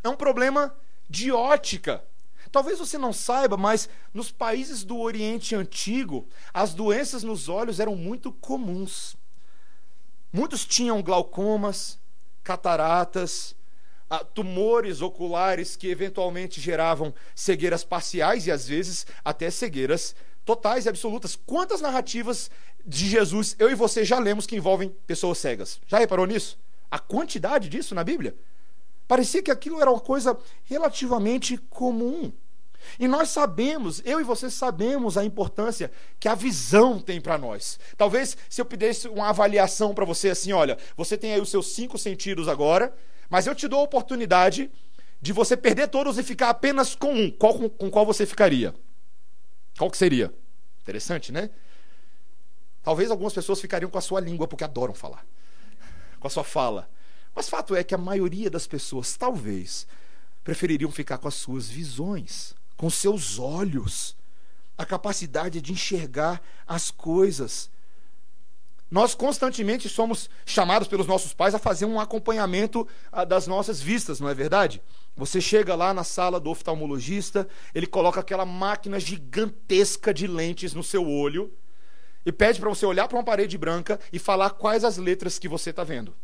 é 0.04 0.10
um 0.10 0.16
problema 0.16 0.76
de 1.10 1.32
ótica. 1.32 2.04
Talvez 2.52 2.80
você 2.80 2.98
não 2.98 3.12
saiba, 3.12 3.58
mas 3.58 3.90
nos 4.14 4.32
países 4.32 4.84
do 4.84 4.98
Oriente 4.98 5.56
Antigo, 5.56 6.28
as 6.54 6.74
doenças 6.74 7.24
nos 7.24 7.50
olhos 7.50 7.80
eram 7.80 7.96
muito 7.96 8.32
comuns. 8.32 9.18
Muitos 10.32 10.66
tinham 10.66 11.02
glaucomas, 11.02 12.00
cataratas, 12.44 13.56
ah, 14.10 14.24
tumores 14.24 15.02
oculares 15.02 15.76
que 15.76 15.88
eventualmente 15.88 16.62
geravam 16.62 17.14
cegueiras 17.36 17.84
parciais 17.84 18.48
e 18.48 18.52
às 18.52 18.68
vezes 18.68 19.06
até 19.24 19.50
cegueiras 19.50 20.16
totais 20.46 20.86
e 20.86 20.90
absolutas. 20.90 21.36
Quantas 21.36 21.82
narrativas 21.82 22.50
de 22.86 23.08
Jesus 23.10 23.56
eu 23.60 23.70
e 23.70 23.76
você 23.76 24.06
já 24.06 24.18
lemos 24.18 24.46
que 24.46 24.56
envolvem 24.56 24.96
pessoas 25.06 25.38
cegas? 25.38 25.82
Já 25.88 25.98
reparou 26.00 26.26
nisso? 26.26 26.58
A 26.90 27.00
quantidade 27.00 27.68
disso 27.68 27.94
na 27.94 28.04
Bíblia? 28.04 28.36
Parecia 29.08 29.44
que 29.44 29.52
aquilo 29.52 29.82
era 29.82 29.92
uma 29.92 30.00
coisa 30.00 30.38
relativamente 30.64 31.58
comum. 31.70 32.32
E 33.00 33.08
nós 33.08 33.30
sabemos, 33.30 34.02
eu 34.06 34.20
e 34.20 34.24
você 34.24 34.50
sabemos 34.50 35.18
a 35.18 35.26
importância 35.26 35.92
que 36.20 36.28
a 36.28 36.36
visão 36.36 37.00
tem 37.00 37.20
para 37.22 37.38
nós. 37.38 37.80
Talvez 37.98 38.38
se 38.50 38.62
eu 38.62 38.66
pedisse 38.66 39.08
uma 39.08 39.30
avaliação 39.30 39.94
para 39.94 40.06
você 40.06 40.30
assim, 40.30 40.52
olha, 40.52 40.78
você 40.96 41.18
tem 41.18 41.34
aí 41.34 41.42
os 41.42 41.50
seus 41.50 41.74
cinco 41.74 41.98
sentidos 41.98 42.48
agora, 42.48 42.94
mas 43.30 43.48
eu 43.48 43.56
te 43.56 43.68
dou 43.68 43.80
a 43.80 43.84
oportunidade 43.84 44.72
de 45.22 45.34
você 45.34 45.58
perder 45.58 45.88
todos 45.88 46.18
e 46.18 46.24
ficar 46.24 46.50
apenas 46.50 46.96
com 46.96 47.14
um. 47.14 47.32
Qual, 47.32 47.54
com, 47.54 47.70
com 47.70 47.90
qual 47.90 48.06
você 48.06 48.26
ficaria? 48.26 48.74
Qual 49.78 49.90
que 49.90 49.98
seria? 49.98 50.34
Interessante, 50.82 51.32
né? 51.32 51.50
Talvez 52.84 53.12
algumas 53.12 53.34
pessoas 53.34 53.60
ficariam 53.60 53.92
com 53.92 53.98
a 53.98 54.02
sua 54.02 54.22
língua, 54.22 54.48
porque 54.48 54.64
adoram 54.64 54.94
falar. 54.94 55.26
Com 56.22 56.28
a 56.28 56.30
sua 56.30 56.44
fala. 56.44 56.90
Mas 57.36 57.50
fato 57.50 57.76
é 57.76 57.84
que 57.84 57.94
a 57.94 57.98
maioria 57.98 58.50
das 58.50 58.66
pessoas, 58.66 59.16
talvez, 59.16 59.86
prefeririam 60.44 60.90
ficar 60.90 61.18
com 61.18 61.28
as 61.28 61.36
suas 61.36 61.68
visões, 61.68 62.56
com 62.78 62.90
seus 62.90 63.40
olhos, 63.40 64.16
a 64.78 64.86
capacidade 64.86 65.60
de 65.60 65.74
enxergar 65.74 66.42
as 66.66 66.92
coisas. 66.92 67.70
Nós 68.90 69.14
constantemente 69.14 69.90
somos 69.90 70.30
chamados 70.46 70.88
pelos 70.88 71.08
nossos 71.08 71.34
pais 71.34 71.54
a 71.54 71.60
fazer 71.60 71.86
um 71.86 72.00
acompanhamento 72.00 72.88
ah, 73.12 73.26
das 73.26 73.46
nossas 73.46 73.82
vistas, 73.82 74.20
não 74.20 74.30
é 74.30 74.34
verdade? 74.34 74.82
Você 75.16 75.42
chega 75.42 75.76
lá 75.76 75.94
na 75.94 76.06
sala 76.06 76.40
do 76.40 76.50
oftalmologista, 76.52 77.50
ele 77.76 77.88
coloca 77.88 78.22
aquela 78.22 78.46
máquina 78.46 79.00
gigantesca 79.00 80.14
de 80.14 80.28
lentes 80.28 80.74
no 80.74 80.84
seu 80.84 81.06
olho 81.06 81.52
e 82.26 82.32
pede 82.32 82.60
para 82.60 82.70
você 82.70 82.86
olhar 82.86 83.08
para 83.08 83.18
uma 83.18 83.24
parede 83.24 83.58
branca 83.58 84.00
e 84.14 84.20
falar 84.20 84.52
quais 84.52 84.84
as 84.84 84.98
letras 84.98 85.40
que 85.40 85.50
você 85.50 85.72
está 85.72 85.84
vendo. 85.84 86.16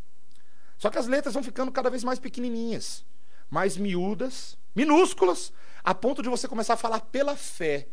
Só 0.77 0.89
que 0.89 0.97
as 0.97 1.07
letras 1.07 1.33
vão 1.33 1.43
ficando 1.43 1.71
cada 1.71 1.89
vez 1.89 2.03
mais 2.03 2.19
pequenininhas, 2.19 3.03
mais 3.49 3.75
miúdas, 3.75 4.57
minúsculas, 4.75 5.51
a 5.83 5.93
ponto 5.93 6.21
de 6.21 6.29
você 6.29 6.47
começar 6.47 6.75
a 6.75 6.77
falar 6.77 7.01
pela 7.01 7.35
fé 7.35 7.87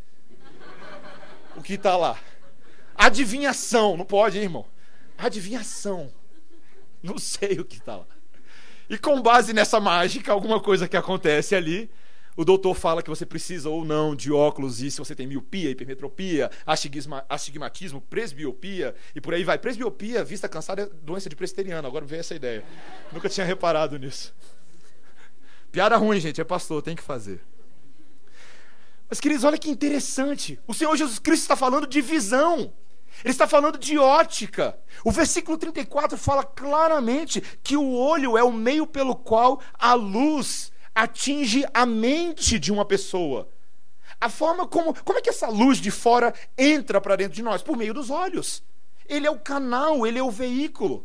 o 1.56 1.62
que 1.62 1.74
está 1.74 1.96
lá. 1.96 2.18
Adivinhação, 2.94 3.96
não 3.96 4.04
pode, 4.04 4.38
hein, 4.38 4.44
irmão? 4.44 4.66
Adivinhação. 5.18 6.12
Não 7.02 7.18
sei 7.18 7.58
o 7.58 7.64
que 7.64 7.78
está 7.78 7.96
lá. 7.96 8.06
E 8.88 8.98
com 8.98 9.20
base 9.20 9.52
nessa 9.52 9.80
mágica, 9.80 10.32
alguma 10.32 10.60
coisa 10.60 10.88
que 10.88 10.96
acontece 10.96 11.54
ali, 11.54 11.90
o 12.36 12.44
doutor 12.44 12.74
fala 12.74 13.02
que 13.02 13.10
você 13.10 13.26
precisa 13.26 13.68
ou 13.68 13.84
não 13.84 14.14
de 14.14 14.32
óculos 14.32 14.80
e 14.82 14.90
se 14.90 14.98
você 14.98 15.14
tem 15.14 15.26
miopia, 15.26 15.70
hipermetropia, 15.70 16.50
astigmatismo, 17.28 18.00
presbiopia 18.00 18.94
e 19.14 19.20
por 19.20 19.34
aí 19.34 19.44
vai. 19.44 19.58
Presbiopia, 19.58 20.24
vista 20.24 20.48
cansada, 20.48 20.82
é 20.82 20.86
doença 21.02 21.28
de 21.28 21.36
presteriano. 21.36 21.86
Agora 21.86 22.04
veio 22.04 22.20
essa 22.20 22.34
ideia. 22.34 22.64
Nunca 23.12 23.28
tinha 23.28 23.46
reparado 23.46 23.98
nisso. 23.98 24.34
Piada 25.70 25.96
ruim, 25.96 26.18
gente, 26.18 26.40
é 26.40 26.44
pastor, 26.44 26.82
tem 26.82 26.96
que 26.96 27.02
fazer. 27.02 27.40
Mas, 29.10 29.18
queridos, 29.18 29.42
olha 29.42 29.58
que 29.58 29.68
interessante. 29.68 30.60
O 30.68 30.72
Senhor 30.72 30.96
Jesus 30.96 31.18
Cristo 31.18 31.42
está 31.42 31.56
falando 31.56 31.84
de 31.84 32.00
visão. 32.00 32.72
Ele 33.24 33.32
está 33.32 33.48
falando 33.48 33.76
de 33.76 33.98
ótica. 33.98 34.78
O 35.04 35.10
versículo 35.10 35.58
34 35.58 36.16
fala 36.16 36.44
claramente 36.44 37.40
que 37.60 37.76
o 37.76 37.92
olho 37.92 38.38
é 38.38 38.44
o 38.44 38.52
meio 38.52 38.86
pelo 38.86 39.16
qual 39.16 39.60
a 39.74 39.94
luz 39.94 40.70
atinge 40.94 41.66
a 41.74 41.84
mente 41.84 42.56
de 42.56 42.70
uma 42.70 42.84
pessoa. 42.84 43.48
A 44.20 44.28
forma 44.28 44.64
como. 44.66 44.94
Como 45.02 45.18
é 45.18 45.22
que 45.22 45.30
essa 45.30 45.48
luz 45.48 45.78
de 45.78 45.90
fora 45.90 46.32
entra 46.56 47.00
para 47.00 47.16
dentro 47.16 47.34
de 47.34 47.42
nós? 47.42 47.62
Por 47.62 47.76
meio 47.76 47.92
dos 47.92 48.10
olhos. 48.10 48.62
ele 49.08 49.26
é 49.26 49.30
o 49.30 49.40
canal, 49.40 50.06
ele 50.06 50.20
é 50.20 50.22
o 50.22 50.30
veículo. 50.30 51.04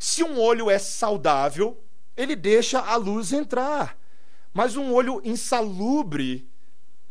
Se 0.00 0.24
um 0.24 0.40
olho 0.40 0.68
é 0.68 0.80
saudável, 0.80 1.80
ele 2.16 2.34
deixa 2.34 2.80
a 2.80 2.96
luz 2.96 3.32
entrar. 3.32 3.96
Mas 4.52 4.76
um 4.76 4.92
olho 4.92 5.20
insalubre 5.24 6.50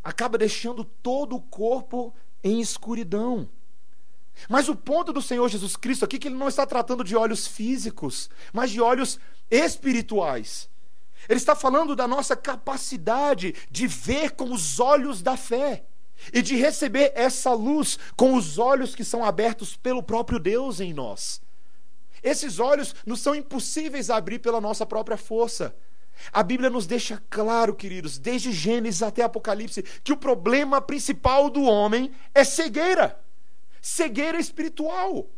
acaba 0.05 0.37
deixando 0.37 0.85
todo 0.85 1.35
o 1.35 1.41
corpo 1.41 2.13
em 2.43 2.61
escuridão. 2.61 3.49
Mas 4.47 4.69
o 4.69 4.75
ponto 4.75 5.11
do 5.11 5.21
Senhor 5.21 5.49
Jesus 5.49 5.75
Cristo 5.75 6.05
aqui 6.05 6.17
é 6.17 6.19
que 6.19 6.27
ele 6.27 6.35
não 6.35 6.47
está 6.47 6.63
tratando 6.63 7.03
de 7.03 7.15
olhos 7.15 7.47
físicos, 7.47 8.29
mas 8.53 8.69
de 8.69 8.79
olhos 8.79 9.19
espirituais. 9.49 10.69
Ele 11.27 11.39
está 11.39 11.55
falando 11.55 11.95
da 11.95 12.07
nossa 12.07 12.35
capacidade 12.35 13.55
de 13.71 13.87
ver 13.87 14.31
com 14.31 14.51
os 14.53 14.79
olhos 14.79 15.23
da 15.23 15.35
fé 15.35 15.83
e 16.31 16.39
de 16.39 16.55
receber 16.55 17.11
essa 17.15 17.51
luz 17.53 17.97
com 18.15 18.35
os 18.35 18.59
olhos 18.59 18.93
que 18.93 19.03
são 19.03 19.25
abertos 19.25 19.75
pelo 19.75 20.03
próprio 20.03 20.37
Deus 20.37 20.79
em 20.79 20.93
nós. 20.93 21.41
Esses 22.21 22.59
olhos 22.59 22.93
não 23.07 23.15
são 23.15 23.33
impossíveis 23.33 24.11
abrir 24.11 24.37
pela 24.37 24.61
nossa 24.61 24.85
própria 24.85 25.17
força. 25.17 25.75
A 26.31 26.43
Bíblia 26.43 26.69
nos 26.69 26.87
deixa 26.87 27.21
claro, 27.29 27.75
queridos, 27.75 28.17
desde 28.17 28.51
Gênesis 28.51 29.03
até 29.03 29.23
Apocalipse, 29.23 29.83
que 30.03 30.13
o 30.13 30.17
problema 30.17 30.81
principal 30.81 31.49
do 31.49 31.63
homem 31.63 32.11
é 32.33 32.43
cegueira 32.43 33.19
cegueira 33.85 34.39
espiritual. 34.39 35.29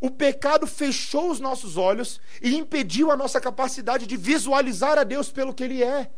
O 0.00 0.10
pecado 0.10 0.66
fechou 0.66 1.30
os 1.30 1.38
nossos 1.38 1.76
olhos 1.76 2.18
e 2.40 2.56
impediu 2.56 3.10
a 3.10 3.16
nossa 3.16 3.38
capacidade 3.38 4.06
de 4.06 4.16
visualizar 4.16 4.98
a 4.98 5.04
Deus 5.04 5.30
pelo 5.30 5.52
que 5.52 5.64
Ele 5.64 5.82
é. 5.82 6.10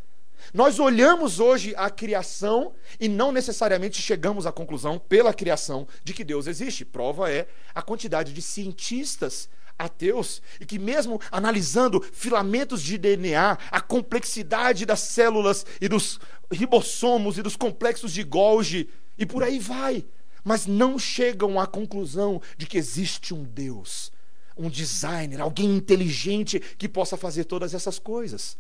Nós 0.54 0.78
olhamos 0.78 1.40
hoje 1.40 1.74
a 1.76 1.90
criação 1.90 2.72
e 3.00 3.08
não 3.08 3.32
necessariamente 3.32 4.00
chegamos 4.00 4.46
à 4.46 4.52
conclusão, 4.52 4.96
pela 4.96 5.34
criação, 5.34 5.88
de 6.04 6.14
que 6.14 6.22
Deus 6.22 6.46
existe. 6.46 6.84
Prova 6.84 7.32
é 7.32 7.48
a 7.74 7.82
quantidade 7.82 8.32
de 8.32 8.40
cientistas 8.40 9.48
ateus 9.78 10.40
e 10.60 10.66
que, 10.66 10.78
mesmo 10.78 11.20
analisando 11.30 12.00
filamentos 12.12 12.82
de 12.82 12.96
DNA, 12.96 13.58
a 13.70 13.80
complexidade 13.80 14.86
das 14.86 15.00
células 15.00 15.66
e 15.80 15.88
dos 15.88 16.18
ribossomos 16.50 17.38
e 17.38 17.42
dos 17.42 17.56
complexos 17.56 18.12
de 18.12 18.22
Golgi, 18.22 18.88
e 19.18 19.24
por 19.24 19.42
aí 19.42 19.58
vai, 19.58 20.04
mas 20.44 20.66
não 20.66 20.98
chegam 20.98 21.58
à 21.58 21.66
conclusão 21.66 22.40
de 22.56 22.66
que 22.66 22.78
existe 22.78 23.34
um 23.34 23.42
Deus, 23.42 24.12
um 24.56 24.70
designer, 24.70 25.40
alguém 25.40 25.74
inteligente 25.74 26.60
que 26.78 26.88
possa 26.88 27.16
fazer 27.16 27.44
todas 27.44 27.74
essas 27.74 27.98
coisas. 27.98 28.56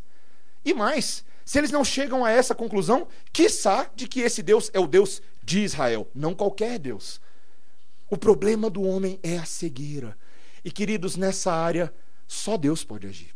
E 0.64 0.74
mais, 0.74 1.24
se 1.44 1.58
eles 1.58 1.70
não 1.70 1.84
chegam 1.84 2.24
a 2.24 2.30
essa 2.30 2.54
conclusão, 2.54 3.06
quiçá 3.32 3.88
de 3.94 4.08
que 4.08 4.20
esse 4.20 4.42
Deus 4.42 4.68
é 4.74 4.80
o 4.80 4.86
Deus 4.88 5.22
de 5.44 5.60
Israel, 5.60 6.08
não 6.12 6.34
qualquer 6.34 6.78
Deus. 6.78 7.20
O 8.10 8.16
problema 8.16 8.68
do 8.68 8.82
homem 8.82 9.18
é 9.22 9.38
a 9.38 9.44
cegueira. 9.44 10.18
E 10.66 10.70
queridos, 10.72 11.14
nessa 11.14 11.52
área, 11.52 11.94
só 12.26 12.56
Deus 12.56 12.82
pode 12.82 13.06
agir. 13.06 13.32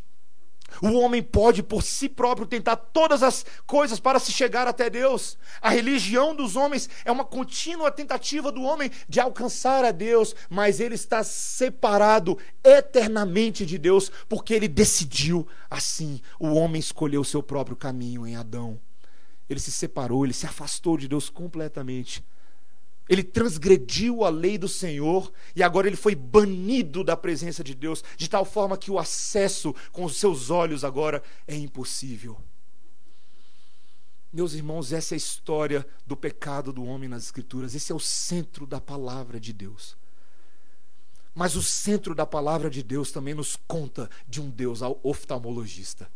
O 0.83 0.99
homem 0.99 1.23
pode 1.23 1.63
por 1.63 1.81
si 1.81 2.09
próprio 2.09 2.45
tentar 2.45 2.75
todas 2.75 3.23
as 3.23 3.47
coisas 3.69 4.01
para 4.01 4.19
se 4.19 4.33
chegar 4.33 4.67
até 4.67 4.91
Deus. 4.91 5.39
A 5.63 5.71
religião 5.71 6.35
dos 6.35 6.57
homens 6.57 6.91
é 7.05 7.13
uma 7.13 7.25
contínua 7.25 7.89
tentativa 7.89 8.51
do 8.51 8.63
homem 8.63 8.91
de 9.09 9.21
alcançar 9.21 9.85
a 9.85 9.93
Deus, 9.93 10.35
mas 10.49 10.81
ele 10.81 10.97
está 10.97 11.23
separado 11.23 12.37
eternamente 12.65 13.65
de 13.65 13.79
Deus, 13.79 14.11
porque 14.29 14.53
ele 14.53 14.67
decidiu 14.67 15.47
assim. 15.71 16.21
O 16.37 16.55
homem 16.55 16.81
escolheu 16.81 17.21
o 17.21 17.25
seu 17.25 17.45
próprio 17.45 17.77
caminho 17.77 18.27
em 18.27 18.35
Adão. 18.35 18.81
Ele 19.49 19.61
se 19.61 19.71
separou, 19.71 20.25
ele 20.25 20.35
se 20.35 20.47
afastou 20.47 20.97
de 20.97 21.07
Deus 21.07 21.31
completamente. 21.31 22.25
Ele 23.11 23.25
transgrediu 23.25 24.25
a 24.25 24.29
lei 24.29 24.57
do 24.57 24.69
Senhor 24.69 25.33
e 25.57 25.65
agora 25.65 25.89
ele 25.89 25.97
foi 25.97 26.15
banido 26.15 27.03
da 27.03 27.17
presença 27.17 27.65
de 27.65 27.75
Deus, 27.75 28.05
de 28.17 28.31
tal 28.31 28.45
forma 28.45 28.79
que 28.79 28.89
o 28.89 29.01
acesso 29.01 29.75
com 29.91 30.05
os 30.05 30.17
seus 30.17 30.49
olhos 30.49 30.85
agora 30.85 31.21
é 31.45 31.57
impossível. 31.57 32.41
Meus 34.33 34.55
irmãos, 34.55 34.93
essa 34.93 35.13
é 35.13 35.17
a 35.17 35.19
história 35.19 35.85
do 36.07 36.17
pecado 36.17 36.73
do 36.73 36.85
homem 36.85 37.09
nas 37.09 37.25
Escrituras. 37.25 37.75
Esse 37.75 37.91
é 37.91 37.95
o 37.95 37.99
centro 37.99 38.65
da 38.65 38.81
palavra 38.81 39.41
de 39.41 39.53
Deus. 39.53 39.97
Mas 41.35 41.57
o 41.57 41.63
centro 41.65 42.15
da 42.15 42.25
palavra 42.25 42.71
de 42.71 42.81
Deus 42.81 43.11
também 43.11 43.35
nos 43.35 43.57
conta 43.57 44.09
de 44.29 44.41
um 44.41 44.49
Deus 44.49 44.83
oftalmologista. 45.03 46.09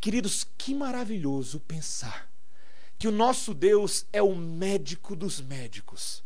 Queridos, 0.00 0.46
que 0.56 0.74
maravilhoso 0.74 1.60
pensar 1.60 2.27
que 2.98 3.06
o 3.06 3.12
nosso 3.12 3.54
Deus 3.54 4.04
é 4.12 4.20
o 4.20 4.34
médico 4.34 5.14
dos 5.14 5.40
médicos. 5.40 6.24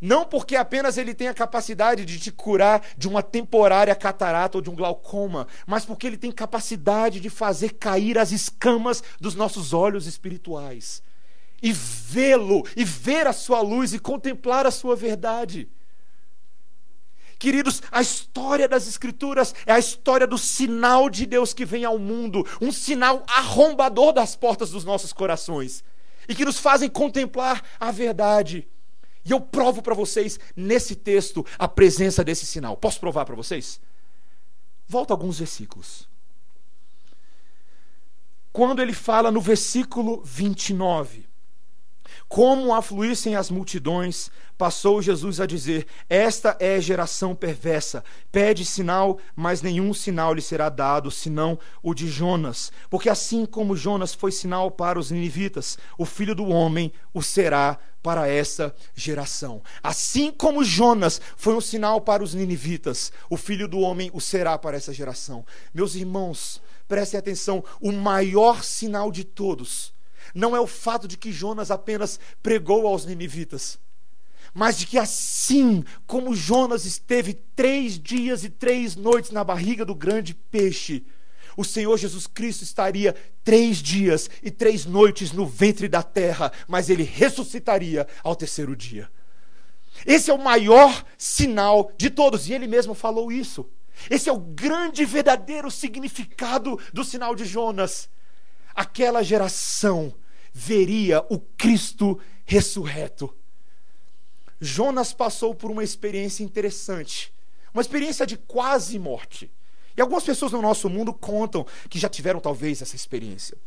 Não 0.00 0.24
porque 0.24 0.56
apenas 0.56 0.96
ele 0.96 1.14
tem 1.14 1.28
a 1.28 1.34
capacidade 1.34 2.04
de 2.04 2.18
te 2.18 2.30
curar 2.30 2.82
de 2.96 3.08
uma 3.08 3.22
temporária 3.22 3.94
catarata 3.94 4.58
ou 4.58 4.62
de 4.62 4.70
um 4.70 4.74
glaucoma, 4.74 5.46
mas 5.66 5.84
porque 5.84 6.06
ele 6.06 6.16
tem 6.16 6.30
capacidade 6.30 7.20
de 7.20 7.30
fazer 7.30 7.74
cair 7.74 8.18
as 8.18 8.30
escamas 8.30 9.02
dos 9.20 9.34
nossos 9.34 9.72
olhos 9.72 10.06
espirituais 10.06 11.02
e 11.60 11.72
vê-lo, 11.72 12.64
e 12.76 12.84
ver 12.84 13.26
a 13.26 13.32
sua 13.32 13.60
luz 13.60 13.92
e 13.92 13.98
contemplar 13.98 14.66
a 14.66 14.70
sua 14.70 14.94
verdade. 14.94 15.68
Queridos, 17.36 17.82
a 17.90 18.00
história 18.00 18.68
das 18.68 18.86
Escrituras 18.86 19.54
é 19.66 19.72
a 19.72 19.78
história 19.78 20.26
do 20.26 20.38
sinal 20.38 21.08
de 21.08 21.26
Deus 21.26 21.52
que 21.52 21.64
vem 21.64 21.84
ao 21.84 21.98
mundo, 21.98 22.46
um 22.60 22.70
sinal 22.70 23.24
arrombador 23.28 24.12
das 24.12 24.36
portas 24.36 24.70
dos 24.70 24.84
nossos 24.84 25.12
corações 25.12 25.84
e 26.28 26.34
que 26.34 26.44
nos 26.44 26.58
fazem 26.58 26.88
contemplar 26.88 27.64
a 27.80 27.90
verdade. 27.90 28.68
E 29.24 29.30
eu 29.30 29.40
provo 29.40 29.82
para 29.82 29.94
vocês 29.94 30.38
nesse 30.54 30.94
texto 30.94 31.44
a 31.58 31.66
presença 31.66 32.22
desse 32.22 32.46
sinal. 32.46 32.76
Posso 32.76 33.00
provar 33.00 33.24
para 33.24 33.34
vocês? 33.34 33.80
Volta 34.86 35.12
alguns 35.12 35.38
versículos. 35.38 36.08
Quando 38.52 38.80
ele 38.80 38.92
fala 38.92 39.30
no 39.30 39.40
versículo 39.40 40.22
29, 40.24 41.27
como 42.28 42.74
afluíssem 42.74 43.36
as 43.36 43.50
multidões, 43.50 44.30
passou 44.58 45.00
Jesus 45.00 45.40
a 45.40 45.46
dizer: 45.46 45.86
Esta 46.10 46.56
é 46.58 46.80
geração 46.80 47.34
perversa. 47.34 48.02
Pede 48.30 48.64
sinal, 48.64 49.18
mas 49.34 49.62
nenhum 49.62 49.94
sinal 49.94 50.34
lhe 50.34 50.42
será 50.42 50.68
dado, 50.68 51.10
senão 51.10 51.58
o 51.82 51.94
de 51.94 52.08
Jonas. 52.08 52.72
Porque 52.90 53.08
assim 53.08 53.46
como 53.46 53.76
Jonas 53.76 54.12
foi 54.12 54.32
sinal 54.32 54.70
para 54.70 54.98
os 54.98 55.10
ninivitas, 55.10 55.78
o 55.96 56.04
filho 56.04 56.34
do 56.34 56.48
homem 56.48 56.92
o 57.14 57.22
será 57.22 57.78
para 58.02 58.28
essa 58.28 58.74
geração. 58.94 59.62
Assim 59.82 60.30
como 60.30 60.64
Jonas 60.64 61.20
foi 61.36 61.54
um 61.54 61.60
sinal 61.60 62.00
para 62.00 62.22
os 62.22 62.34
ninivitas, 62.34 63.12
o 63.30 63.36
filho 63.36 63.68
do 63.68 63.78
homem 63.80 64.10
o 64.12 64.20
será 64.20 64.58
para 64.58 64.76
essa 64.76 64.92
geração. 64.92 65.44
Meus 65.72 65.94
irmãos, 65.94 66.60
prestem 66.88 67.18
atenção: 67.18 67.64
o 67.80 67.92
maior 67.92 68.64
sinal 68.64 69.12
de 69.12 69.24
todos 69.24 69.96
não 70.34 70.54
é 70.54 70.60
o 70.60 70.66
fato 70.66 71.06
de 71.08 71.16
que 71.16 71.32
Jonas 71.32 71.70
apenas 71.70 72.18
pregou 72.42 72.86
aos 72.86 73.04
ninivitas, 73.04 73.78
mas 74.54 74.78
de 74.78 74.86
que 74.86 74.98
assim 74.98 75.84
como 76.06 76.34
Jonas 76.34 76.84
esteve 76.84 77.34
três 77.34 77.98
dias 77.98 78.44
e 78.44 78.48
três 78.48 78.96
noites 78.96 79.30
na 79.30 79.44
barriga 79.44 79.84
do 79.84 79.94
grande 79.94 80.34
peixe, 80.34 81.04
o 81.56 81.64
Senhor 81.64 81.96
Jesus 81.96 82.26
Cristo 82.26 82.62
estaria 82.62 83.14
três 83.42 83.78
dias 83.78 84.30
e 84.42 84.50
três 84.50 84.86
noites 84.86 85.32
no 85.32 85.44
ventre 85.44 85.88
da 85.88 86.02
terra, 86.02 86.52
mas 86.68 86.88
ele 86.88 87.02
ressuscitaria 87.02 88.06
ao 88.22 88.36
terceiro 88.36 88.76
dia. 88.76 89.10
Esse 90.06 90.30
é 90.30 90.34
o 90.34 90.38
maior 90.38 91.04
sinal 91.16 91.90
de 91.96 92.10
todos, 92.10 92.48
e 92.48 92.52
ele 92.52 92.68
mesmo 92.68 92.94
falou 92.94 93.32
isso. 93.32 93.68
Esse 94.08 94.28
é 94.28 94.32
o 94.32 94.38
grande 94.38 95.04
verdadeiro 95.04 95.68
significado 95.70 96.78
do 96.92 97.02
sinal 97.02 97.34
de 97.34 97.44
Jonas 97.44 98.08
aquela 98.78 99.24
geração 99.24 100.14
veria 100.52 101.26
o 101.28 101.40
Cristo 101.40 102.16
ressurreto. 102.44 103.34
Jonas 104.60 105.12
passou 105.12 105.52
por 105.52 105.68
uma 105.68 105.82
experiência 105.82 106.44
interessante, 106.44 107.34
uma 107.74 107.80
experiência 107.82 108.24
de 108.24 108.36
quase 108.36 108.96
morte. 108.96 109.50
E 109.96 110.00
algumas 110.00 110.22
pessoas 110.22 110.52
no 110.52 110.62
nosso 110.62 110.88
mundo 110.88 111.12
contam 111.12 111.66
que 111.90 111.98
já 111.98 112.08
tiveram 112.08 112.38
talvez 112.38 112.80
essa 112.80 112.94
experiência. 112.94 113.58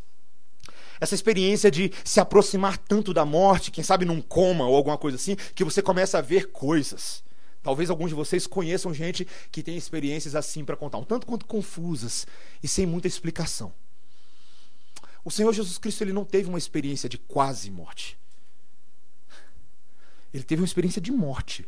Essa 0.97 1.14
experiência 1.14 1.70
de 1.70 1.91
se 2.05 2.22
aproximar 2.22 2.78
tanto 2.78 3.14
da 3.14 3.26
morte, 3.26 3.70
quem 3.70 3.84
sabe 3.84 4.05
num 4.05 4.22
coma 4.22 4.66
ou 4.66 4.78
alguma 4.78 4.97
coisa 4.97 5.18
assim, 5.18 5.36
que 5.53 5.66
você 5.66 5.82
começa 5.82 6.20
a 6.20 6.22
ver 6.22 6.51
coisas. 6.51 7.22
Talvez 7.62 7.89
alguns 7.89 8.09
de 8.09 8.16
vocês 8.16 8.47
conheçam 8.47 8.93
gente 8.93 9.28
que 9.51 9.62
tem 9.62 9.76
experiências 9.76 10.36
assim 10.36 10.64
para 10.64 10.78
contar, 10.78 10.99
um 10.99 11.03
tanto 11.03 11.28
quanto 11.28 11.45
confusas 11.45 12.26
e 12.64 12.68
sem 12.68 12.86
muita 12.86 13.09
explicação. 13.09 13.74
O 15.24 15.32
Senhor 15.32 15.53
Jesus 15.53 15.78
Cristo 15.78 16.03
ele 16.03 16.13
não 16.13 16.26
teve 16.26 16.49
uma 16.49 16.57
experiência 16.57 17.07
de 17.07 17.17
quase 17.17 17.69
morte. 17.69 18.17
Ele 20.34 20.43
teve 20.43 20.61
uma 20.61 20.65
experiência 20.65 21.01
de 21.01 21.11
morte. 21.11 21.67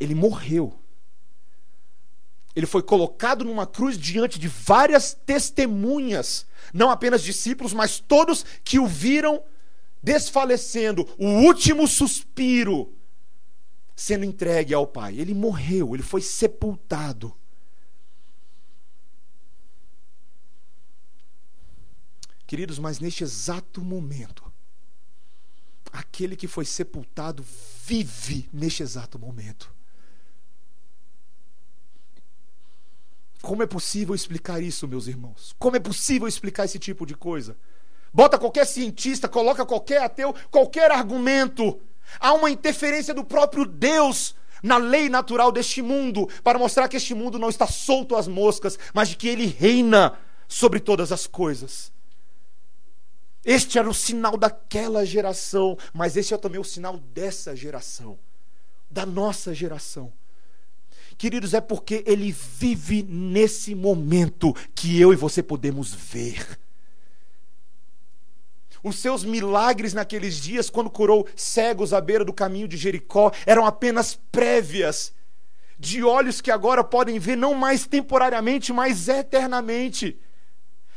Ele 0.00 0.14
morreu. 0.14 0.78
Ele 2.56 2.66
foi 2.66 2.82
colocado 2.82 3.44
numa 3.44 3.66
cruz 3.66 3.98
diante 3.98 4.38
de 4.38 4.48
várias 4.48 5.12
testemunhas, 5.12 6.46
não 6.72 6.90
apenas 6.90 7.22
discípulos, 7.22 7.72
mas 7.72 7.98
todos 7.98 8.44
que 8.62 8.78
o 8.78 8.86
viram 8.86 9.42
desfalecendo, 10.02 11.08
o 11.18 11.26
último 11.26 11.88
suspiro, 11.88 12.92
sendo 13.96 14.24
entregue 14.24 14.74
ao 14.74 14.86
Pai. 14.86 15.18
Ele 15.18 15.34
morreu, 15.34 15.94
ele 15.94 16.02
foi 16.02 16.20
sepultado. 16.20 17.34
Queridos, 22.54 22.78
mas 22.78 23.00
neste 23.00 23.24
exato 23.24 23.80
momento, 23.80 24.44
aquele 25.90 26.36
que 26.36 26.46
foi 26.46 26.64
sepultado 26.64 27.44
vive 27.84 28.48
neste 28.52 28.80
exato 28.80 29.18
momento. 29.18 29.74
Como 33.42 33.64
é 33.64 33.66
possível 33.66 34.14
explicar 34.14 34.62
isso, 34.62 34.86
meus 34.86 35.08
irmãos? 35.08 35.52
Como 35.58 35.74
é 35.74 35.80
possível 35.80 36.28
explicar 36.28 36.64
esse 36.64 36.78
tipo 36.78 37.04
de 37.04 37.16
coisa? 37.16 37.56
Bota 38.12 38.38
qualquer 38.38 38.66
cientista, 38.66 39.28
coloca 39.28 39.66
qualquer 39.66 40.02
ateu, 40.02 40.32
qualquer 40.48 40.92
argumento. 40.92 41.80
Há 42.20 42.34
uma 42.34 42.52
interferência 42.52 43.12
do 43.12 43.24
próprio 43.24 43.66
Deus 43.66 44.36
na 44.62 44.76
lei 44.76 45.08
natural 45.08 45.50
deste 45.50 45.82
mundo 45.82 46.28
para 46.44 46.56
mostrar 46.56 46.86
que 46.86 46.98
este 46.98 47.14
mundo 47.14 47.36
não 47.36 47.48
está 47.48 47.66
solto 47.66 48.14
às 48.14 48.28
moscas, 48.28 48.78
mas 48.94 49.08
de 49.08 49.16
que 49.16 49.26
ele 49.26 49.46
reina 49.46 50.16
sobre 50.46 50.78
todas 50.78 51.10
as 51.10 51.26
coisas. 51.26 51.92
Este 53.44 53.78
era 53.78 53.88
o 53.88 53.94
sinal 53.94 54.36
daquela 54.36 55.04
geração, 55.04 55.76
mas 55.92 56.16
este 56.16 56.32
é 56.32 56.38
também 56.38 56.60
o 56.60 56.64
sinal 56.64 56.96
dessa 56.96 57.54
geração, 57.54 58.18
da 58.90 59.04
nossa 59.04 59.52
geração. 59.52 60.12
Queridos, 61.18 61.54
é 61.54 61.60
porque 61.60 62.02
ele 62.06 62.32
vive 62.32 63.02
nesse 63.02 63.74
momento 63.74 64.54
que 64.74 65.00
eu 65.00 65.12
e 65.12 65.16
você 65.16 65.42
podemos 65.42 65.92
ver. 65.94 66.58
Os 68.82 68.98
seus 68.98 69.24
milagres 69.24 69.94
naqueles 69.94 70.36
dias, 70.36 70.68
quando 70.68 70.90
curou 70.90 71.26
cegos 71.36 71.94
à 71.94 72.00
beira 72.00 72.24
do 72.24 72.32
caminho 72.32 72.68
de 72.68 72.76
Jericó, 72.76 73.32
eram 73.46 73.64
apenas 73.64 74.18
prévias 74.30 75.12
de 75.78 76.02
olhos 76.02 76.40
que 76.40 76.50
agora 76.50 76.84
podem 76.84 77.18
ver 77.18 77.36
não 77.36 77.54
mais 77.54 77.86
temporariamente, 77.86 78.72
mas 78.72 79.08
eternamente. 79.08 80.18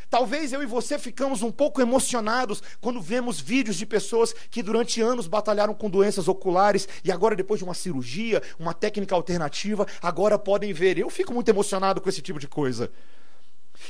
Talvez 0.09 0.53
eu 0.53 0.63
e 0.63 0.65
você 0.65 0.97
ficamos 0.97 1.41
um 1.41 1.51
pouco 1.51 1.81
emocionados 1.81 2.63
quando 2.79 3.01
vemos 3.01 3.41
vídeos 3.41 3.75
de 3.75 3.85
pessoas 3.85 4.33
que 4.49 4.63
durante 4.63 5.01
anos 5.01 5.27
batalharam 5.27 5.73
com 5.73 5.89
doenças 5.89 6.29
oculares 6.29 6.87
e 7.03 7.11
agora, 7.11 7.35
depois 7.35 7.59
de 7.59 7.65
uma 7.65 7.73
cirurgia, 7.73 8.41
uma 8.57 8.73
técnica 8.73 9.13
alternativa, 9.15 9.85
agora 10.01 10.39
podem 10.39 10.71
ver. 10.71 10.97
Eu 10.97 11.09
fico 11.09 11.33
muito 11.33 11.49
emocionado 11.49 11.99
com 11.99 12.07
esse 12.07 12.21
tipo 12.21 12.39
de 12.39 12.47
coisa. 12.47 12.89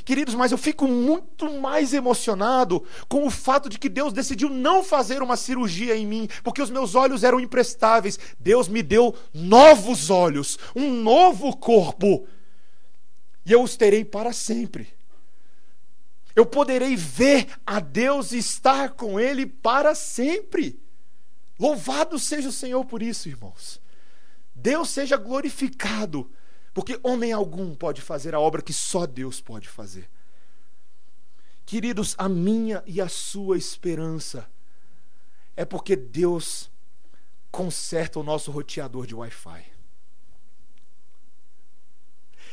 Queridos, 0.04 0.36
mas 0.36 0.52
eu 0.52 0.58
fico 0.58 0.88
muito 0.88 1.50
mais 1.62 1.94
emocionado 1.94 2.84
com 3.08 3.26
o 3.26 3.30
fato 3.30 3.70
de 3.70 3.78
que 3.78 3.88
Deus 3.88 4.12
decidiu 4.12 4.50
não 4.50 4.84
fazer 4.84 5.22
uma 5.22 5.38
cirurgia 5.38 5.96
em 5.96 6.06
mim, 6.06 6.28
porque 6.44 6.62
os 6.62 6.70
meus 6.70 6.96
olhos 6.96 7.24
eram 7.24 7.40
imprestáveis. 7.40 8.20
Deus 8.40 8.68
me 8.68 8.82
deu 8.82 9.16
novos 9.34 10.10
olhos, 10.10 10.58
um 10.76 10.92
novo 11.02 11.56
corpo, 11.56 12.28
e 13.46 13.52
eu 13.52 13.62
os 13.62 13.78
terei 13.78 14.04
para 14.04 14.34
sempre 14.34 14.97
eu 16.38 16.46
poderei 16.46 16.96
ver 16.96 17.48
a 17.66 17.80
Deus 17.80 18.32
e 18.32 18.38
estar 18.38 18.92
com 18.92 19.20
Ele 19.20 19.44
para 19.44 19.96
sempre. 19.96 20.80
Louvado 21.60 22.20
seja 22.20 22.50
o 22.50 22.52
Senhor 22.52 22.86
por 22.86 23.02
isso, 23.02 23.28
irmãos. 23.28 23.82
Deus 24.54 24.90
seja 24.92 25.18
glorificado, 25.18 26.32
porque 26.76 27.00
homem 27.02 27.34
algum 27.34 27.74
pode 27.76 28.04
fazer 28.04 28.36
a 28.36 28.40
obra 28.40 28.62
que 28.62 28.72
só 28.72 29.08
Deus 29.08 29.42
pode 29.42 29.68
fazer. 29.68 30.08
Queridos, 31.66 32.14
a 32.20 32.30
minha 32.30 32.84
e 32.86 33.02
a 33.02 33.10
sua 33.10 33.58
esperança 33.58 34.48
é 35.56 35.66
porque 35.66 35.96
Deus 35.96 36.70
conserta 37.50 38.20
o 38.20 38.24
nosso 38.24 38.52
roteador 38.52 39.08
de 39.08 39.16
Wi-Fi. 39.16 39.77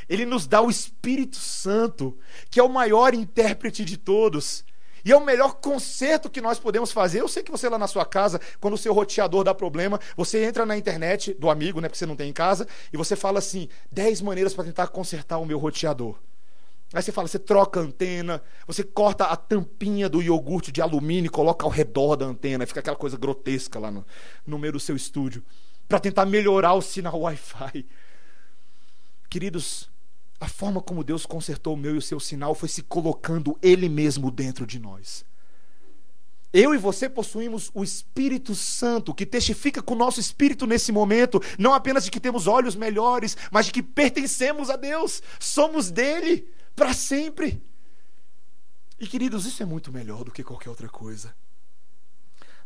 Ele 0.09 0.25
nos 0.25 0.47
dá 0.47 0.61
o 0.61 0.71
Espírito 0.71 1.37
Santo, 1.37 2.19
que 2.51 2.61
é 2.61 2.63
o 2.63 2.69
maior 2.69 3.15
intérprete 3.15 3.85
de 3.85 3.97
todos. 3.97 4.65
E 5.05 5.13
é 5.13 5.17
o 5.17 5.25
melhor 5.25 5.57
conserto 5.57 6.31
que 6.31 6.41
nós 6.41 6.59
podemos 6.59 6.91
fazer. 6.91 7.21
Eu 7.21 7.29
sei 7.29 7.43
que 7.43 7.51
você 7.51 7.69
lá 7.69 7.79
na 7.79 7.87
sua 7.87 8.07
casa, 8.07 8.41
quando 8.59 8.75
o 8.75 8.79
seu 8.79 8.95
roteador 8.95 9.45
dá 9.45 9.55
problema, 9.55 10.01
você 10.17 10.43
entra 10.43 10.65
na 10.65 10.79
internet 10.79 11.35
do 11.35 11.51
amigo, 11.51 11.81
né, 11.81 11.89
porque 11.89 11.99
você 11.99 12.07
não 12.07 12.17
tem 12.17 12.31
em 12.31 12.33
casa, 12.33 12.67
e 12.91 12.97
você 12.97 13.15
fala 13.15 13.39
assim: 13.39 13.69
10 13.93 14.23
maneiras 14.23 14.55
para 14.55 14.65
tentar 14.65 14.87
consertar 14.89 15.39
o 15.39 15.45
meu 15.45 15.59
roteador. 15.59 16.17
Aí 16.95 17.03
você 17.03 17.11
fala, 17.11 17.27
você 17.27 17.41
troca 17.41 17.81
a 17.81 17.83
antena, 17.83 18.41
você 18.69 18.85
corta 18.85 19.25
a 19.25 19.37
tampinha 19.37 20.09
do 20.09 20.23
iogurte 20.23 20.71
de 20.71 20.81
alumínio 20.81 21.27
e 21.27 21.31
coloca 21.31 21.67
ao 21.67 21.71
redor 21.71 22.15
da 22.15 22.25
antena, 22.25 22.65
fica 22.67 22.79
aquela 22.79 22.97
coisa 22.97 23.17
grotesca 23.17 23.81
lá 23.81 23.91
no, 23.91 24.07
no 24.47 24.59
meio 24.59 24.75
do 24.75 24.81
seu 24.81 24.95
estúdio, 24.95 25.43
para 25.89 25.99
tentar 25.99 26.25
melhorar 26.25 26.73
o 26.75 26.81
sinal 26.81 27.19
Wi-Fi. 27.23 27.85
Queridos, 29.29 29.91
a 30.41 30.49
forma 30.49 30.81
como 30.81 31.05
Deus 31.05 31.25
consertou 31.25 31.75
o 31.75 31.77
meu 31.77 31.95
e 31.95 31.99
o 31.99 32.03
seu 32.03 32.19
sinal 32.19 32.55
foi 32.55 32.69
se 32.69 32.83
colocando 32.83 33.59
Ele 33.63 33.89
mesmo 33.89 34.31
dentro 34.31 34.67
de 34.67 34.79
nós. 34.79 35.25
Eu 36.53 36.73
e 36.73 36.79
você 36.79 37.09
possuímos 37.09 37.69
o 37.75 37.83
Espírito 37.83 38.55
Santo, 38.55 39.13
que 39.13 39.27
testifica 39.27 39.83
com 39.83 39.95
o 39.95 39.99
nosso 39.99 40.21
espírito 40.21 40.69
nesse 40.69 40.93
momento, 40.93 41.43
não 41.59 41.75
apenas 41.75 42.05
de 42.05 42.13
que 42.13 42.21
temos 42.21 42.47
olhos 42.47 42.77
melhores, 42.77 43.37
mas 43.51 43.67
de 43.67 43.73
que 43.73 43.83
pertencemos 43.83 44.71
a 44.71 44.77
Deus, 44.77 45.21
somos 45.41 45.91
dele 45.91 46.49
para 46.77 46.95
sempre. 46.95 47.61
E 49.01 49.07
queridos, 49.09 49.47
isso 49.47 49.65
é 49.65 49.67
muito 49.67 49.91
melhor 49.91 50.23
do 50.23 50.31
que 50.31 50.45
qualquer 50.45 50.71
outra 50.71 50.89
coisa. 50.89 51.35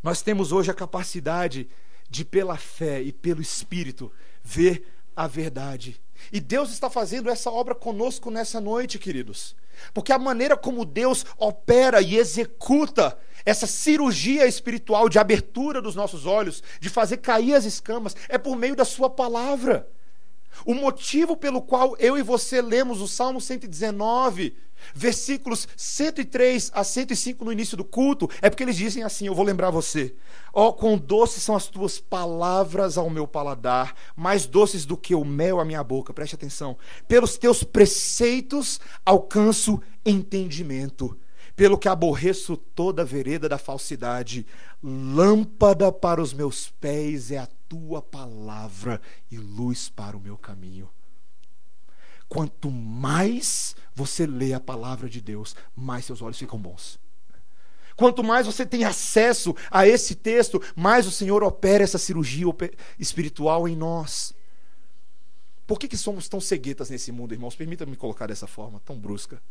Nós 0.02 0.20
temos 0.20 0.52
hoje 0.52 0.70
a 0.70 0.74
capacidade 0.74 1.66
de, 2.10 2.26
pela 2.26 2.58
fé 2.58 3.00
e 3.00 3.10
pelo 3.10 3.40
Espírito, 3.40 4.12
ver 4.42 4.86
a 5.16 5.26
verdade 5.26 5.98
e 6.32 6.40
Deus 6.40 6.70
está 6.70 6.90
fazendo 6.90 7.30
essa 7.30 7.50
obra 7.50 7.74
conosco 7.74 8.30
nessa 8.30 8.60
noite, 8.60 8.98
queridos. 8.98 9.56
Porque 9.94 10.12
a 10.12 10.18
maneira 10.18 10.56
como 10.56 10.84
Deus 10.84 11.24
opera 11.38 12.00
e 12.00 12.16
executa 12.16 13.16
essa 13.44 13.66
cirurgia 13.66 14.46
espiritual 14.46 15.08
de 15.08 15.18
abertura 15.18 15.80
dos 15.80 15.94
nossos 15.94 16.26
olhos, 16.26 16.62
de 16.80 16.88
fazer 16.88 17.18
cair 17.18 17.54
as 17.54 17.64
escamas, 17.64 18.14
é 18.28 18.36
por 18.36 18.56
meio 18.56 18.76
da 18.76 18.84
Sua 18.84 19.08
palavra. 19.08 19.88
O 20.64 20.74
motivo 20.74 21.36
pelo 21.36 21.62
qual 21.62 21.96
eu 21.98 22.16
e 22.18 22.22
você 22.22 22.60
lemos 22.60 23.00
o 23.00 23.08
Salmo 23.08 23.40
119 23.40 24.56
Versículos 24.94 25.68
103 25.76 26.70
a 26.74 26.82
105 26.82 27.44
no 27.44 27.52
início 27.52 27.76
do 27.76 27.84
culto, 27.84 28.28
é 28.40 28.48
porque 28.48 28.62
eles 28.62 28.76
dizem 28.76 29.02
assim: 29.02 29.26
Eu 29.26 29.34
vou 29.34 29.44
lembrar 29.44 29.70
você. 29.70 30.14
Ó, 30.52 30.68
oh, 30.68 30.72
quão 30.72 30.96
doces 30.96 31.42
são 31.42 31.54
as 31.54 31.66
tuas 31.66 31.98
palavras 31.98 32.96
ao 32.96 33.10
meu 33.10 33.26
paladar, 33.26 33.94
mais 34.16 34.46
doces 34.46 34.84
do 34.84 34.96
que 34.96 35.14
o 35.14 35.24
mel 35.24 35.60
à 35.60 35.64
minha 35.64 35.84
boca. 35.84 36.12
Preste 36.12 36.34
atenção. 36.34 36.76
Pelos 37.06 37.36
teus 37.36 37.62
preceitos 37.62 38.80
alcanço 39.04 39.80
entendimento. 40.04 41.16
Pelo 41.58 41.76
que 41.76 41.88
aborreço 41.88 42.56
toda 42.56 43.02
a 43.02 43.04
vereda 43.04 43.48
da 43.48 43.58
falsidade. 43.58 44.46
Lâmpada 44.80 45.90
para 45.90 46.22
os 46.22 46.32
meus 46.32 46.70
pés 46.70 47.32
é 47.32 47.38
a 47.38 47.48
tua 47.68 48.00
palavra 48.00 49.00
e 49.28 49.38
luz 49.38 49.88
para 49.88 50.16
o 50.16 50.20
meu 50.20 50.38
caminho. 50.38 50.88
Quanto 52.28 52.70
mais 52.70 53.74
você 53.92 54.24
lê 54.24 54.52
a 54.52 54.60
palavra 54.60 55.08
de 55.08 55.20
Deus, 55.20 55.56
mais 55.74 56.04
seus 56.04 56.22
olhos 56.22 56.38
ficam 56.38 56.60
bons. 56.60 56.96
Quanto 57.96 58.22
mais 58.22 58.46
você 58.46 58.64
tem 58.64 58.84
acesso 58.84 59.52
a 59.68 59.84
esse 59.84 60.14
texto, 60.14 60.62
mais 60.76 61.08
o 61.08 61.10
Senhor 61.10 61.42
opera 61.42 61.82
essa 61.82 61.98
cirurgia 61.98 62.46
espiritual 63.00 63.66
em 63.66 63.74
nós. 63.74 64.32
Por 65.66 65.76
que, 65.76 65.88
que 65.88 65.96
somos 65.96 66.28
tão 66.28 66.40
ceguetas 66.40 66.88
nesse 66.88 67.10
mundo, 67.10 67.34
irmãos? 67.34 67.56
Permita-me 67.56 67.96
colocar 67.96 68.28
dessa 68.28 68.46
forma, 68.46 68.80
tão 68.84 68.96
brusca. 68.96 69.42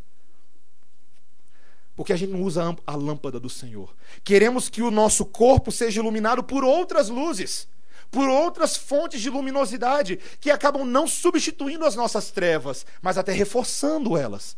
Porque 1.98 2.14
a 2.14 2.16
gente 2.16 2.32
não 2.32 2.44
usa 2.44 2.78
a 2.86 2.96
lâmpada 2.96 3.42
do 3.42 3.50
Senhor. 3.50 3.94
Queremos 4.24 4.70
que 4.70 4.82
o 4.82 4.90
nosso 4.90 5.26
corpo 5.26 5.70
seja 5.70 6.00
iluminado 6.00 6.42
por 6.42 6.64
outras 6.64 7.10
luzes 7.10 7.68
por 8.10 8.30
outras 8.30 8.78
fontes 8.78 9.22
de 9.22 9.30
luminosidade 9.30 10.18
que 10.40 10.50
acabam 10.50 10.86
não 10.86 11.08
substituindo 11.08 11.86
as 11.86 11.96
nossas 11.96 12.32
trevas, 12.32 12.86
mas 13.02 13.18
até 13.18 13.32
reforçando 13.32 14.18
elas. 14.18 14.56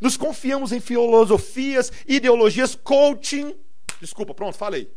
Nos 0.00 0.16
confiamos 0.16 0.72
em 0.72 0.80
filosofias, 0.80 1.92
ideologias, 2.06 2.74
coaching. 2.74 3.54
Desculpa, 4.00 4.34
pronto, 4.34 4.56
falei. 4.56 4.90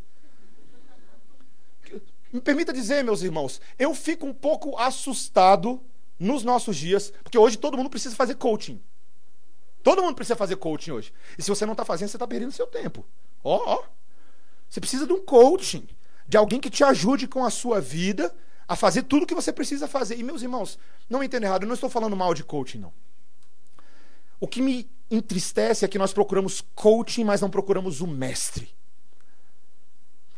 Me 2.32 2.42
permita 2.42 2.74
dizer, 2.74 3.04
meus 3.04 3.22
irmãos, 3.22 3.62
eu 3.80 3.94
fico 3.94 4.26
um 4.26 4.34
pouco 4.34 4.78
assustado 4.78 5.82
nos 6.20 6.44
nossos 6.44 6.76
dias, 6.76 7.14
porque 7.24 7.38
hoje 7.38 7.58
todo 7.58 7.78
mundo 7.78 7.90
precisa 7.90 8.16
fazer 8.16 8.36
coaching. 8.36 8.82
Todo 9.86 10.02
mundo 10.02 10.16
precisa 10.16 10.36
fazer 10.36 10.56
coaching 10.56 10.90
hoje. 10.90 11.14
E 11.38 11.44
se 11.44 11.48
você 11.48 11.64
não 11.64 11.74
está 11.74 11.86
fazendo, 11.86 12.10
você 12.10 12.16
está 12.16 12.26
perdendo 12.26 12.52
seu 12.52 12.66
tempo. 12.66 13.06
Ó, 13.44 13.56
oh, 13.56 13.70
ó. 13.70 13.76
Oh. 13.76 13.84
Você 14.68 14.80
precisa 14.80 15.06
de 15.06 15.14
um 15.14 15.24
coaching 15.24 15.88
de 16.28 16.36
alguém 16.38 16.60
que 16.60 16.72
te 16.72 16.84
ajude 16.84 17.28
com 17.28 17.46
a 17.46 17.52
sua 17.52 17.80
vida 17.80 18.36
a 18.68 18.76
fazer 18.76 19.04
tudo 19.04 19.22
o 19.22 19.28
que 19.28 19.36
você 19.36 19.54
precisa 19.54 19.88
fazer. 19.88 20.18
E, 20.18 20.24
meus 20.24 20.42
irmãos, 20.42 20.80
não 21.08 21.20
me 21.20 21.28
entenda 21.28 21.46
errado, 21.46 21.62
eu 21.62 21.68
não 21.68 21.76
estou 21.76 21.88
falando 21.88 22.16
mal 22.16 22.34
de 22.34 22.44
coaching, 22.44 22.80
não. 22.80 22.92
O 24.40 24.48
que 24.48 24.60
me 24.60 24.90
entristece 25.12 25.86
é 25.86 25.88
que 25.88 26.00
nós 26.00 26.12
procuramos 26.12 26.64
coaching, 26.74 27.24
mas 27.24 27.40
não 27.40 27.52
procuramos 27.52 28.02
o 28.02 28.08
mestre. 28.08 28.74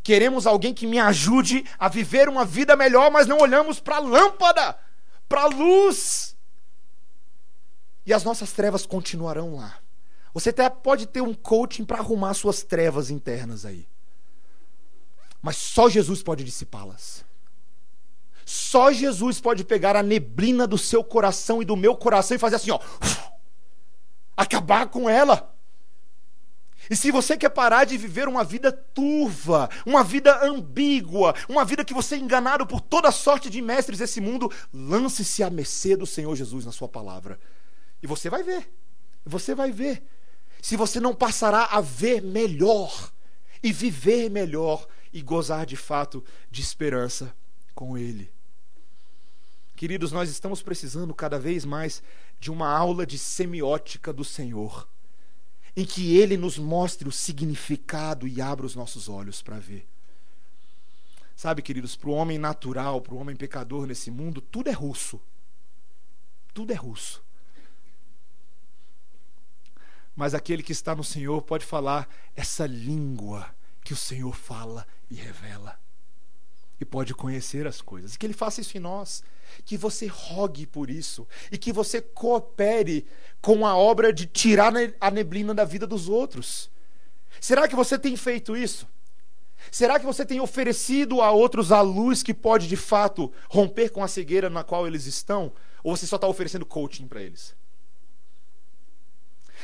Queremos 0.03 0.45
alguém 0.45 0.73
que 0.73 0.85
me 0.85 0.99
ajude 0.99 1.63
a 1.79 1.87
viver 1.87 2.27
uma 2.27 2.43
vida 2.43 2.75
melhor, 2.75 3.09
mas 3.09 3.27
não 3.27 3.37
olhamos 3.37 3.79
para 3.79 3.95
a 3.95 3.99
lâmpada, 3.99 4.77
para 5.29 5.43
a 5.43 5.47
luz. 5.47 6.16
E 8.07 8.13
as 8.13 8.23
nossas 8.23 8.53
trevas 8.53 8.85
continuarão 8.85 9.57
lá. 9.57 9.79
Você 10.33 10.51
até 10.51 10.69
pode 10.69 11.05
ter 11.05 11.21
um 11.21 11.33
coaching 11.33 11.83
para 11.83 11.99
arrumar 11.99 12.33
suas 12.33 12.63
trevas 12.63 13.09
internas 13.09 13.65
aí. 13.65 13.85
Mas 15.41 15.57
só 15.57 15.89
Jesus 15.89 16.23
pode 16.23 16.45
dissipá-las. 16.45 17.25
Só 18.45 18.93
Jesus 18.93 19.41
pode 19.41 19.65
pegar 19.65 19.97
a 19.97 20.01
neblina 20.01 20.65
do 20.65 20.77
seu 20.77 21.03
coração 21.03 21.61
e 21.61 21.65
do 21.65 21.75
meu 21.75 21.97
coração 21.97 22.35
e 22.35 22.39
fazer 22.39 22.55
assim, 22.55 22.71
ó, 22.71 22.79
acabar 24.37 24.87
com 24.87 25.09
ela. 25.09 25.53
E 26.89 26.95
se 26.95 27.11
você 27.11 27.35
quer 27.35 27.49
parar 27.49 27.83
de 27.83 27.97
viver 27.97 28.29
uma 28.29 28.45
vida 28.45 28.71
turva, 28.71 29.69
uma 29.85 30.01
vida 30.01 30.45
ambígua, 30.45 31.35
uma 31.49 31.65
vida 31.65 31.83
que 31.83 31.93
você 31.93 32.15
é 32.15 32.19
enganado 32.19 32.65
por 32.65 32.79
toda 32.79 33.11
sorte 33.11 33.49
de 33.49 33.61
mestres 33.61 33.99
desse 33.99 34.21
mundo, 34.21 34.49
lance-se 34.73 35.43
à 35.43 35.49
mercê 35.49 35.97
do 35.97 36.05
Senhor 36.05 36.33
Jesus 36.37 36.65
na 36.65 36.71
sua 36.71 36.87
palavra. 36.87 37.37
E 38.01 38.07
você 38.07 38.29
vai 38.29 38.43
ver. 38.43 38.69
Você 39.25 39.53
vai 39.55 39.71
ver. 39.71 40.03
Se 40.61 40.75
você 40.75 40.99
não 40.99 41.13
passará 41.13 41.65
a 41.65 41.81
ver 41.81 42.21
melhor 42.21 43.11
e 43.61 43.71
viver 43.71 44.29
melhor 44.29 44.87
e 45.13 45.21
gozar 45.21 45.65
de 45.65 45.75
fato 45.75 46.23
de 46.49 46.61
esperança 46.61 47.35
com 47.73 47.97
Ele. 47.97 48.31
Queridos, 49.75 50.11
nós 50.11 50.29
estamos 50.29 50.61
precisando 50.61 51.13
cada 51.13 51.37
vez 51.37 51.63
mais 51.63 52.01
de 52.39 52.49
uma 52.49 52.67
aula 52.67 53.05
de 53.05 53.17
semiótica 53.17 54.11
do 54.11 54.23
Senhor, 54.23 54.87
em 55.75 55.85
que 55.85 56.17
Ele 56.17 56.35
nos 56.35 56.57
mostre 56.57 57.07
o 57.07 57.11
significado 57.11 58.27
e 58.27 58.41
abra 58.41 58.65
os 58.65 58.75
nossos 58.75 59.07
olhos 59.07 59.41
para 59.41 59.59
ver. 59.59 59.87
Sabe, 61.35 61.61
queridos, 61.61 61.95
para 61.95 62.09
o 62.09 62.13
homem 62.13 62.39
natural, 62.39 62.99
para 62.99 63.13
o 63.13 63.17
homem 63.19 63.35
pecador 63.35 63.85
nesse 63.85 64.09
mundo, 64.09 64.41
tudo 64.41 64.69
é 64.69 64.73
russo. 64.73 65.21
Tudo 66.51 66.73
é 66.73 66.75
russo. 66.75 67.23
Mas 70.17 70.33
aquele 70.33 70.61
que 70.61 70.73
está 70.73 70.93
no 70.93 71.03
Senhor 71.03 71.41
pode 71.43 71.63
falar 71.63 72.09
essa 72.35 72.65
língua 72.65 73.49
que 73.81 73.93
o 73.93 73.97
Senhor 73.97 74.35
fala 74.35 74.85
e 75.09 75.15
revela. 75.15 75.79
E 76.77 76.83
pode 76.83 77.13
conhecer 77.13 77.65
as 77.65 77.81
coisas. 77.81 78.15
E 78.15 78.19
que 78.19 78.25
Ele 78.25 78.33
faça 78.33 78.59
isso 78.59 78.75
em 78.75 78.81
nós 78.81 79.23
que 79.65 79.77
você 79.77 80.07
rogue 80.07 80.65
por 80.65 80.89
isso 80.89 81.27
e 81.51 81.57
que 81.57 81.71
você 81.71 82.01
coopere 82.01 83.05
com 83.41 83.65
a 83.65 83.75
obra 83.75 84.11
de 84.11 84.25
tirar 84.25 84.73
a 84.99 85.11
neblina 85.11 85.53
da 85.53 85.63
vida 85.63 85.87
dos 85.87 86.09
outros. 86.09 86.69
Será 87.39 87.67
que 87.67 87.75
você 87.75 87.97
tem 87.97 88.15
feito 88.15 88.55
isso? 88.55 88.87
Será 89.71 89.99
que 89.99 90.05
você 90.05 90.25
tem 90.25 90.39
oferecido 90.39 91.21
a 91.21 91.31
outros 91.31 91.71
a 91.71 91.81
luz 91.81 92.21
que 92.21 92.33
pode 92.33 92.67
de 92.67 92.75
fato 92.75 93.31
romper 93.49 93.89
com 93.89 94.03
a 94.03 94.07
cegueira 94.07 94.49
na 94.49 94.63
qual 94.63 94.87
eles 94.87 95.05
estão? 95.05 95.51
Ou 95.83 95.95
você 95.95 96.05
só 96.05 96.15
está 96.15 96.27
oferecendo 96.27 96.65
coaching 96.65 97.07
para 97.07 97.21
eles? 97.21 97.55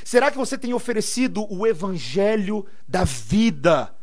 Será 0.04 0.32
que 0.32 0.38
você 0.38 0.58
tem 0.58 0.74
oferecido 0.74 1.45
o 1.49 1.66
evangelho 1.66 2.66
da 2.88 3.04
vida? 3.04 3.93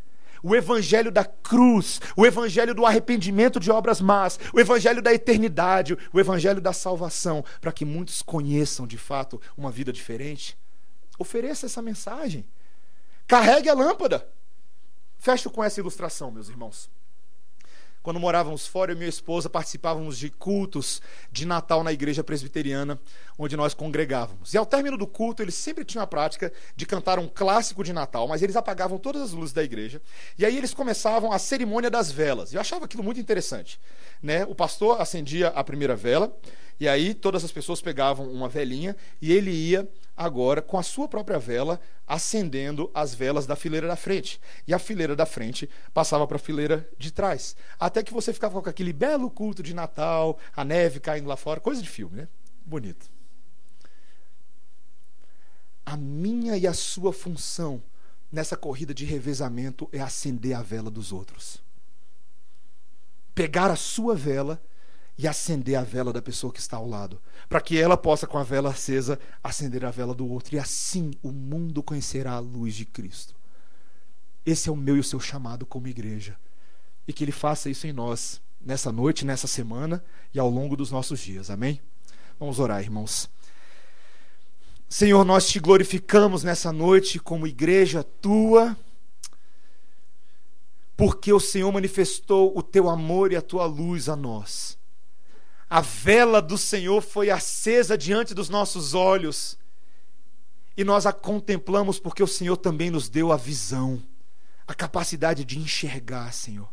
o 0.43 0.57
evangelho 0.57 1.11
da 1.11 1.25
cruz, 1.25 2.01
o 2.17 2.25
evangelho 2.25 2.75
do 2.75 2.87
arrependimento 2.87 3.61
de 3.61 3.71
obras 3.71 4.01
más, 4.01 4.39
o 4.55 4.59
evangelho 4.59 5.03
da 5.03 5.13
eternidade, 5.13 5.97
o 6.13 6.19
evangelho 6.19 6.61
da 6.61 6.73
salvação, 6.73 7.45
para 7.61 7.73
que 7.73 7.85
muitos 7.85 8.23
conheçam 8.23 8.87
de 8.87 8.97
fato 8.97 9.41
uma 9.57 9.71
vida 9.71 9.93
diferente. 9.93 10.59
Ofereça 11.19 11.67
essa 11.67 11.83
mensagem. 11.83 12.47
Carregue 13.27 13.69
a 13.69 13.75
lâmpada. 13.75 14.27
Fecho 15.19 15.51
com 15.51 15.63
essa 15.63 15.79
ilustração, 15.79 16.31
meus 16.31 16.49
irmãos. 16.49 16.89
Quando 18.03 18.19
morávamos 18.19 18.67
fora, 18.67 18.93
eu 18.93 18.97
e 18.97 18.99
minha 18.99 19.11
esposa 19.11 19.51
participávamos 19.51 20.17
de 20.17 20.31
cultos 20.31 21.03
de 21.31 21.45
Natal 21.45 21.85
na 21.85 21.93
igreja 21.93 22.25
presbiteriana, 22.25 22.99
onde 23.39 23.59
nós 23.59 23.75
congregávamos. 23.75 24.55
E 24.55 24.59
ao 24.59 24.65
término 24.65 24.97
do 24.97 25.07
culto, 25.07 25.43
eles 25.43 25.55
sempre 25.55 25.85
tinham 25.85 26.03
a 26.03 26.07
prática 26.07 26.51
de 26.75 26.87
cantar 26.87 27.19
um 27.19 27.29
clássico 27.29 27.85
de 27.85 27.93
Natal, 27.93 28.27
mas 28.27 28.43
eles 28.43 28.57
apagavam 28.57 28.97
todas 28.97 29.21
as 29.21 29.33
luzes 29.33 29.53
da 29.53 29.63
igreja. 29.63 30.01
E 30.39 30.47
aí 30.47 30.57
eles 30.57 30.73
começavam 30.73 31.31
a 31.31 31.39
cerimônia 31.39 31.91
das 31.91 32.11
velas. 32.11 32.55
Eu 32.55 32.61
achava 32.61 32.87
aquilo 32.87 33.03
muito 33.03 33.21
interessante. 33.21 33.79
Né? 34.23 34.45
O 34.47 34.55
pastor 34.55 34.99
acendia 34.99 35.49
a 35.49 35.63
primeira 35.63 35.95
vela, 35.95 36.35
e 36.81 36.89
aí 36.89 37.13
todas 37.13 37.45
as 37.45 37.53
pessoas 37.53 37.83
pegavam 37.83 38.33
uma 38.33 38.49
velinha 38.49 38.97
e 39.21 39.31
ele 39.31 39.51
ia 39.51 39.87
agora 40.21 40.61
com 40.61 40.79
a 40.79 40.83
sua 40.83 41.09
própria 41.09 41.39
vela 41.39 41.81
acendendo 42.07 42.91
as 42.93 43.15
velas 43.15 43.47
da 43.47 43.57
fileira 43.57 43.89
da 43.89 43.97
frente. 43.97 44.39
E 44.69 44.75
a 44.75 44.79
fileira 44.79 45.17
da 45.17 45.25
frente 45.25 45.69
passava 45.95 46.27
para 46.27 46.37
a 46.37 46.39
fileira 46.39 46.87
de 46.99 47.11
trás. 47.11 47.57
Até 47.79 48.03
que 48.03 48.13
você 48.13 48.31
ficava 48.31 48.61
com 48.61 48.69
aquele 48.69 48.93
belo 48.93 49.31
culto 49.31 49.63
de 49.63 49.73
Natal, 49.73 50.39
a 50.55 50.63
neve 50.63 51.01
caindo 51.01 51.27
lá 51.27 51.39
fora, 51.39 51.59
coisa 51.59 51.81
de 51.81 51.89
filme, 51.89 52.17
né? 52.19 52.29
Bonito. 52.67 53.11
A 55.87 55.97
minha 55.97 56.55
e 56.59 56.67
a 56.67 56.75
sua 56.75 57.15
função 57.15 57.83
nessa 58.31 58.59
corrida 58.59 58.93
de 58.93 59.07
revezamento 59.07 59.89
é 59.91 60.01
acender 60.01 60.55
a 60.55 60.61
vela 60.61 60.91
dos 60.91 61.13
outros. 61.13 61.63
Pegar 63.35 63.71
a 63.71 63.77
sua 63.77 64.15
vela 64.15 64.63
e 65.23 65.29
acender 65.29 65.77
a 65.77 65.83
vela 65.83 66.15
da 66.15 66.23
pessoa 66.23 66.51
que 66.51 66.59
está 66.59 66.79
ao 66.79 66.89
lado, 66.89 67.21
para 67.47 67.61
que 67.61 67.79
ela 67.79 67.95
possa, 67.95 68.27
com 68.27 68.39
a 68.39 68.43
vela 68.43 68.71
acesa, 68.71 69.21
acender 69.45 69.85
a 69.85 69.91
vela 69.91 70.15
do 70.15 70.27
outro, 70.27 70.55
e 70.55 70.59
assim 70.59 71.11
o 71.23 71.31
mundo 71.31 71.83
conhecerá 71.83 72.33
a 72.33 72.39
luz 72.39 72.75
de 72.75 72.87
Cristo. 72.87 73.35
Esse 74.47 74.71
é 74.71 74.73
o 74.73 74.77
meu 74.77 74.97
e 74.97 75.01
o 75.01 75.05
seu 75.05 75.21
chamado 75.21 75.67
como 75.67 75.89
igreja, 75.89 76.39
e 77.07 77.13
que 77.13 77.23
Ele 77.23 77.33
faça 77.33 77.69
isso 77.69 77.87
em 77.87 77.93
nós, 77.93 78.41
nessa 78.59 78.91
noite, 78.91 79.27
nessa 79.27 79.47
semana 79.47 80.03
e 80.33 80.41
ao 80.41 80.49
longo 80.49 80.75
dos 80.75 80.91
nossos 80.91 81.21
dias, 81.21 81.51
amém? 81.51 81.83
Vamos 82.39 82.59
orar, 82.59 82.81
irmãos. 82.81 83.29
Senhor, 84.89 85.23
nós 85.23 85.47
te 85.47 85.61
glorificamos 85.61 86.43
nessa 86.43 86.73
noite 86.73 87.19
como 87.19 87.47
igreja 87.47 88.03
tua, 88.03 88.75
porque 90.97 91.31
o 91.31 91.41
Senhor 91.41 91.71
manifestou 91.71 92.57
o 92.57 92.63
teu 92.63 92.89
amor 92.89 93.33
e 93.33 93.37
a 93.37 93.43
tua 93.43 93.67
luz 93.67 94.09
a 94.09 94.17
nós 94.17 94.80
a 95.71 95.81
vela 95.81 96.43
do 96.43 96.59
Senhor 96.59 97.01
foi 97.01 97.31
acesa 97.31 97.97
diante 97.97 98.35
dos 98.35 98.49
nossos 98.49 98.93
olhos 98.93 99.57
e 100.77 100.83
nós 100.83 101.07
a 101.07 101.13
contemplamos 101.13 102.01
porque 102.01 102.25
o 102.25 102.27
Senhor 102.27 102.57
também 102.57 102.91
nos 102.91 103.09
deu 103.09 103.31
a 103.31 103.37
visão, 103.37 104.03
a 104.67 104.75
capacidade 104.75 105.45
de 105.45 105.61
enxergar, 105.61 106.33
Senhor. 106.33 106.69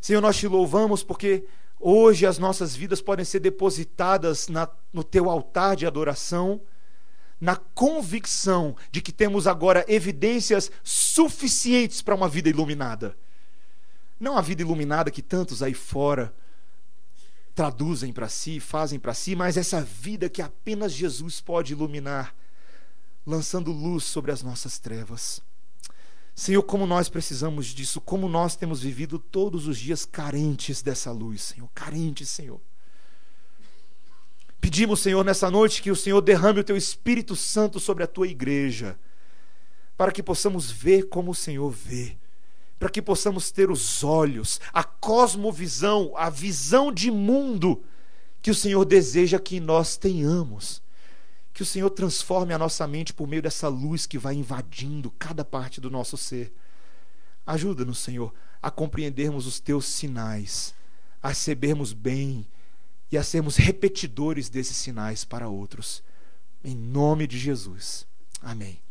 Senhor, 0.00 0.22
nós 0.22 0.38
te 0.38 0.48
louvamos 0.48 1.02
porque 1.02 1.44
hoje 1.78 2.24
as 2.24 2.38
nossas 2.38 2.74
vidas 2.74 3.02
podem 3.02 3.26
ser 3.26 3.40
depositadas 3.40 4.48
na, 4.48 4.66
no 4.90 5.04
teu 5.04 5.28
altar 5.28 5.76
de 5.76 5.86
adoração, 5.86 6.62
na 7.38 7.56
convicção 7.56 8.74
de 8.90 9.02
que 9.02 9.12
temos 9.12 9.46
agora 9.46 9.84
evidências 9.86 10.70
suficientes 10.82 12.00
para 12.00 12.14
uma 12.14 12.28
vida 12.28 12.48
iluminada. 12.48 13.14
Não 14.18 14.38
a 14.38 14.40
vida 14.40 14.62
iluminada 14.62 15.10
que 15.10 15.20
tantos 15.20 15.62
aí 15.62 15.74
fora 15.74 16.34
traduzem 17.56 18.12
para 18.12 18.28
si, 18.28 18.60
fazem 18.60 18.98
para 18.98 19.14
si, 19.14 19.34
mas 19.34 19.56
essa 19.56 19.80
vida 19.80 20.28
que 20.28 20.42
apenas 20.42 20.92
Jesus 20.92 21.40
pode 21.40 21.72
iluminar, 21.72 22.36
lançando 23.26 23.72
luz 23.72 24.04
sobre 24.04 24.30
as 24.30 24.42
nossas 24.42 24.78
trevas. 24.78 25.40
Senhor, 26.34 26.62
como 26.62 26.86
nós 26.86 27.08
precisamos 27.08 27.68
disso, 27.68 27.98
como 27.98 28.28
nós 28.28 28.56
temos 28.56 28.82
vivido 28.82 29.18
todos 29.18 29.66
os 29.66 29.78
dias 29.78 30.04
carentes 30.04 30.82
dessa 30.82 31.10
luz, 31.10 31.40
Senhor, 31.40 31.66
carentes, 31.74 32.28
Senhor. 32.28 32.60
Pedimos, 34.60 35.00
Senhor, 35.00 35.24
nessa 35.24 35.50
noite 35.50 35.80
que 35.80 35.90
o 35.90 35.96
Senhor 35.96 36.20
derrame 36.20 36.60
o 36.60 36.64
teu 36.64 36.76
Espírito 36.76 37.34
Santo 37.34 37.80
sobre 37.80 38.04
a 38.04 38.06
tua 38.06 38.28
igreja, 38.28 38.98
para 39.96 40.12
que 40.12 40.22
possamos 40.22 40.70
ver 40.70 41.08
como 41.08 41.30
o 41.30 41.34
Senhor 41.34 41.70
vê 41.70 42.18
para 42.78 42.90
que 42.90 43.00
possamos 43.00 43.50
ter 43.50 43.70
os 43.70 44.04
olhos, 44.04 44.60
a 44.72 44.84
cosmovisão, 44.84 46.12
a 46.16 46.28
visão 46.28 46.92
de 46.92 47.10
mundo 47.10 47.82
que 48.42 48.50
o 48.50 48.54
Senhor 48.54 48.84
deseja 48.84 49.38
que 49.38 49.58
nós 49.58 49.96
tenhamos. 49.96 50.82
Que 51.52 51.62
o 51.62 51.66
Senhor 51.66 51.88
transforme 51.90 52.52
a 52.52 52.58
nossa 52.58 52.86
mente 52.86 53.14
por 53.14 53.26
meio 53.26 53.42
dessa 53.42 53.66
luz 53.66 54.06
que 54.06 54.18
vai 54.18 54.34
invadindo 54.34 55.10
cada 55.18 55.44
parte 55.44 55.80
do 55.80 55.90
nosso 55.90 56.16
ser. 56.16 56.52
Ajuda-nos, 57.46 57.98
Senhor, 57.98 58.32
a 58.62 58.70
compreendermos 58.70 59.46
os 59.46 59.58
teus 59.58 59.86
sinais, 59.86 60.74
a 61.22 61.30
recebermos 61.30 61.92
bem 61.92 62.46
e 63.10 63.16
a 63.16 63.22
sermos 63.22 63.56
repetidores 63.56 64.48
desses 64.48 64.76
sinais 64.76 65.24
para 65.24 65.48
outros. 65.48 66.02
Em 66.62 66.74
nome 66.74 67.26
de 67.26 67.38
Jesus. 67.38 68.06
Amém. 68.42 68.85